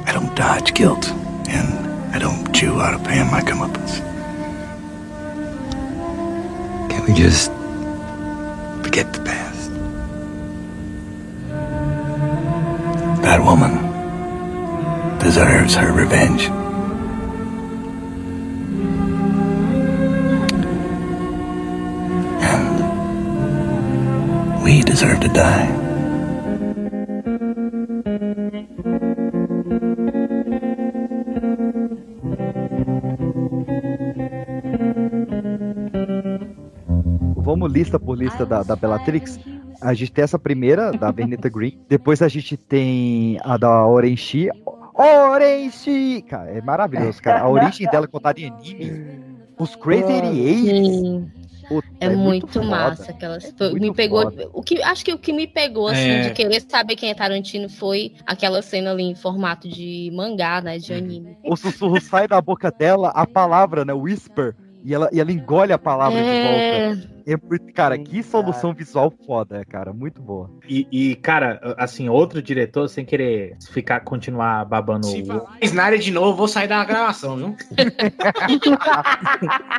[0.04, 1.08] I don't dodge guilt,
[1.48, 4.00] and I don't chew out of paying my comeuppance.
[6.90, 7.50] Can we just
[8.84, 9.70] forget the past?
[13.22, 16.50] That woman deserves her revenge.
[24.66, 25.68] We deserve to die.
[37.36, 39.38] Vamos lista por lista da, da Bellatrix.
[39.80, 41.78] A gente tem essa primeira, da Bernetta Green.
[41.88, 44.48] Depois a gente tem a da Orenchi.
[44.94, 46.24] Orenchi!
[46.28, 47.42] Cara, é maravilhoso, cara.
[47.42, 49.46] A origem dela contada em anime.
[49.58, 51.35] Os Crazy 88.
[51.68, 52.64] Puta, É, muito, foda.
[52.66, 53.44] massa aquelas.
[53.44, 54.22] É me muito pegou.
[54.22, 54.48] foda.
[54.52, 56.20] O que acho que o que me pegou assim É.
[56.28, 60.74] de querer saber quem é Tarantino foi aquela cena ali em formato de mangá, né,
[60.74, 60.78] Uhum.
[60.78, 61.36] de anime.
[61.44, 63.92] O sussurro sai da boca dela, a palavra, né?
[63.92, 64.54] Whisper.
[64.84, 66.90] E ela, e ela engole a palavra É.
[66.94, 67.15] de volta.
[67.26, 67.36] É
[67.72, 69.92] cara, que solução visual foda, cara.
[69.92, 70.48] Muito boa.
[70.68, 75.98] E, e, cara, assim, outro diretor, sem querer ficar, continuar babando Se o falar Snyder
[75.98, 77.56] de novo, vou sair da gravação, viu?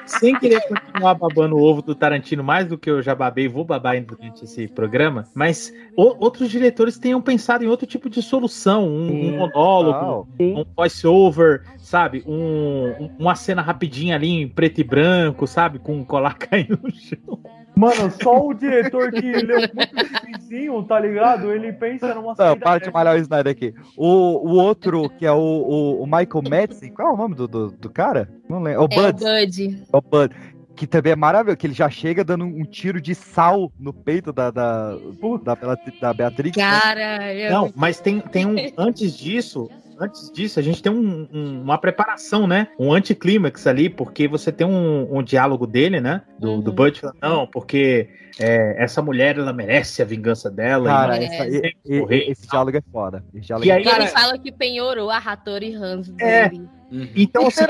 [0.06, 3.64] sem querer continuar babando o ovo do Tarantino mais do que eu já babei, vou
[3.64, 8.22] babar ainda durante esse programa, mas o- outros diretores tenham pensado em outro tipo de
[8.22, 12.24] solução, um, um monólogo, um voice-over, sabe?
[12.28, 15.80] Um, um- uma cena rapidinha ali em preto e branco, sabe?
[15.80, 17.37] Com um colar caindo no chão.
[17.78, 21.52] Mano, só o diretor que leu muito vizinho, tá ligado?
[21.52, 23.74] Ele pensa numa Não, saída para de malhar o Snyder aqui.
[23.95, 27.48] O, o outro, que é o, o, o Michael Madsen, qual é o nome do,
[27.48, 28.30] do, do cara?
[28.49, 28.82] Não lembro.
[28.82, 29.24] É o É o Bud.
[29.24, 29.84] Bud.
[29.94, 30.36] É o Bud.
[30.76, 34.32] Que também é maravilhoso, que ele já chega dando um tiro de sal no peito
[34.32, 34.91] da, da,
[35.44, 35.56] da,
[36.02, 36.56] da Beatrix.
[36.56, 36.64] né?
[36.64, 38.56] Cara, é Não, muito- mas tem, tem um.
[38.78, 39.70] Antes disso.
[39.99, 42.68] Antes disso, a gente tem um- um- uma preparação, né?
[42.80, 46.22] Um anticlímax ali, porque você tem um, um diálogo dele, né?
[46.40, 48.07] Do, do Bud falando, não, porque
[48.40, 50.88] é, essa mulher, ela merece a vingança dela.
[50.88, 53.26] Cara, e- essa- e- e- e- esse diálogo é foda.
[53.34, 56.49] Esse diálogo E é aí, ele fala que penhorou a Hattori Hans É.
[56.90, 57.12] dele.
[57.16, 57.66] Então, assim,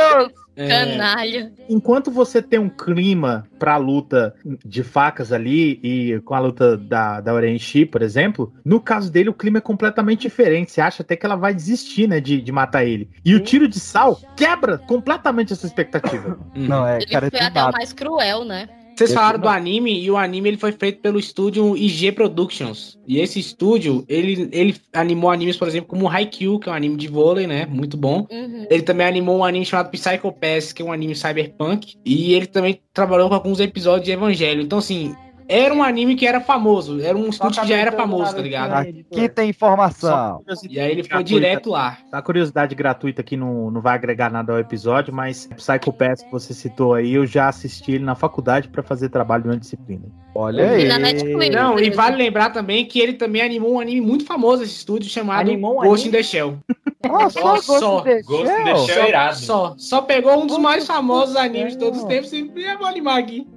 [0.56, 1.52] Canalha.
[1.70, 4.34] enquanto você tem um clima pra luta
[4.66, 9.30] de facas ali e com a luta da, da Orenchi, por exemplo, no caso dele
[9.30, 10.72] o clima é completamente diferente.
[10.72, 13.10] Você acha até que ela vai desistir, né, de, de matar ele.
[13.24, 16.40] E o tiro de sal quebra completamente essa expectativa.
[16.56, 18.68] Não, é, Ele foi até o mais cruel, né?
[18.98, 22.98] Vocês falaram do anime e o anime ele foi feito pelo estúdio IG Productions.
[23.08, 26.98] E esse estúdio, ele, ele animou animes, por exemplo, como Haikyuu, que é um anime
[26.98, 27.68] de vôlei, né?
[27.68, 28.26] Muito bom.
[28.32, 28.66] Uhum.
[28.70, 31.96] Ele também animou um anime chamado Psycho Pass, que é um anime cyberpunk.
[32.04, 34.64] E ele também trabalhou com alguns episódios de Evangelho.
[34.64, 35.16] Então, assim,
[35.48, 37.02] era um anime que era famoso.
[37.02, 38.74] Era um estúdio que já era famoso, tá ligado?
[38.74, 40.44] Aqui tem informação.
[40.70, 41.24] E aí ele foi Gratuita.
[41.24, 41.98] direto lá.
[42.12, 46.32] A curiosidade gratuita aqui não, não vai agregar nada ao episódio, mas Psycho Pass que
[46.32, 50.04] você citou aí, eu já assisti ele na faculdade pra fazer trabalho de uma disciplina.
[50.36, 50.88] Olha aí.
[50.88, 51.56] Netflix.
[51.56, 55.10] Não, e vale lembrar também que ele também animou um anime muito famoso esse estúdio
[55.10, 56.12] chamado Animou um Ghost in anime?
[56.12, 56.58] the Shell.
[57.10, 58.88] Ah, só Ghost in the Ghost in the Shell?
[58.88, 59.34] Shell é.
[59.34, 62.88] Só, só pegou um dos mais famosos animes de todos os tempos e eu vou
[62.88, 63.48] animar aqui.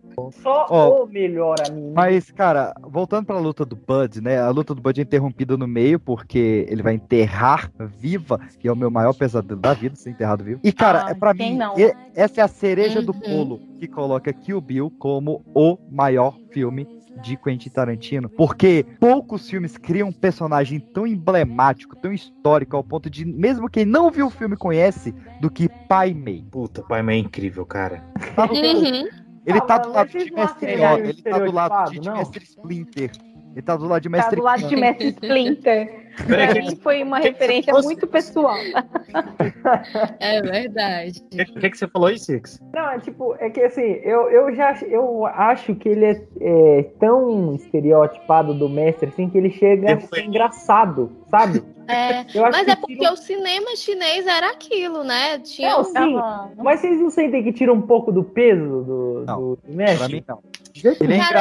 [0.43, 1.93] Só Ó, o melhor anime.
[1.95, 4.39] Mas, cara, voltando pra luta do Bud, né?
[4.39, 8.73] A luta do Bud é interrompida no meio, porque ele vai enterrar viva, que é
[8.73, 10.61] o meu maior pesadelo da vida, ser enterrado vivo.
[10.63, 11.93] E, cara, Ah, é pra mim, não, né?
[12.15, 13.21] essa é a cereja do Uhum.
[13.29, 16.87] bolo que coloca Kill Bill como o maior filme
[17.23, 23.11] de Quentin Tarantino, porque poucos filmes criam um personagem tão emblemático, tão histórico, ao ponto
[23.11, 26.45] de, mesmo quem não viu o filme conhece, do que Pai Mei.
[26.51, 28.03] Puta, Pai Mei é incrível, cara.
[28.39, 29.07] Uhum.
[29.47, 32.11] Ele tá do lado de Mestre Yoda, ele tá do lado de?
[32.11, 33.11] Mestre Splinter.
[33.53, 36.00] Ele tá do lado de Tá Mestre do lado de Mestre Splinter.
[36.27, 38.57] Pra mim foi uma referência muito pessoal.
[40.21, 41.21] É verdade.
[41.33, 42.61] O que, que, que você falou aí, Six?
[42.75, 46.83] Não, é tipo, é que assim, eu, eu já eu acho que ele é, é
[46.99, 51.63] tão estereotipado do mestre assim que ele chega a ser engraçado, sabe?
[51.89, 55.39] É, Eu acho mas que é porque o cinema chinês era aquilo, né?
[55.41, 56.15] Tinha Não, um- sim,
[56.57, 59.99] mas vocês não sentem que tira um pouco do peso do, do, do mestre?
[59.99, 60.50] Pra mim, não.
[60.85, 61.19] Ele é.
[61.19, 61.41] Cara,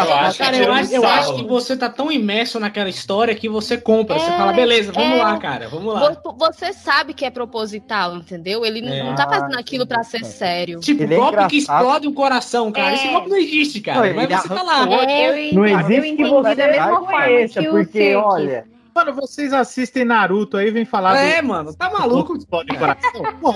[0.57, 4.19] eu acho, eu acho que você tá tão imerso naquela história que você compra.
[4.19, 5.23] você É, fala, beleza, vamos é.
[5.23, 6.09] lá, cara, vamos lá.
[6.23, 8.65] Vo- Você sabe que é proposital, entendeu?
[8.65, 9.03] Ele É.
[9.03, 10.79] não tá fazendo aquilo pra ser sério.
[10.79, 12.91] Tipo, Ele é golpe que explode o coração, cara.
[12.91, 12.93] É.
[12.95, 14.07] Esse golpe não existe, cara.
[14.07, 14.83] Não, mas você tá lá.
[15.03, 18.65] É, Não eu existe que entendi você da mesma o porque, olha...
[18.93, 22.35] Mano, vocês assistem Naruto aí, vem falar É, mano, tá maluco?
[22.35, 23.11] Explode o coração.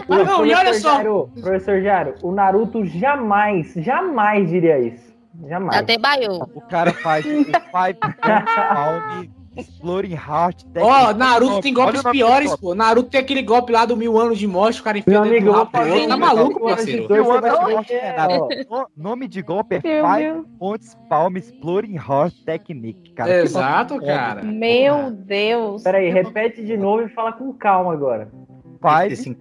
[0.08, 0.94] Não, e olha professor só.
[0.96, 5.13] Jairo, professor Jaro, o Naruto jamais, jamais diria isso.
[5.48, 5.80] Jamais.
[5.80, 6.50] Até baiou.
[6.54, 7.30] O cara faz o
[7.72, 10.66] Five Pound Exploring Heart.
[10.78, 12.74] Ó, Naruto tem golpes piores, pô.
[12.74, 15.54] Naruto tem aquele golpe lá do mil anos de morte, o cara enfia Meu dentro
[15.54, 16.08] amigo, eu.
[16.08, 17.08] Tá maluco, parceiro?
[17.08, 17.94] Mil anos de morte
[18.98, 20.48] nome de golpe é Meu Five.
[20.58, 23.42] Pontes Palm Exploring Heart Technique, cara.
[23.42, 24.44] Exato, cara.
[24.44, 25.84] Meu Deus.
[25.84, 28.32] Peraí, repete de novo e fala com calma agora.
[28.82, 29.38] Five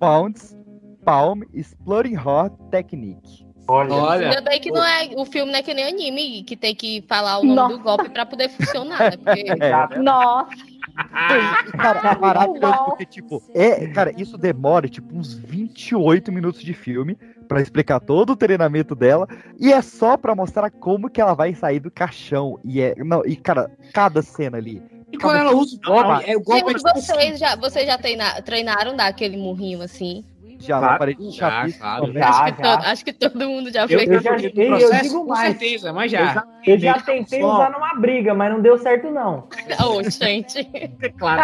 [0.00, 0.56] Pounds
[1.04, 3.51] Palm Exploring Heart Technique.
[3.68, 4.28] Olha.
[4.28, 7.02] Ainda bem que não é, o filme não é que nem anime, que tem que
[7.08, 7.76] falar o nome Nossa.
[7.76, 9.16] do golpe pra poder funcionar, né?
[9.16, 10.50] Porque É, Nossa.
[11.78, 12.84] Cara, é maravilhoso Não.
[12.84, 17.16] porque, tipo, é, cara, isso demora, tipo, uns 28 minutos de filme
[17.48, 19.26] pra explicar todo o treinamento dela
[19.58, 22.58] e é só pra mostrar como que ela vai sair do caixão.
[22.64, 24.82] E é, não, e cara, cada cena ali.
[25.10, 27.96] E quando ela usa o golpe, é o golpe é tipo vocês já, vocês já
[27.98, 30.24] treina- treinaram dar aquele murrinho assim?
[30.66, 30.92] Já Claro.
[30.92, 32.12] na parede de Já, chapisco claro.
[32.12, 34.02] Já, acho, que todo, acho que todo mundo já fez.
[34.02, 35.40] eu eu, já- já, eu- digo com mais.
[35.58, 36.34] certeza, mas Eu já.
[36.34, 39.48] já, eu já tentei Só- usar numa briga, mas não deu certo, não.
[39.86, 40.68] Ô, gente.
[41.00, 41.42] É claro.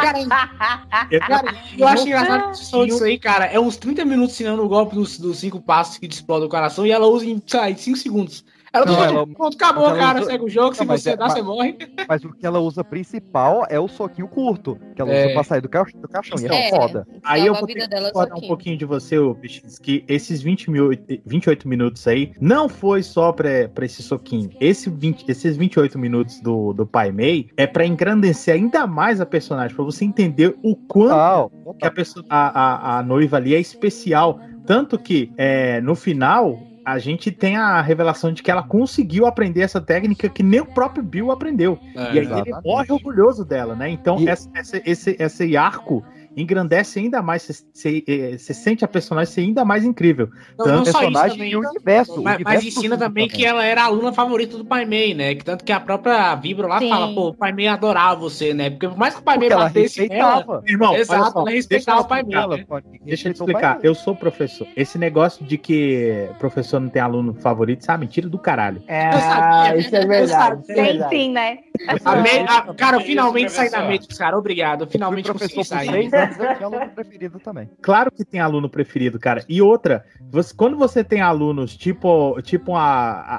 [1.11, 3.47] Eu- Cara, eu acho engraçado disso aí, cara.
[3.47, 6.87] É uns 30 minutos ensinando o golpe dos, dos cinco passos que explode o coração
[6.87, 7.43] e ela usa em
[7.77, 8.45] 5 segundos.
[8.73, 10.19] Ela Não, ela- pronto, acabou, ela cara.
[10.21, 10.75] usou- Segue o jogo.
[10.75, 11.77] Se Não, mas você é- dá, mas- você morre.
[12.09, 15.25] Mas o que ela usa principal é o soquinho curto, que ela É.
[15.27, 16.39] usa pra sair do, ca do caixão.
[16.39, 16.71] E é, É.
[16.71, 17.07] foda.
[17.25, 20.91] Aí eu vou discordar um pouquinho de você, ô PX, que esses 20 mil,
[21.25, 24.51] 28 minutos aí não foi só pra, pra esse soquinho.
[24.61, 29.27] Esse 20 esses 28 minutos do, do Pai Mei é pra engrandecer ainda mais a
[29.27, 32.49] personagem, pra você entender o quanto Total, que a, pessoa, a,
[32.97, 34.39] a, a noiva ali é especial.
[34.67, 36.59] Tanto que é, no final
[36.93, 40.67] a gente tem a revelação de que ela conseguiu aprender essa técnica que nem o
[40.67, 41.79] próprio Bill aprendeu.
[41.95, 42.65] É, e aí ele exatamente.
[42.65, 43.91] morre orgulhoso dela, né?
[43.91, 46.05] Então E- essa- essa- esse, esse arco
[46.43, 47.43] engrandece ainda mais.
[47.75, 50.29] Você sente a personagem ser ainda mais incrível.
[50.59, 51.53] Não, Tanto não personagem também.
[51.53, 52.13] e o universo.
[52.21, 54.85] o Mas, mas universo ensina do também que ela era a aluna favorita do Pai
[54.85, 55.35] Mei, né?
[55.35, 56.89] Que tanto que a própria Vibra lá Sim.
[56.89, 58.71] fala, pô, o Pai Mei adorava você, né?
[58.71, 60.63] Porque por mais que o Pai Mei ela batesse nela, respeitava.
[60.67, 62.39] Irmão, Exato, só, ela respeitava deixa eu o Pai Mei.
[62.39, 62.83] explicar.
[62.93, 62.99] né?
[63.05, 63.79] Deixa eu o explicar.
[63.83, 64.67] Eu sou professor.
[64.77, 68.07] Esse negócio de que professor não tem aluno favorito, sabe?
[68.07, 68.83] Mentira do caralho.
[68.87, 70.63] É, Eu sabia, isso é verdade.
[70.69, 71.15] é Tem verdade.
[71.17, 71.59] sim, né?
[72.05, 73.81] A me- a- cara, eu finalmente saí da.
[73.83, 74.37] Matrix, cara.
[74.37, 74.83] Obrigado.
[74.85, 76.11] Eu finalmente professor consegui sair.
[76.11, 77.71] seis anos, eu tinha aluno preferido também.
[77.81, 79.45] Claro que tem aluno preferido, cara.
[79.49, 83.37] E outra, você- quando você tem alunos tipo, tipo a, a,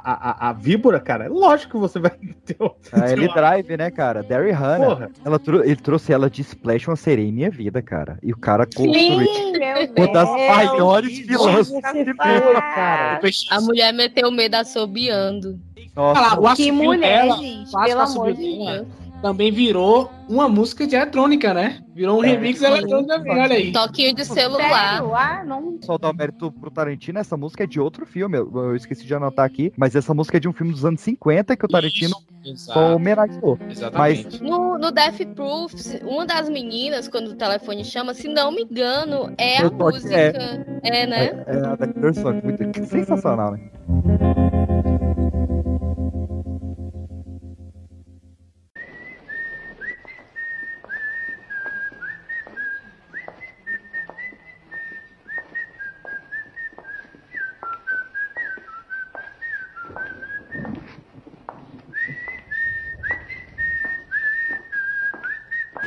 [0.47, 2.11] a, a víbora, cara, é lógico que você vai
[2.45, 2.55] ter.
[2.61, 4.23] um- A ter Ellie uma- Drive, né, cara?
[4.23, 4.85] Derry Hannah.
[4.85, 5.11] Porra.
[5.25, 8.17] Ela trou- ele trouxe ela de Splash uma sereia em minha vida, cara.
[8.23, 9.17] E o cara construiu
[9.97, 10.47] uma das Deus.
[10.47, 11.71] maiores vilãs.
[13.51, 15.59] A mulher meteu o medo assobiando.
[15.95, 17.75] Nossa, lá, o Que mulher, dela, gente.
[17.75, 18.87] o Pelo amor de Deus.
[19.21, 21.81] Também virou uma música de eletrônica, né?
[21.93, 23.71] Virou um remix eletrônico também, olha aí.
[23.71, 24.93] Toquinho de celular.
[24.93, 25.15] Sério?
[25.15, 25.77] Ah, não.
[25.81, 28.37] só dar o mérito pro Tarantino, essa música é de outro filme.
[28.37, 31.01] Eu, eu esqueci de anotar aqui, mas essa música é de um filme dos anos
[31.01, 33.57] 50 que o Tarantino Isso, só homenageou.
[33.69, 34.41] exatamente.
[34.41, 35.73] No, no Death Proof,
[36.03, 39.87] uma das meninas, quando o telefone chama, se não me engano, é a Eu tô
[39.87, 40.15] aqui, música.
[40.15, 40.65] é.
[40.83, 41.25] É, né?
[41.47, 43.59] É, é a Killer Song, muito sensacional, né?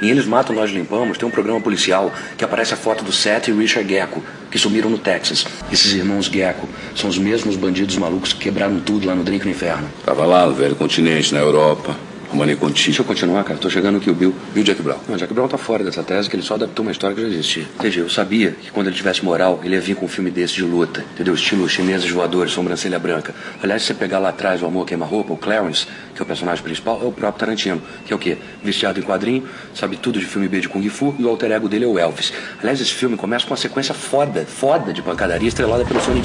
[0.02, 3.46] Em Eles Matam, Nós Limpamos, tem um programa policial que aparece a foto do Seth
[3.46, 4.20] e Richard Gecko,
[4.50, 5.46] que sumiram no Texas.
[5.70, 9.52] Esses irmãos Gecko são os mesmos bandidos malucos que quebraram tudo lá no Drink no
[9.52, 9.88] Inferno.
[10.04, 11.96] Tava lá no velho continente, na Europa.
[12.32, 12.86] Armando contigo.
[12.86, 13.58] Deixa eu continuar, cara.
[13.58, 14.34] Tô chegando aqui o Bill.
[14.54, 14.98] Bill Jack Brown.
[15.06, 17.28] Não, Jack Brown tá fora dessa tese, que ele só adaptou uma história que já
[17.28, 17.64] existia.
[17.78, 17.98] Entendi.
[17.98, 20.62] Eu sabia que quando ele tivesse moral, ele ia vir com um filme desse de
[20.62, 21.04] luta.
[21.12, 21.34] Entendeu?
[21.34, 23.34] Estilo chineses voadores, sobrancelha branca.
[23.62, 26.62] Aliás, se você pegar lá atrás o Amor Queima-Roupa, o Clarence, que é o personagem
[26.62, 27.82] principal, é o próprio Tarantino.
[28.06, 28.38] Que é o quê?
[28.62, 31.68] Viciado em quadrinho, sabe tudo de filme B de Kung Fu, e o alter ego
[31.68, 32.32] dele é o Elvis.
[32.60, 36.22] Aliás, esse filme começa com uma sequência foda, foda de pancadaria estrelada pelo Sonny.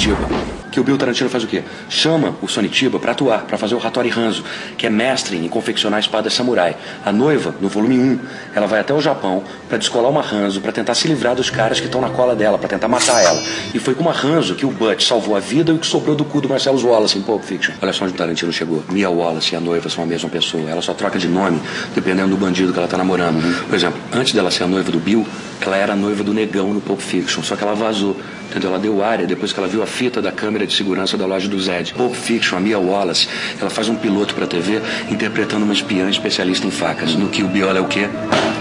[0.72, 1.64] Que o Bill Tarantino faz o quê?
[1.90, 4.44] Chama o Sonny Tiba pra atuar, pra fazer o Hattori Hanzo,
[4.78, 6.76] que é mestre em confeccionar espadas samurai.
[7.04, 8.20] A noiva, no volume 1,
[8.54, 11.80] ela vai até o Japão pra descolar uma Hanzo, pra tentar se livrar dos caras
[11.80, 13.42] que estão na cola dela, pra tentar matar ela.
[13.74, 16.16] E foi com uma Hanzo que o Butch salvou a vida e o que sobrou
[16.16, 17.74] do cu do Marcelo Wallace em Pulp Fiction.
[17.82, 18.84] Olha só onde o Tarantino chegou.
[18.90, 20.70] Mia Wallace e a noiva são a mesma pessoa.
[20.70, 21.62] Ela só troca de nome
[21.94, 23.42] dependendo do bandido que ela tá namorando.
[23.68, 25.26] Por exemplo, antes dela ser a noiva do Bill,
[25.66, 28.16] ela era noiva do negão no Pulp Fiction, só que ela vazou.
[28.50, 28.70] Entendeu?
[28.70, 31.48] Ela deu área depois que ela viu a fita da câmera de segurança da loja
[31.48, 31.94] do Zed.
[31.94, 33.28] Pulp Fiction, a Mia Wallace,
[33.60, 37.14] ela faz um piloto pra TV interpretando uma espiã especialista em facas.
[37.16, 38.10] No que o Bill ela é o quê?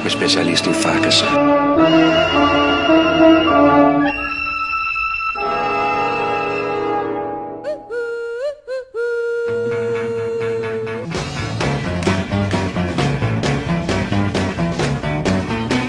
[0.01, 1.23] Uma especialista em facas.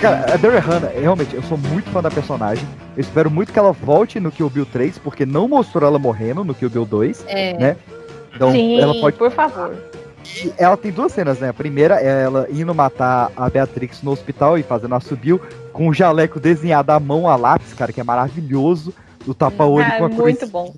[0.08, 2.66] Cara, a Daryl Hannah, realmente, eu sou muito fã da personagem.
[2.96, 6.46] Eu espero muito que ela volte no Kill Bill 3, porque não mostrou ela morrendo
[6.46, 7.54] no Kill Bill 2, É.
[7.58, 7.76] né?
[8.34, 9.76] Então, Sim, ela pode por favor.
[10.24, 11.50] E ela tem duas cenas, né?
[11.50, 15.42] A primeira é ela indo matar a Beatrix no hospital e fazendo a subiu
[15.74, 18.94] com o jaleco desenhado à mão a lápis, cara, que é maravilhoso.
[19.26, 20.22] O tapa-olho Ah, com a cruz.
[20.22, 20.74] muito bom.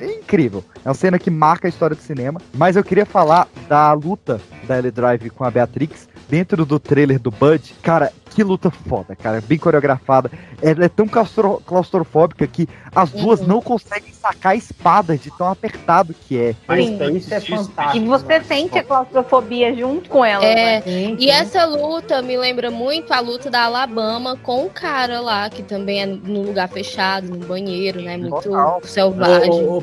[0.00, 0.64] É incrível.
[0.82, 2.40] É uma cena que marca a história do cinema.
[2.54, 7.18] Mas eu queria falar da luta da Ellie Drive com a Beatrix dentro do trailer
[7.18, 7.74] do Bud.
[7.82, 9.40] Cara, que luta foda, cara.
[9.40, 10.30] Bem coreografada.
[10.60, 13.46] Ela é tão claustro- claustrofóbica que as duas Uhum.
[13.46, 16.54] não conseguem sacar a espada de tão apertado que é.
[16.74, 17.16] Sim.
[17.16, 17.96] Isso é fantástico.
[17.96, 20.44] E você sente a claustrofobia junto com ela.
[20.44, 21.16] É, né?
[21.18, 25.62] e essa luta me lembra muito a luta da Alabama com o cara lá, que
[25.62, 28.16] também é no lugar fechado, no banheiro, né?
[28.16, 28.42] Muito
[28.84, 29.50] selvagem.
[29.50, 29.82] O, o, o o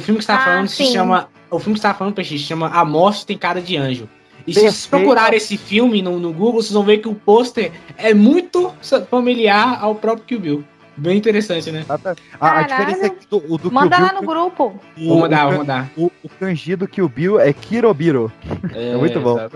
[0.00, 0.92] filme que você tá Ah, falando se sim.
[0.92, 1.28] chama.
[1.50, 4.08] O filme que você tá falando, PX, se chama A Morte Tem Cara de Anjo.
[4.46, 4.72] E se Perfeito.
[4.72, 8.72] vocês procurarem esse filme no, no Google, vocês vão ver que o pôster é muito
[9.10, 10.64] familiar ao próprio Kill Bill.
[10.96, 11.84] Bem interessante, né?
[11.88, 11.98] A, a
[12.38, 12.68] Caralho.
[12.68, 14.80] diferença é que do, o do Manda Kill lá Bill, no grupo.
[14.96, 15.90] Vou mandar, o, vou mandar.
[15.96, 18.30] O, o kanji do Kill Bill é Kirobiro.
[18.74, 19.38] É, muito bom.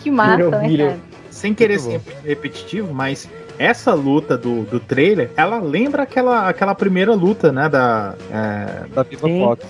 [0.00, 1.00] Que massa, Virou, né?
[1.30, 3.28] Sem querer ser repetitivo, mas
[3.58, 8.14] essa luta do, do trailer, ela lembra aquela, aquela primeira luta, né, da...
[8.32, 9.66] É, da Viva Fox.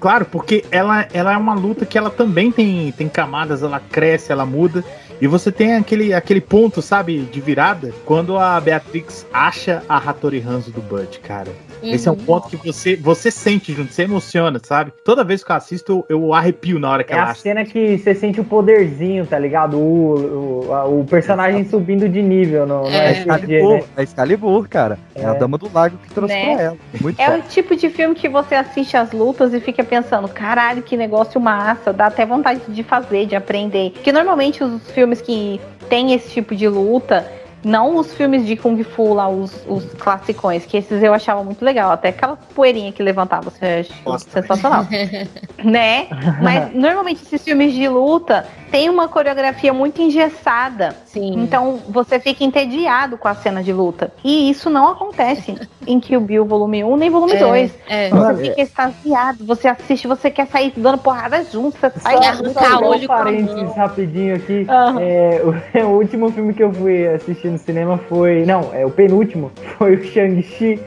[0.00, 4.30] Claro, porque ela, ela é uma luta que ela também tem, tem camadas, ela cresce,
[4.30, 4.84] ela muda.
[5.20, 10.40] E você tem aquele, aquele ponto, sabe, de virada, quando a Beatrix acha a Hattori
[10.40, 11.50] Hanzo do Bud, cara.
[11.82, 12.20] Esse é um Uhum.
[12.24, 14.92] ponto que você, você sente junto, você emociona, sabe?
[15.04, 17.40] Toda vez que eu assisto, eu, eu arrepio na hora que É ela a acha.
[17.42, 19.76] cena que você sente o poderzinho, tá ligado?
[19.78, 23.82] O, o, a- o personagem subindo de nível no, no É, Excalibur, né?
[23.96, 24.98] é Excalibur, cara.
[25.14, 25.24] É.
[25.24, 25.38] a É.
[25.38, 26.54] Dama do Lago que trouxe Né?
[26.54, 26.76] pra ela.
[27.00, 27.38] Muito É foda.
[27.38, 31.40] o tipo de filme que você assiste as lutas e fica pensando, caralho, que negócio
[31.40, 33.90] massa, dá até vontade de fazer, de aprender.
[33.92, 37.26] Porque normalmente os filmes que tem esse tipo de luta,
[37.64, 41.64] não os filmes de Kung Fu lá, os, os classicões, que esses eu achava muito
[41.64, 41.90] legal.
[41.90, 44.86] Até aquela poeirinha que levantava, você achou sensacional.
[45.64, 46.06] né?
[46.42, 50.94] Mas normalmente esses filmes de luta tem uma coreografia muito engessada.
[51.06, 51.34] Sim.
[51.42, 54.12] Então você fica entediado com a cena de luta.
[54.22, 55.56] E isso não acontece
[55.86, 57.74] em Kill Bill volume 1 nem volume É, 2.
[57.88, 58.08] é.
[58.10, 58.36] Você É.
[58.50, 63.12] fica extasiado, você assiste, você quer sair dando porrada junto, você sai arrancar olho com
[63.12, 63.72] a parênteses mão.
[63.74, 64.66] rapidinho aqui.
[65.00, 68.44] É, o, o último filme que eu fui assistir no cinema foi.
[68.44, 69.50] Não, é o penúltimo.
[69.78, 70.78] Foi o Shang-Chi.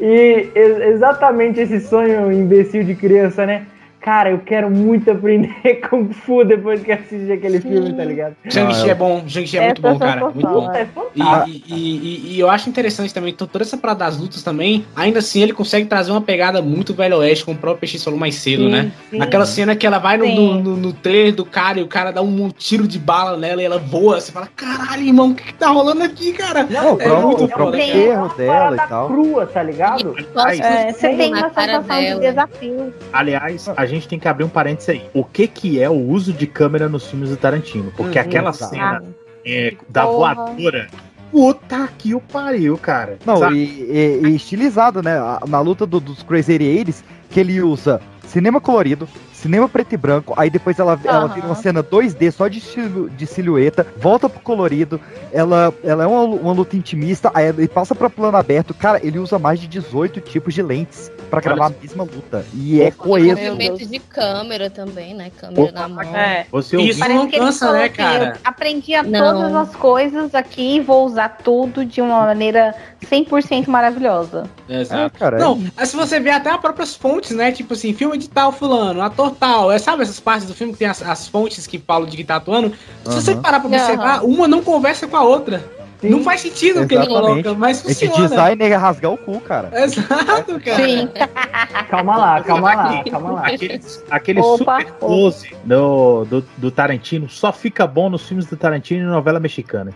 [0.00, 3.66] E ex- exatamente esse sonho imbecil de criança, né?
[4.08, 5.52] Cara, eu quero muito aprender
[5.90, 8.34] Kung Fu depois que assistir aquele filme, tá ligado?
[8.48, 10.20] Shang-Chi é bom, Shang-Chi é muito Essa bom, cara.
[10.30, 10.72] Muito bom.
[10.72, 14.42] É E, e, e- e eu acho interessante também, to- toda essa parada das lutas
[14.42, 18.02] também, ainda assim ele consegue trazer uma pegada muito velho oeste, como o próprio PX
[18.02, 18.92] falou mais cedo, Sim, né?
[19.10, 19.20] sim.
[19.20, 20.36] Aquela cena que ela vai no, Sim.
[20.36, 23.60] no, no, no trailer do cara e o cara dá um tiro de bala nela
[23.60, 26.66] e ela voa, você fala, caralho, irmão, o que, que tá rolando aqui, cara?
[26.70, 29.06] Não, o é próprio, muito o próprio erro dela e tal.
[29.08, 30.14] crua, tá ligado?
[30.62, 32.94] É, você tem uma sensação de desafio.
[33.12, 35.02] Aliás, a gente tem que abrir um parênteses aí.
[35.14, 37.92] O que que é o uso de câmera nos filmes do Tarantino?
[37.96, 38.70] Porque Hum, aquela exato.
[38.74, 39.02] cena
[39.44, 40.34] é, da Porra.
[40.34, 40.88] voadora.
[41.30, 43.18] Puta que o pariu, cara.
[43.26, 45.16] Não, e, e- e estilizado, né?
[45.46, 50.32] Na luta do- dos Crazy 88s, que ele usa cinema colorido, cinema preto e branco,
[50.36, 51.34] aí depois ela, ela Aham.
[51.34, 54.98] vira uma cena 2D só de, silu- de silhueta, volta pro colorido,
[55.32, 58.72] ela, ela é uma, uma luta intimista, aí ele passa pra plano aberto.
[58.74, 62.44] Cara, ele usa mais de 18 tipos de lentes pra gravar a mesma luta.
[62.54, 63.28] E é coeso.
[63.28, 65.30] Movimento de câmera também, né?
[65.36, 66.16] Câmera na mão.
[66.16, 66.46] É.
[66.50, 68.24] Você Isso Parece não que ele cansa, falou né, cara?
[68.36, 69.20] Eu aprendi a Não.
[69.20, 72.74] todas as coisas aqui e vou usar tudo de uma maneira
[73.04, 74.48] 100% maravilhosa.
[74.68, 75.16] Exato.
[75.16, 77.52] É, cara, não, mas se você vê até as próprias fontes, né?
[77.52, 79.70] Tipo assim, filme de tal fulano, ator tal.
[79.70, 82.24] É, sabe essas partes do filme que tem as, as fontes que falam de que
[82.24, 82.72] tá atuando?
[83.04, 83.42] Se você Aham.
[83.42, 85.77] parar pra observar, uma não conversa com a outra.
[86.02, 88.28] Não faz sentido o que ele coloca, mas Esse funciona.
[88.28, 89.70] design é rasgar o cu, cara.
[89.82, 90.76] Exato, cara.
[90.84, 91.08] Sim.
[91.90, 93.46] Calma lá, calma lá, calma lá.
[93.46, 93.80] Aquele,
[94.10, 99.02] aquele Opa, super close do, do, do Tarantino só fica bom nos filmes do Tarantino
[99.02, 99.92] e novela mexicana.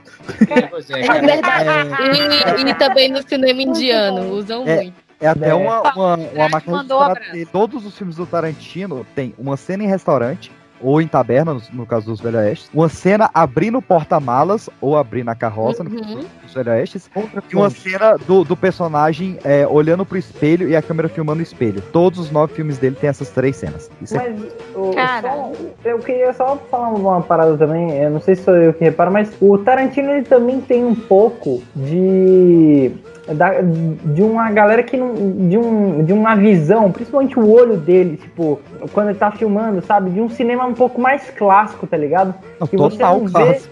[0.70, 1.20] Pois é, É cara.
[1.20, 2.62] verdade.
[2.66, 4.76] E, e também no cinema indiano, usam É.
[4.76, 4.94] muito.
[5.20, 5.54] É até É.
[5.54, 7.46] uma, uma, uma máquina dele.
[7.46, 10.50] Todos os filmes do Tarantino tem uma cena em restaurante,
[10.82, 14.96] ou em taberna, no, no caso dos Velho Oestes, uma cena abrindo o porta-malas, ou
[14.96, 16.24] abrindo a carroça, no caso Uhum.
[16.42, 17.10] dos Velho Oestes,
[17.50, 21.42] e uma cena do, do personagem é, olhando pro espelho e a câmera filmando o
[21.42, 21.80] espelho.
[21.92, 23.90] Todos os nove filmes dele tem essas três cenas.
[24.00, 24.42] Isso é Mas
[24.74, 25.22] o, Cara.
[25.30, 25.52] só-
[25.84, 29.12] eu queria só falar uma parada também, eu não sei se sou eu que reparo,
[29.12, 32.90] mas o Tarantino ele também tem um pouco de
[33.28, 35.14] da- de uma galera que não
[35.48, 38.60] de, um, de uma visão, principalmente o olho dele, tipo,
[38.92, 42.34] quando ele tá filmando, sabe, de um cinema um pouco mais clássico, tá ligado?
[42.58, 43.71] Não, que você total não vê clássico.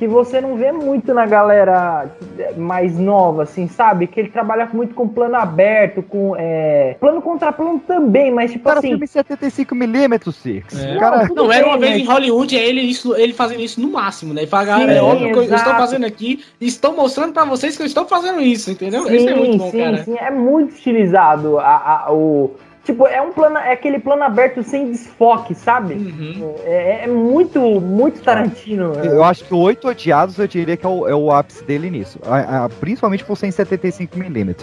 [0.00, 2.10] Que você não vê muito na galera
[2.56, 4.06] mais nova, assim, sabe?
[4.06, 8.64] Que ele trabalha muito com plano aberto, com é, plano contra plano também, mas tipo
[8.64, 10.82] Cara, assim, filme 75mm, Six.
[10.82, 10.96] É.
[10.98, 13.78] Cara, tudo Não, era uma vez mas- em Hollywood, é ele, isso, ele fazendo isso
[13.78, 14.44] no máximo, né?
[14.44, 17.44] E fala, galera, Sim, é óbvio que eu estou fazendo aqui e estou mostrando pra
[17.44, 19.02] vocês que eu estou fazendo isso, entendeu?
[19.06, 20.02] Sim, isso é muito bom, sim, cara.
[20.04, 22.52] sim, é muito estilizado a, a- o
[22.84, 25.94] tipo é um plano, é aquele plano aberto sem desfoque, sabe?
[25.94, 26.54] Uhum.
[26.64, 28.92] É, é muito, muito Tarantino.
[29.04, 31.90] Eu acho que o Oito Odiados eu diria que é o, é o ápice dele
[31.90, 32.18] nisso.
[32.26, 34.56] A- a- principalmente por ser em 75mm.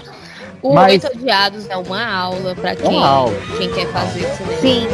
[0.61, 3.33] O Mas- Oito Odiados é uma aula pra quem, uma aula.
[3.57, 4.57] quem quer fazer cinema.
[4.61, 4.87] Sim.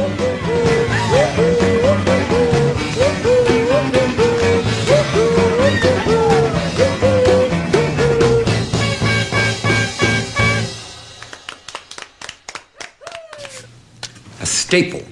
[14.73, 15.03] Staple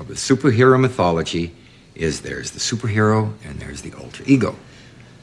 [0.00, 1.54] of the superhero mythology
[1.94, 4.56] is there's the superhero and there's the alter ego.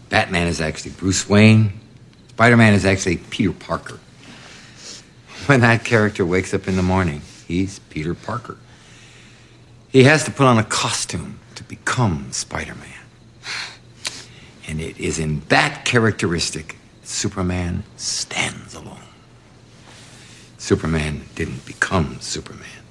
[0.09, 1.73] Batman is actually Bruce Wayne.
[2.27, 3.97] Spider Man is actually Peter Parker.
[5.47, 8.57] When that character wakes up in the morning, he's Peter Parker.
[9.89, 12.91] He has to put on a costume to become Spider Man.
[14.67, 18.99] And it is in that characteristic Superman stands alone.
[20.59, 22.84] Superman didn't become Superman.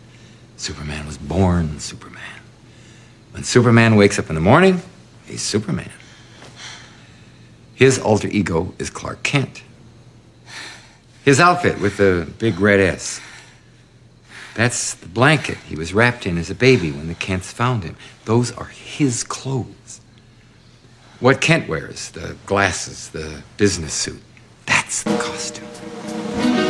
[0.56, 2.22] Superman was born Superman.
[3.32, 4.80] When Superman wakes up in the morning,
[5.26, 5.90] he's Superman.
[7.74, 9.62] His alter ego is Clark Kent.
[11.24, 13.20] His outfit with the big red S.
[14.54, 17.96] That's the blanket he was wrapped in as a baby when the Kents found him.
[18.24, 20.00] Those are his clothes.
[21.18, 24.22] What Kent wears, the glasses, the business suit,
[24.66, 26.63] that's the costume.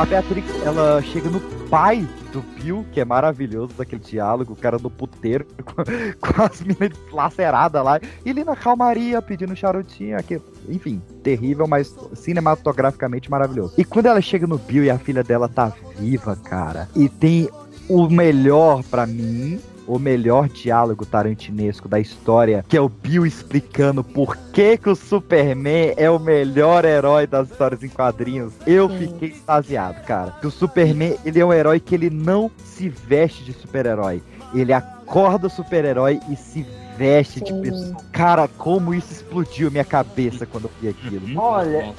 [0.00, 4.78] A Beatrix, ela chega no pai do Bill, que é maravilhoso daquele diálogo, o cara
[4.78, 10.40] do puteiro com, com as minas laceradas lá, e ele na calmaria pedindo charutinho, aqui,
[10.70, 13.74] enfim, terrível, mas cinematograficamente maravilhoso.
[13.76, 17.50] E quando ela chega no Bill e a filha dela tá viva, cara, e tem
[17.86, 19.60] o melhor pra mim,
[19.90, 24.94] o melhor diálogo tarantinesco da história, que é o Bill explicando por que, que o
[24.94, 28.52] Superman é o melhor herói das histórias em quadrinhos.
[28.66, 30.30] Eu fiquei extasiado, cara.
[30.40, 34.22] Que o Superman, ele é um herói que ele não se veste de super-herói.
[34.54, 36.64] Ele acorda super-herói e se
[36.96, 37.96] veste de pessoa.
[38.12, 41.40] Cara, como isso explodiu minha cabeça quando eu vi aquilo.
[41.40, 41.94] Olha,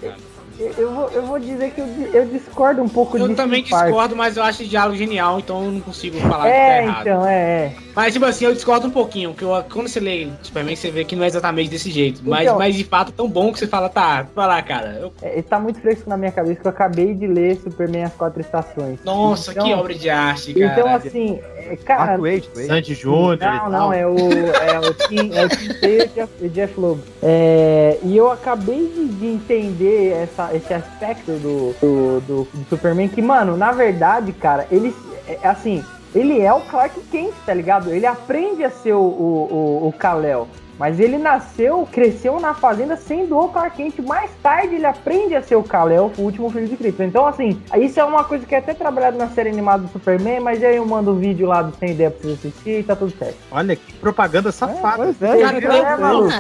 [0.62, 3.62] eu, eu vou, eu vou dizer que eu, eu discordo um pouco Eu disso também
[3.62, 3.86] em parte.
[3.86, 6.84] discordo, mas eu acho esse diálogo genial, então eu não consigo falar que tá É,
[6.84, 7.02] errado.
[7.02, 7.76] então, é, é.
[7.96, 11.04] Mas, tipo assim, eu discordo um pouquinho, porque eu- quando você lê Superman, você vê
[11.04, 12.22] que não é exatamente desse jeito.
[12.24, 14.98] Mas, Então- mas de fato, é tão bom que você fala, tá, vai lá, cara.
[15.02, 18.04] Eu- É, Ele tá muito fresco na minha cabeça que eu acabei de ler Superman
[18.06, 19.00] As Quatro Estações.
[19.04, 20.72] Nossa, Então- que obra de arte, cara.
[20.72, 22.18] Então, assim, é, cara.
[22.18, 22.48] Waid.
[22.68, 23.70] Sandy Júnior e Não, tal.
[23.72, 27.02] não, é o, é o Tim, é o Tim e o Jeff, o Jeff Loeb.
[27.22, 33.08] É, e eu acabei de, de entender essa, esse aspecto do, do, do, do Superman
[33.08, 34.96] que, mano, na verdade, cara, ele.
[35.28, 35.84] É, assim,
[36.14, 37.90] ele é o Clark Kent, tá ligado?
[37.90, 40.48] Ele aprende a ser o, o, o, o Kal-El.
[40.82, 44.00] Mas ele nasceu, cresceu na fazenda sendo o Clark Kent.
[44.00, 47.04] Mais tarde ele aprende a ser o Kal-El, o último filho de Krypton.
[47.04, 50.40] Então, assim, isso é uma coisa que é até trabalhado na série animada do Superman,
[50.40, 52.96] mas aí eu mando o vídeo lá do Sem Ideia pra vocês assistir e tá
[52.96, 53.38] tudo certo.
[53.52, 54.98] Olha que propaganda safada.
[55.04, 56.34] pois é, Cara, é, tem- é, maluco.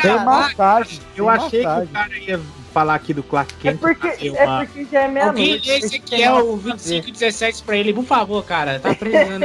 [0.00, 1.00] Tem massagem.
[1.14, 1.88] Eu Tem achei que o massagem.
[1.92, 2.40] cara ia
[2.78, 3.80] falar aqui do Clark É Kent.
[3.80, 5.66] porque, é uma- porque já é Alguém meia-noite.
[5.68, 8.78] dê esse aqui é o 2517 pra ele, por favor, cara.
[8.78, 9.44] Tá precisando.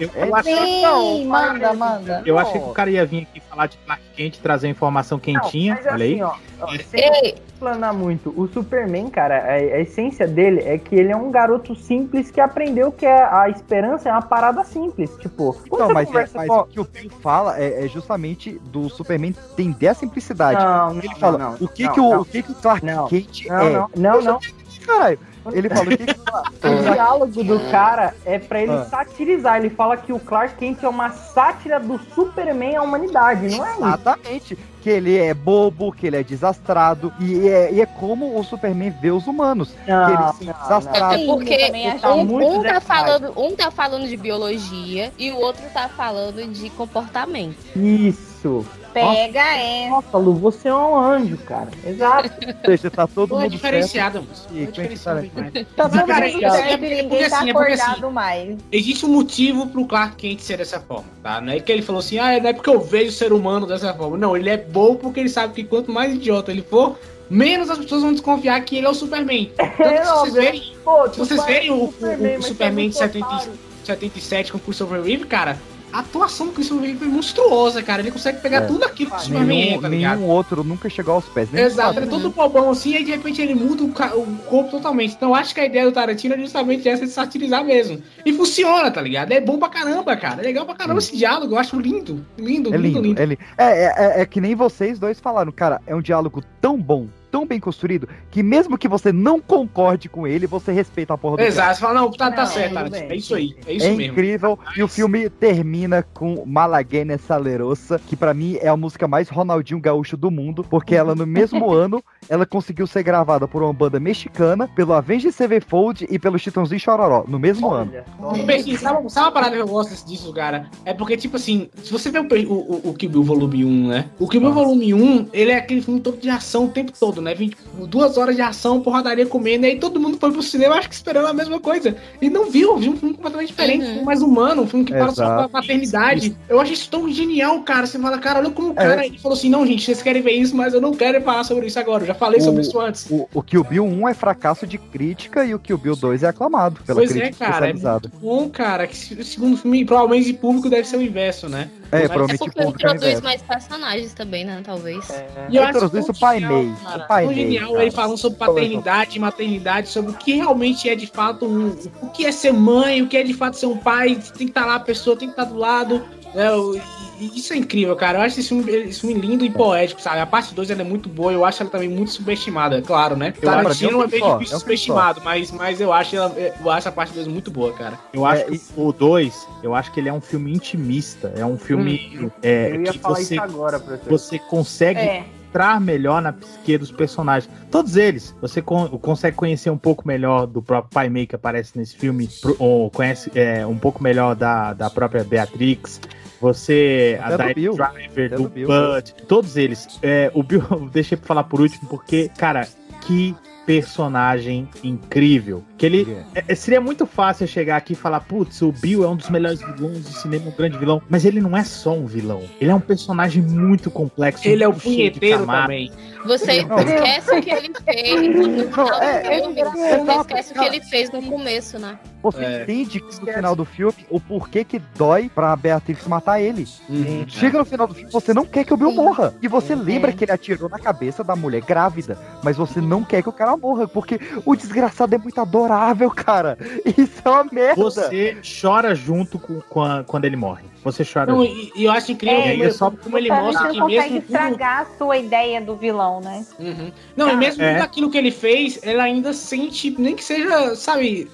[0.00, 2.22] Eu, eu achei, Sim, manda, manda.
[2.26, 5.74] eu achei que o cara ia vir aqui falar de Clark Kent, trazer informação quentinha.
[5.74, 6.12] Mas olha aí.
[6.12, 10.94] assim, ó, ó, sem explanar muito, o Superman, cara, a, a essência dele é que
[10.94, 15.10] ele é um garoto simples que aprendeu que é- a esperança é uma parada simples.
[15.18, 18.88] Tipo, Então, mas, é- mas com- o que o Bill fala é, é justamente do
[18.88, 20.64] Superman entender a simplicidade.
[20.64, 22.20] Não, ele não, fala não, o que não, que o, não.
[22.20, 23.70] o que que o Clark Não, Kent não, é?
[23.72, 24.38] não, não, não.
[24.86, 25.18] Caralho,
[25.50, 26.12] ele fala o que que
[26.62, 28.84] O diálogo do cara é pra ele Ah.
[28.84, 29.56] satirizar.
[29.58, 33.70] Ele fala que o Clark Kent é uma sátira do Superman à humanidade, não é
[33.72, 33.84] isso?
[33.84, 34.58] Exatamente.
[34.80, 37.12] Que ele é bobo, que ele é desastrado.
[37.20, 39.74] E é, e é como o Superman vê os humanos.
[39.86, 41.22] Não, que eles são não, desastrados.
[41.22, 41.72] É porque
[42.04, 46.70] um, um tá falando, um tá falando de biologia e o outro tá falando de
[46.70, 47.56] comportamento.
[47.76, 48.64] Isso.
[48.92, 49.88] Pega é.
[49.88, 51.68] Nossa, Lu, você é um anjo, cara.
[51.86, 52.30] Exato.
[52.66, 54.46] Seja, tá todo Pô, é mundo diferenciado, moço.
[54.52, 55.52] E É diferenciado demais.
[55.52, 58.58] Tá Mas, todo cara, mundo é- ninguém porque tá assim, é porque assim, acordado mais.
[58.70, 61.40] Existe um motivo pro Clark Kent ser dessa forma, tá?
[61.40, 63.66] Não é que ele falou assim, ah, não é porque eu vejo o ser humano
[63.66, 64.16] dessa forma.
[64.18, 66.98] Não, ele é bom porque ele sabe que quanto mais idiota ele for,
[67.30, 69.50] menos as pessoas vão desconfiar que ele é o Superman.
[69.56, 72.94] Tanto que se vocês verem, Pô, se vocês verem o, o- Superman, o Superman de
[72.96, 73.52] você é muito 70 otário.
[73.84, 75.58] 77 com o Christopher Reeve, cara,
[75.92, 78.00] a atuação do Christopher Reeve é monstruosa, cara.
[78.02, 78.66] Ele consegue pegar É.
[78.66, 80.18] tudo aquilo que o Superman é, Nenhum, tá ligado?
[80.18, 81.52] nenhum outro nunca chegou aos pés.
[81.52, 85.14] Exato, ele é todo bobão assim, aí de repente ele muda o, o corpo totalmente.
[85.14, 88.02] Então acho que a ideia do Tarantino é justamente essa de satirizar mesmo.
[88.24, 89.32] E funciona, tá ligado?
[89.32, 90.40] É bom pra caramba, cara.
[90.40, 92.24] É legal pra caramba esse diálogo, eu acho lindo.
[92.38, 93.20] Lindo, É lindo, lindo, lindo.
[93.22, 93.40] é lindo.
[93.58, 97.06] É, é, é- é que nem vocês dois falaram, cara, é um diálogo tão bom,
[97.32, 101.38] tão bem construído, que mesmo que você não concorde com ele, você respeita a porra
[101.38, 103.08] do Exato, você fala, não, tá, tá Não, certo, tudo Tarantino.
[103.08, 103.10] bem.
[103.10, 104.02] É isso aí, é É isso mesmo.
[104.02, 104.58] incrível.
[104.76, 109.80] E o filme termina com Malaguena Salerosa, que pra mim é a música mais Ronaldinho
[109.80, 113.98] Gaúcho do mundo, porque ela no mesmo ano, ela conseguiu ser gravada por uma banda
[113.98, 117.92] mexicana, pelo Avenged Sevenfold e pelo Chitãozinho Chororó, no mesmo ano.
[118.20, 120.68] Olha, Peixinho, sabe, sabe uma parada que eu gosto disso, cara?
[120.84, 123.88] É porque, tipo assim, se você vê o, o, o, o Kill Bill Volume 1,
[123.88, 124.10] né?
[124.18, 127.21] O Kill Bill Volume 1, ele é aquele filme todo de ação o tempo todo,
[127.22, 127.34] né?
[127.34, 127.56] 20,
[127.88, 130.94] duas horas de ação, porradaria comendo, e aí todo mundo foi pro cinema, acho que
[130.94, 131.96] esperando a mesma coisa.
[132.20, 134.92] E não viu, viu um filme completamente diferente, um filme mais humano, um filme que
[134.92, 136.36] fala da paternidade.
[136.48, 137.86] Eu acho isso tão genial, cara.
[137.86, 138.74] Você fala, cara, olha como o É.
[138.74, 141.44] cara ele falou assim: não, gente, vocês querem ver isso, mas eu não quero falar
[141.44, 142.02] sobre isso agora.
[142.02, 143.06] Eu já falei sobre O- isso antes.
[143.10, 146.28] O, o Kill Bill 1 é fracasso de crítica e o Kill Bill 2 é
[146.28, 148.86] aclamado pela Pois é, crítica cara, é muito bom, cara.
[148.86, 151.68] Que o segundo filme, provavelmente de público, deve ser o inverso, né?
[151.92, 153.22] É, provavelmente Porque ele é o introduz inverso.
[153.22, 154.62] mais personagens também, né?
[154.64, 155.08] Talvez.
[155.50, 158.38] E eu Eu acho tão o pai cara, o pai May, genial ele falando sobre
[158.38, 163.02] paternidade maternidade, sobre o que realmente é de fato um- o que é ser mãe,
[163.02, 165.28] o que é de fato ser um pai, tem que estar lá a pessoa, tem
[165.28, 166.02] que estar do lado.
[166.34, 166.82] Né, o- e-
[167.20, 168.18] e isso é incrível, cara.
[168.18, 170.18] Eu acho esse filme, esse filme lindo e poético, sabe?
[170.20, 173.32] A parte 2 ela é muito boa, eu acho ela também muito subestimada, claro, né?
[173.32, 176.16] Claro, pra Tarantino mim é um é meio difícil é subestimado, mas, mas eu, acho
[176.16, 177.98] ela, eu acho a parte 2 muito boa, cara.
[178.12, 181.32] Eu acho É, que o 2, eu acho que ele é um filme intimista.
[181.36, 183.78] É um filme é, eu ia que falar você, isso agora
[184.08, 184.38] você.
[184.38, 185.24] consegue É.
[185.48, 187.52] entrar melhor na psique dos personagens.
[187.70, 188.34] Todos eles.
[188.40, 192.28] Você con- consegue conhecer um pouco melhor do próprio Pai Mei que aparece nesse filme,
[192.58, 196.00] ou conhece é, um pouco melhor da, da própria Beatrix.
[196.42, 197.74] Você, a Até do Diane Bill.
[197.74, 198.66] Driver, Até do do.
[198.66, 200.00] Bud, todos eles.
[200.02, 200.60] É, o Bill,
[200.92, 202.66] deixei pra falar por último, porque, cara,
[203.02, 203.32] que
[203.64, 205.62] personagem incrível.
[205.82, 209.08] Que ele é, é, seria muito fácil chegar aqui e falar, putz, o Bill é
[209.08, 211.02] um dos melhores vilões do cinema, um grande vilão.
[211.10, 212.44] Mas ele não é só um vilão.
[212.60, 214.46] Ele é um personagem muito complexo.
[214.46, 215.90] Ele é o muito cheio de punheteiro também.
[216.24, 216.78] Você Não.
[216.78, 219.60] esquece o que ele fez no final do é, filme.
[219.60, 221.98] é, Você é, esquece o que ele fez no começo, né?
[222.22, 222.62] Você É.
[222.62, 226.64] entende que no final do filme o porquê que dói pra Beatrix matar ele.
[226.88, 227.24] Uhum.
[227.26, 228.96] Chega no final do filme, você não quer que o Bill Sim.
[228.96, 229.34] morra.
[229.42, 230.14] E você lembra É.
[230.14, 232.16] que ele atirou na cabeça da mulher grávida.
[232.44, 233.88] Mas você não quer que o cara morra.
[233.88, 235.71] Porque o desgraçado é muito adorável,
[236.14, 236.58] cara.
[236.84, 237.82] Isso é uma merda.
[237.82, 240.64] Você chora junto com, com a- quando ele morre.
[240.84, 241.56] Você chora Não, junto.
[241.56, 244.02] e, e eu acho incrível É, como, é só- como ele mostra que não consegue
[244.14, 246.44] mesmo tudo, estragar a sua ideia do vilão, né?
[246.58, 246.92] Uhum.
[247.16, 247.74] Não, e mesmo É.
[247.74, 251.30] tudo aquilo que ele fez, ela ainda sente, nem que seja, sabe,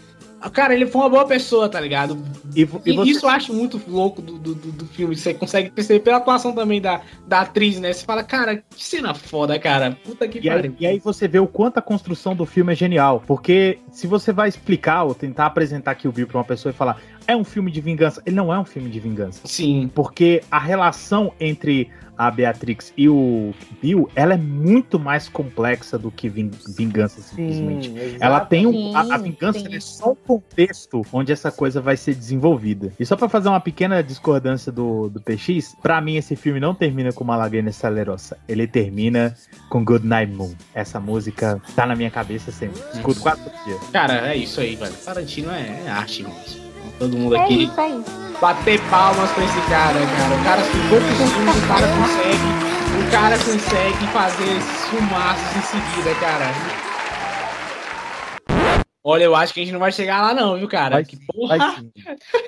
[0.53, 2.17] Cara, ele foi uma boa pessoa, tá ligado?
[2.55, 5.17] E, E, e você- isso eu acho muito louco do, do, do- filme.
[5.17, 7.93] Você consegue perceber pela atuação também da, da atriz, né?
[7.93, 9.97] Você fala, cara, que cena foda, cara.
[10.05, 10.77] Puta que E aí, pariu.
[10.79, 13.23] e aí você vê o quanto a construção do filme é genial.
[13.27, 17.01] Porque se você vai explicar ou tentar apresentar Kill Bill pra uma pessoa e falar
[17.29, 19.43] é um filme de vingança, ele não é um filme de vingança.
[19.45, 19.89] Sim.
[19.95, 26.11] Porque a relação entre a Beatrix e o Bill, ela é muito mais complexa do
[26.11, 27.93] que vin- vingança simplesmente.
[28.19, 32.17] ela tem um, a, a vingança é só um contexto onde essa coisa vai ser
[32.17, 32.93] desenvolvida.
[32.99, 36.75] E só pra fazer uma pequena discordância do, do PX, pra mim esse filme não
[36.75, 38.37] termina com Malaguena Salerosa.
[38.49, 39.37] Ele termina
[39.69, 40.55] com Good Night Moon.
[40.75, 42.81] Essa música tá na minha cabeça sempre.
[42.95, 43.79] Escuto quatro dias.
[43.93, 44.93] Cara, é isso aí, velho.
[45.05, 46.68] Tarantino é, é arte, irmãos.
[46.99, 47.65] Todo mundo É aqui.
[47.65, 48.05] isso aí.
[48.41, 50.35] Bater palmas pra esse cara, cara.
[50.35, 52.49] O cara com poucos filmes, o cara consegue.
[52.99, 56.45] O cara consegue fazer esses filmaços em seguida, cara.
[59.03, 61.03] Olha, eu acho que a gente não vai chegar lá, não, viu, cara?
[61.03, 61.57] que porra.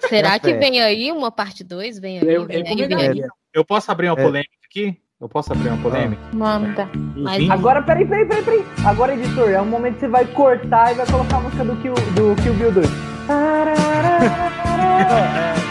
[0.09, 1.99] Será que vem aí uma parte 2?
[1.99, 3.23] Vem aí, Eu- vem eu aí, vem aí.
[3.55, 4.23] Eu posso abrir uma É.
[4.23, 4.97] polêmica aqui?
[5.21, 6.23] Eu posso abrir uma polêmica?
[6.33, 6.89] Manda.
[7.15, 8.65] Mas- Agora, peraí, peraí, peraí, peraí.
[8.87, 11.77] Agora, editor, é um momento que você vai cortar e vai colocar a música do
[11.77, 12.89] Kill, do Kill Bill 2.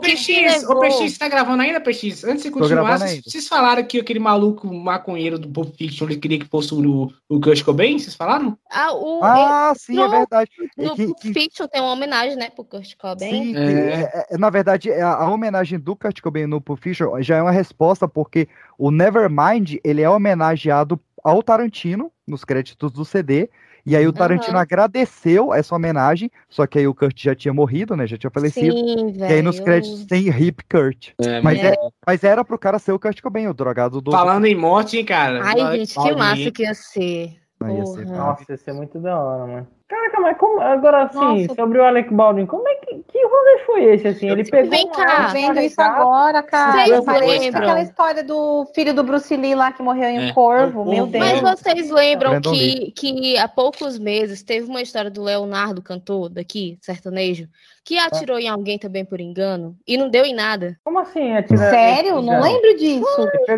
[0.00, 2.24] PX, ô, PX, você tá gravando ainda, PX?
[2.24, 6.38] Antes de continuar, vocês, vocês falaram que aquele maluco maconheiro do Pulp Fiction, ele queria
[6.38, 7.98] que fosse o, o Kurt Cobain?
[7.98, 8.56] Vocês falaram?
[8.70, 10.50] Ah, o, Ah, sim, é no- verdade.
[10.78, 13.30] É No que- Pulp que- Fiction tem uma homenagem, né, pro Kurt Cobain.
[13.30, 17.20] Sim, que, é, é, na verdade, a, a homenagem do Kurt Cobain no Pulp Fiction
[17.22, 18.48] já é uma resposta, porque
[18.78, 23.50] o Nevermind, ele é homenageado ao Tarantino, nos créditos do CD,
[23.90, 24.62] e aí o Tarantino Aham.
[24.62, 28.76] agradeceu essa homenagem, só que aí o Kurt já tinha morrido, né, já tinha falecido,
[28.76, 31.10] Sim, e aí nos créditos tem Hip Kurt.
[31.18, 31.74] É, mas, é.
[31.74, 31.76] é-
[32.06, 34.12] mas era pro cara ser o Kurt Cobain, o drogado do...
[34.12, 35.40] Falando em morte, hein, cara?
[35.42, 37.36] Ai, gente, que massa que ia ser.
[37.62, 38.06] Ia ser.
[38.06, 39.79] Nossa, ia ser muito da hora, mano.
[39.90, 40.60] Caraca, mas como.
[40.60, 41.54] Agora assim, Nossa.
[41.56, 43.02] sobre o Alec Baldwin, como é que.
[43.08, 44.30] Que rolê foi esse, assim?
[44.30, 44.70] Ele pegou.
[44.70, 46.86] Vem cá, vendo isso agora, cara.
[46.86, 47.62] Vocês lembram?
[47.62, 50.30] aquela história do filho do Bruce Lee lá que morreu em É.
[50.30, 50.82] um corvo.
[50.82, 51.10] Um Meu corvo.
[51.10, 51.42] Deus.
[51.42, 56.78] Mas vocês lembram que, que há poucos meses teve uma história do Leonardo, cantor daqui,
[56.80, 57.48] sertanejo,
[57.84, 60.78] que atirou em alguém também por engano e não deu em nada.
[60.84, 61.30] Como assim?
[61.56, 62.20] Sério?
[62.22, 63.04] Não lembro disso.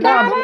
[0.00, 0.36] Uma bomba.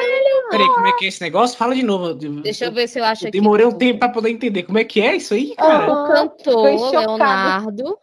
[0.50, 1.56] Peraí, como é que é esse negócio?
[1.56, 2.14] Fala de novo.
[2.42, 3.38] Deixa eu ver se eu acho Eu aqui.
[3.40, 4.62] demorei um tempo pra poder entender.
[4.64, 5.92] Como é que é isso aí, cara?
[5.92, 6.90] O cantor.
[6.90, 7.98] Leonardo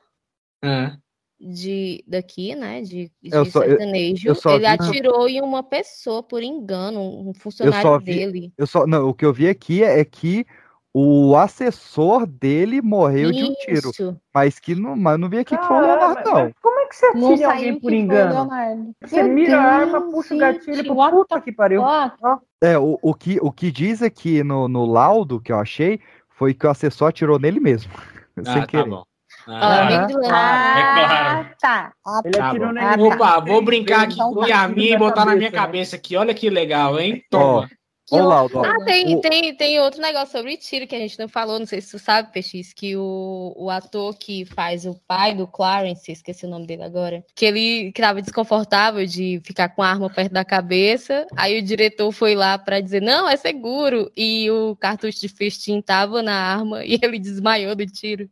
[0.64, 0.98] Ah.
[1.40, 5.42] de daqui, né, de, de Eu só- eu- sertanejo, eu só ele vi- atirou em
[5.42, 8.54] uma pessoa por engano, um Eu funcionário só vi, dele.
[8.58, 10.46] eu só, não, o que eu vi aqui é, é que
[10.98, 13.90] o assessor dele morreu de um tiro.
[13.90, 14.16] Isso.
[14.34, 16.52] Mas que não, mas não vi aqui que foi o Leonardo, não.
[16.62, 18.96] Como é que você Não atira em saiu alguém por o engano?
[19.04, 21.84] Você Meu mira a arma, Deus, puxa o gente, gatilho pro what puta que pariu.
[22.64, 26.00] É, o, o, que, o que diz aqui no, no laudo que eu achei
[26.30, 27.92] foi que o assessor atirou nele mesmo.
[28.42, 28.90] sem Ah, tá querer.
[28.90, 29.04] bom.
[29.48, 31.50] Ah, é claro.
[31.60, 31.94] tá.
[32.24, 32.74] Ele Tá atirou bom.
[32.74, 33.02] nele.
[33.04, 34.62] Opa, vou brincar aqui Então com tá.
[34.64, 35.66] a minha e botar na minha cabeça, né?
[35.68, 36.16] cabeça aqui.
[36.16, 37.22] Olha que legal, hein?
[37.30, 37.64] Toma.
[37.70, 38.66] ó o laudo, ó.
[38.66, 41.66] Ah, tem, O- tem, tem outro negócio sobre tiro que a gente não falou, não
[41.66, 46.12] sei se tu sabe, PX, que o, o ator que faz o pai do Clarence,
[46.12, 50.10] esqueci o nome dele agora, que ele que tava desconfortável de ficar com a arma
[50.10, 54.76] perto da cabeça, aí o diretor foi lá pra dizer, não, é seguro, e o
[54.76, 58.30] cartucho de festim tava na arma e ele desmaiou do tiro.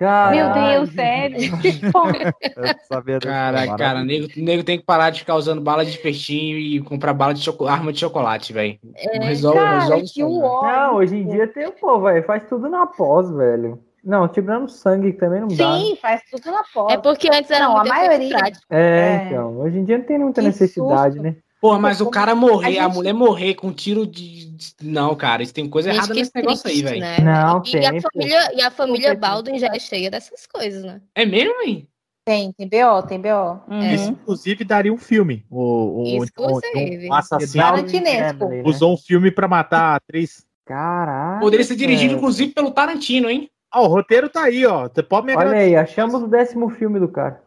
[0.00, 0.80] Meu Caralho.
[0.80, 1.36] Deus, sério.
[2.56, 6.52] Eu sabia Cara, cara, nego, nego tem que parar de ficar usando bala de festim
[6.56, 8.76] e comprar bala de arma de chocolate, velho.
[9.14, 10.42] Não resolve, Cara, resolve que isso, não.
[10.42, 10.68] ódio.
[10.76, 12.24] Não, hoje em dia tem o povo, velho.
[12.24, 13.78] Faz tudo na pós, velho.
[14.02, 15.76] Não, tirando sangue também não dá.
[15.78, 16.92] Sim, faz tudo na porta.
[16.92, 18.36] É porque antes era Não, a maioria.
[18.68, 19.26] É, É.
[19.28, 19.58] então.
[19.60, 21.22] Hoje em dia não tem muita Que necessidade, susto.
[21.22, 21.36] né?
[21.64, 24.54] Pô, mas o cara morrer, A a, gente- mulher morrer com tiro de.
[24.82, 27.00] Não, cara, isso tem coisa Gente, errada que nesse negócio aí, triste, velho.
[27.00, 27.16] né?
[27.20, 31.00] Não, e, tem, a família, e a família Baldwin já é cheia dessas coisas, né?
[31.14, 31.88] É mesmo, hein?
[32.22, 33.62] Tem, tem BO, tem BO.
[33.94, 35.42] Isso, inclusive, daria um filme.
[35.48, 37.08] O, o, Exclusive.
[37.08, 38.46] um, assassino Tarantinesco.
[38.46, 38.62] né?
[38.66, 40.44] usou um filme pra matar a atriz.
[40.66, 41.40] Caralho.
[41.40, 42.18] Poderia ser dirigido, velho.
[42.18, 43.48] inclusive, pelo Tarantino, hein?
[43.74, 44.86] Ó, o roteiro tá aí, ó.
[44.86, 47.42] Você pode me Olha aí, achamos o décimo filme do cara.